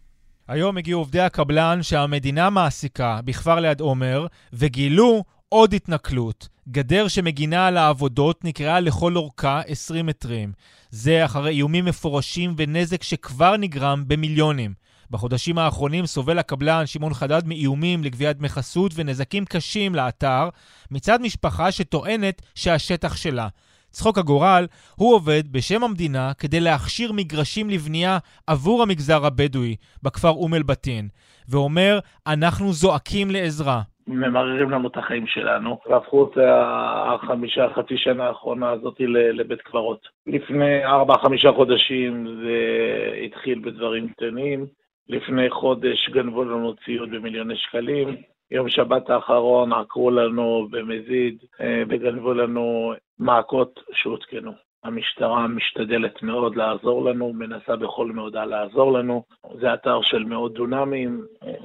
היום 0.49 0.77
הגיעו 0.77 1.01
עובדי 1.01 1.21
הקבלן 1.21 1.83
שהמדינה 1.83 2.51
מעסיקה 2.51 3.21
בכפר 3.25 3.61
ליד 3.61 3.81
עומר, 3.81 4.27
וגילו 4.53 5.25
עוד 5.49 5.75
התנכלות. 5.75 6.49
גדר 6.69 7.09
שמגינה 7.09 7.67
על 7.67 7.77
העבודות 7.77 8.45
נקרעה 8.45 8.81
לכל 8.81 9.17
אורכה 9.17 9.61
20 9.67 10.07
מטרים. 10.07 10.53
זה 10.91 11.25
אחרי 11.25 11.51
איומים 11.51 11.85
מפורשים 11.85 12.55
ונזק 12.57 13.03
שכבר 13.03 13.57
נגרם 13.57 14.05
במיליונים. 14.07 14.75
בחודשים 15.11 15.59
האחרונים 15.59 16.07
סובל 16.07 16.39
הקבלן 16.39 16.87
שמעון 16.87 17.15
חדד 17.15 17.43
מאיומים 17.47 18.05
לגביית 18.05 18.37
דמי 18.37 18.49
חסות 18.49 18.93
ונזקים 18.97 19.45
קשים 19.45 19.95
לאתר 19.95 20.49
מצד 20.91 21.19
משפחה 21.23 21.73
שטוענת 21.73 22.43
שהשטח 22.55 23.17
שלה. 23.17 23.49
צחוק 23.91 24.19
הגורל, 24.19 24.67
הוא 24.97 25.15
עובד 25.15 25.43
בשם 25.53 25.85
המדינה 25.85 26.33
כדי 26.39 26.61
להכשיר 26.61 27.13
מגרשים 27.13 27.71
לבנייה 27.71 28.19
עבור 28.47 28.83
המגזר 28.83 29.27
הבדואי 29.27 29.77
בכפר 30.03 30.29
אום 30.31 30.55
אל-בטין, 30.55 31.09
ואומר, 31.49 31.99
אנחנו 32.27 32.73
זועקים 32.73 33.31
לעזרה. 33.31 33.81
ממררים 34.09 34.71
לנו 34.71 34.89
את 34.89 34.97
החיים 34.97 35.27
שלנו, 35.27 35.79
והפכו 35.91 36.25
את 36.25 36.39
החמישה, 36.43 37.67
חצי 37.77 37.95
שנה 37.97 38.25
האחרונה 38.25 38.71
הזאת 38.71 38.95
לבית 39.33 39.61
קברות. 39.61 40.01
לפני 40.27 40.85
ארבע-חמישה 40.85 41.53
חודשים 41.57 42.27
זה 42.43 42.59
התחיל 43.27 43.59
בדברים 43.65 44.09
קטנים, 44.09 44.67
לפני 45.09 45.51
חודש 45.51 46.11
גנבו 46.11 46.45
לנו 46.45 46.75
ציוד 46.85 47.11
במיליוני 47.11 47.57
שקלים, 47.57 48.17
יום 48.51 48.69
שבת 48.69 49.11
האחרון 49.11 49.73
עקרו 49.73 50.11
לנו 50.11 50.69
במזיד 50.71 51.39
אה, 51.61 51.83
וגנבו 51.89 52.35
לנו 52.35 52.93
מעקות 53.19 53.81
שהותקנו. 53.93 54.53
המשטרה 54.85 55.47
משתדלת 55.49 56.23
מאוד 56.23 56.57
לעזור 56.57 57.05
לנו, 57.05 57.33
מנסה 57.33 57.77
בכל 57.77 58.07
מאודה 58.07 58.45
לעזור 58.45 58.93
לנו. 58.93 59.23
זה 59.61 59.75
אתר 59.75 60.01
של 60.03 60.25
מאות 60.25 60.55
דונמים, 60.55 61.25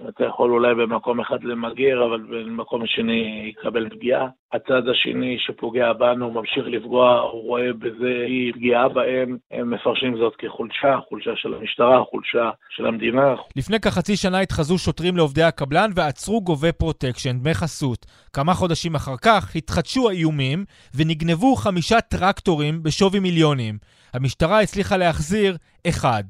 אתה 0.09 0.25
יכול 0.25 0.51
אולי 0.51 0.75
במקום 0.75 1.19
אחד 1.19 1.43
למגר, 1.43 2.05
אבל 2.05 2.21
במקום 2.21 2.83
השני 2.83 3.43
יקבל 3.49 3.89
פגיעה. 3.89 4.27
הצד 4.53 4.87
השני 4.91 5.37
שפוגע 5.39 5.93
בנו 5.93 6.31
ממשיך 6.31 6.63
לפגוע, 6.67 7.19
הוא 7.19 7.43
רואה 7.43 7.73
בזה 7.79 8.25
אי 8.27 8.53
פגיעה 8.53 8.89
בהם, 8.89 9.37
הם 9.51 9.73
מפרשים 9.73 10.17
זאת 10.17 10.33
כחולשה, 10.37 10.97
חולשה 11.09 11.31
של 11.35 11.53
המשטרה, 11.53 12.03
חולשה 12.09 12.49
של 12.69 12.85
המדינה. 12.85 13.35
לפני 13.55 13.79
כחצי 13.79 14.15
שנה 14.15 14.39
התחזו 14.39 14.77
שוטרים 14.77 15.17
לעובדי 15.17 15.43
הקבלן 15.43 15.91
ועצרו 15.95 16.41
גובי 16.41 16.71
פרוטקשן, 16.71 17.39
דמי 17.39 17.53
חסות. 17.53 18.05
כמה 18.33 18.53
חודשים 18.53 18.95
אחר 18.95 19.17
כך 19.21 19.55
התחדשו 19.55 20.09
האיומים 20.09 20.65
ונגנבו 20.95 21.55
חמישה 21.55 22.01
טרקטורים 22.01 22.83
בשווי 22.83 23.19
מיליונים. 23.19 23.77
המשטרה 24.13 24.61
הצליחה 24.61 24.97
להחזיר 24.97 25.55
אחד. 25.87 26.23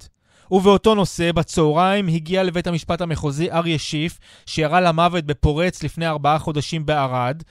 ובאותו 0.51 0.95
נושא, 0.95 1.31
בצהריים 1.31 2.07
הגיע 2.07 2.43
לבית 2.43 2.67
המשפט 2.67 3.01
המחוזי 3.01 3.51
אריה 3.51 3.79
שיף, 3.79 4.19
שירה 4.45 4.81
למוות 4.81 5.23
בפורץ 5.25 5.83
לפני 5.83 6.07
ארבעה 6.07 6.39
חודשים 6.39 6.85
בערד. 6.85 7.43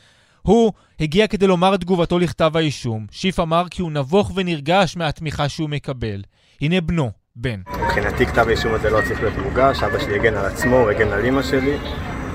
הוא 0.42 0.72
הגיע 1.00 1.26
כדי 1.26 1.46
לומר 1.46 1.74
את 1.74 1.80
תגובתו 1.80 2.18
לכתב 2.18 2.52
האישום. 2.54 3.06
שיף 3.10 3.40
אמר 3.40 3.64
כי 3.70 3.82
הוא 3.82 3.92
נבוך 3.92 4.32
ונרגש 4.34 4.96
מהתמיכה 4.96 5.48
שהוא 5.48 5.68
מקבל. 5.68 6.22
הנה 6.60 6.80
בנו, 6.80 7.10
בן. 7.36 7.60
מבחינתי 7.84 8.26
כתב 8.26 8.44
האישום 8.48 8.74
הזה 8.74 8.90
לא 8.90 9.00
צריך 9.08 9.20
להיות 9.20 9.38
מוגש, 9.38 9.82
אבא 9.82 9.98
שלי 9.98 10.14
הגן 10.14 10.34
על 10.34 10.46
עצמו, 10.46 10.88
הגן 10.88 11.08
על 11.12 11.26
אמא 11.26 11.42
שלי. 11.42 11.76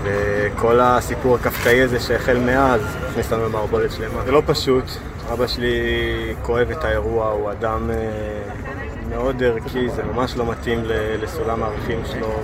וכל 0.04 0.80
הסיפור 0.80 1.36
הקפקאי 1.36 1.82
הזה 1.82 2.00
שהחל 2.00 2.40
מאז, 2.40 2.82
הכניס 3.10 3.32
לנו 3.32 3.46
למערבולת 3.46 3.92
שלמה. 3.92 4.26
זה 4.26 4.32
לא 4.32 4.42
פשוט, 4.46 4.84
אבא 5.34 5.48
שלי 5.48 5.74
כואב 6.42 6.72
את 6.72 6.84
האירוע, 6.84 7.30
הוא 7.30 7.52
אדם 7.52 7.90
אה, 7.90 7.96
מאוד 9.10 9.44
ערכי, 9.44 9.90
זה 9.90 10.04
ממש 10.04 10.38
לא 10.38 10.52
מתאים 10.52 10.80
לסולם 11.22 11.64
הערכים 11.64 12.00
שלו, 12.12 12.40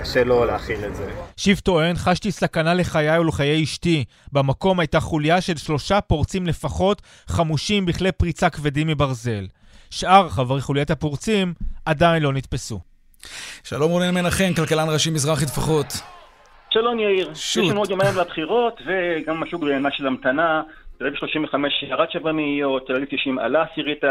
וקשה 0.00 0.24
לו 0.24 0.44
להכיל 0.44 0.84
את 0.84 0.96
זה. 0.96 1.10
שיב 1.36 1.58
טוען, 1.58 1.96
חשתי 1.96 2.32
סכנה 2.32 2.74
לחיי 2.74 3.18
ולחיי 3.18 3.64
אשתי. 3.64 4.04
במקום 4.32 4.80
הייתה 4.80 5.00
חוליה 5.00 5.40
של 5.40 5.56
שלושה 5.56 6.00
פורצים 6.00 6.46
לפחות, 6.46 7.02
חמושים 7.26 7.86
בכלי 7.86 8.12
פריצה 8.12 8.50
כבדים 8.50 8.86
מברזל. 8.86 9.46
שאר 9.90 10.28
חברי 10.28 10.60
חוליית 10.60 10.90
הפורצים 10.90 11.54
עדיין 11.84 12.22
לא 12.22 12.32
נתפסו. 12.32 12.80
שלום 13.64 13.90
רונן 13.90 14.14
מנחם, 14.14 14.54
כלכלן 14.56 14.88
ראשי 14.88 15.10
מזרחי 15.10 15.46
טפחות. 15.46 15.86
שלום 16.70 16.98
יאיר. 16.98 17.34
שוט. 17.34 17.64
יש 17.64 17.70
לנו 17.70 17.80
עוד 17.80 17.90
יומיים 17.90 18.16
לבחירות, 18.16 18.80
וגם 18.86 19.40
משהו 19.40 19.58
בעינה 19.58 19.88
של 19.92 20.06
המתנה. 20.06 20.62
תל 21.00 21.06
אביב 21.06 21.18
35 21.18 21.82
ירד 21.82 22.10
שבע 22.10 22.32
מאיות, 22.32 22.86
תל 22.86 22.96
אביב 22.96 23.08
90 23.10 23.38
עלה 23.38 23.62
עשירית 23.62 24.04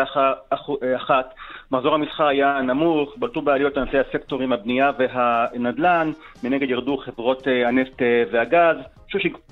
אחת, 0.95 1.33
מחזור 1.71 1.95
המסחר 1.95 2.27
היה 2.27 2.61
נמוך, 2.61 3.13
בלטו 3.17 3.41
בעליות 3.41 3.77
ענפי 3.77 3.97
הסקטורים 3.99 4.53
הבנייה 4.53 4.91
והנדל"ן, 4.99 6.11
מנגד 6.43 6.69
ירדו 6.69 6.97
חברות 6.97 7.47
אה, 7.47 7.67
הנפט 7.67 8.01
אה, 8.01 8.23
והגז. 8.31 8.75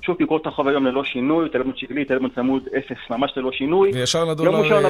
שוב 0.02 0.16
תקרות 0.18 0.46
החוב 0.46 0.68
היום 0.68 0.86
ללא 0.86 1.04
שינוי, 1.04 1.48
תל 1.48 1.60
אביב 1.60 1.74
שקלי, 1.76 2.04
תל 2.04 2.14
אביב 2.14 2.34
צמוד 2.34 2.68
אפס, 2.78 3.10
ממש 3.10 3.32
ללא 3.36 3.52
שינוי. 3.52 3.90
וישר 3.94 4.24
לדולר 4.24 4.50
יורו? 4.50 4.88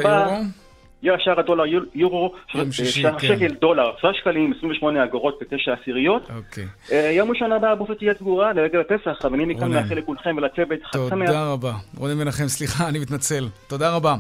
ישר 1.03 1.41
הדולר 1.41 1.65
יורו, 1.95 2.35
כן. 2.49 2.73
שקל 2.73 3.55
דולר, 3.61 3.91
10 3.99 4.13
שקלים, 4.13 4.53
28 4.59 5.05
אגורות 5.05 5.39
ותשע 5.43 5.73
עשיריות. 5.83 6.31
אוקיי. 6.37 6.65
אה, 6.93 7.11
יום 7.13 7.31
ראשון 7.31 7.53
הבא 7.53 7.73
הבופת 7.73 7.99
תהיה 7.99 8.15
סגורה 8.15 8.53
לרגל 8.53 8.81
הפסח, 8.81 9.25
אבל 9.25 9.35
אני 9.35 9.45
מכאן 9.45 9.71
מאחל 9.71 9.95
לכולכם 9.95 10.37
ולצוות 10.37 10.79
חג 10.85 10.99
שמח. 11.09 11.27
תודה 11.27 11.53
רבה. 11.53 11.73
רונן 11.97 12.19
מנחם, 12.19 12.49
סליחה, 12.49 12.89
אני 12.89 12.99
מתנצל. 12.99 13.49
תודה 13.67 13.97
רבה. 13.97 14.15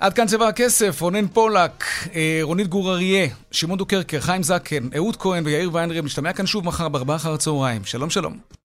עד 0.00 0.12
כאן 0.14 0.26
צבע 0.26 0.48
הכסף, 0.48 1.02
רונן 1.02 1.26
פולק, 1.26 1.84
אה, 2.14 2.40
רונית 2.42 2.66
גור 2.68 2.92
אריה, 2.92 3.26
שמעון 3.50 3.78
דוקרקר, 3.78 4.20
חיים 4.20 4.42
זקן, 4.42 4.82
אהוד 4.96 5.16
כהן 5.16 5.46
ויאיר 5.46 5.70
ויינרם, 5.72 6.04
נשתמע 6.04 6.32
כאן 6.32 6.46
שוב 6.46 6.66
מחר 6.66 6.88
בארבעה 6.88 7.16
אחר 7.16 7.32
הצהריים. 7.32 7.84
שלום 7.84 8.10
שלום. 8.10 8.59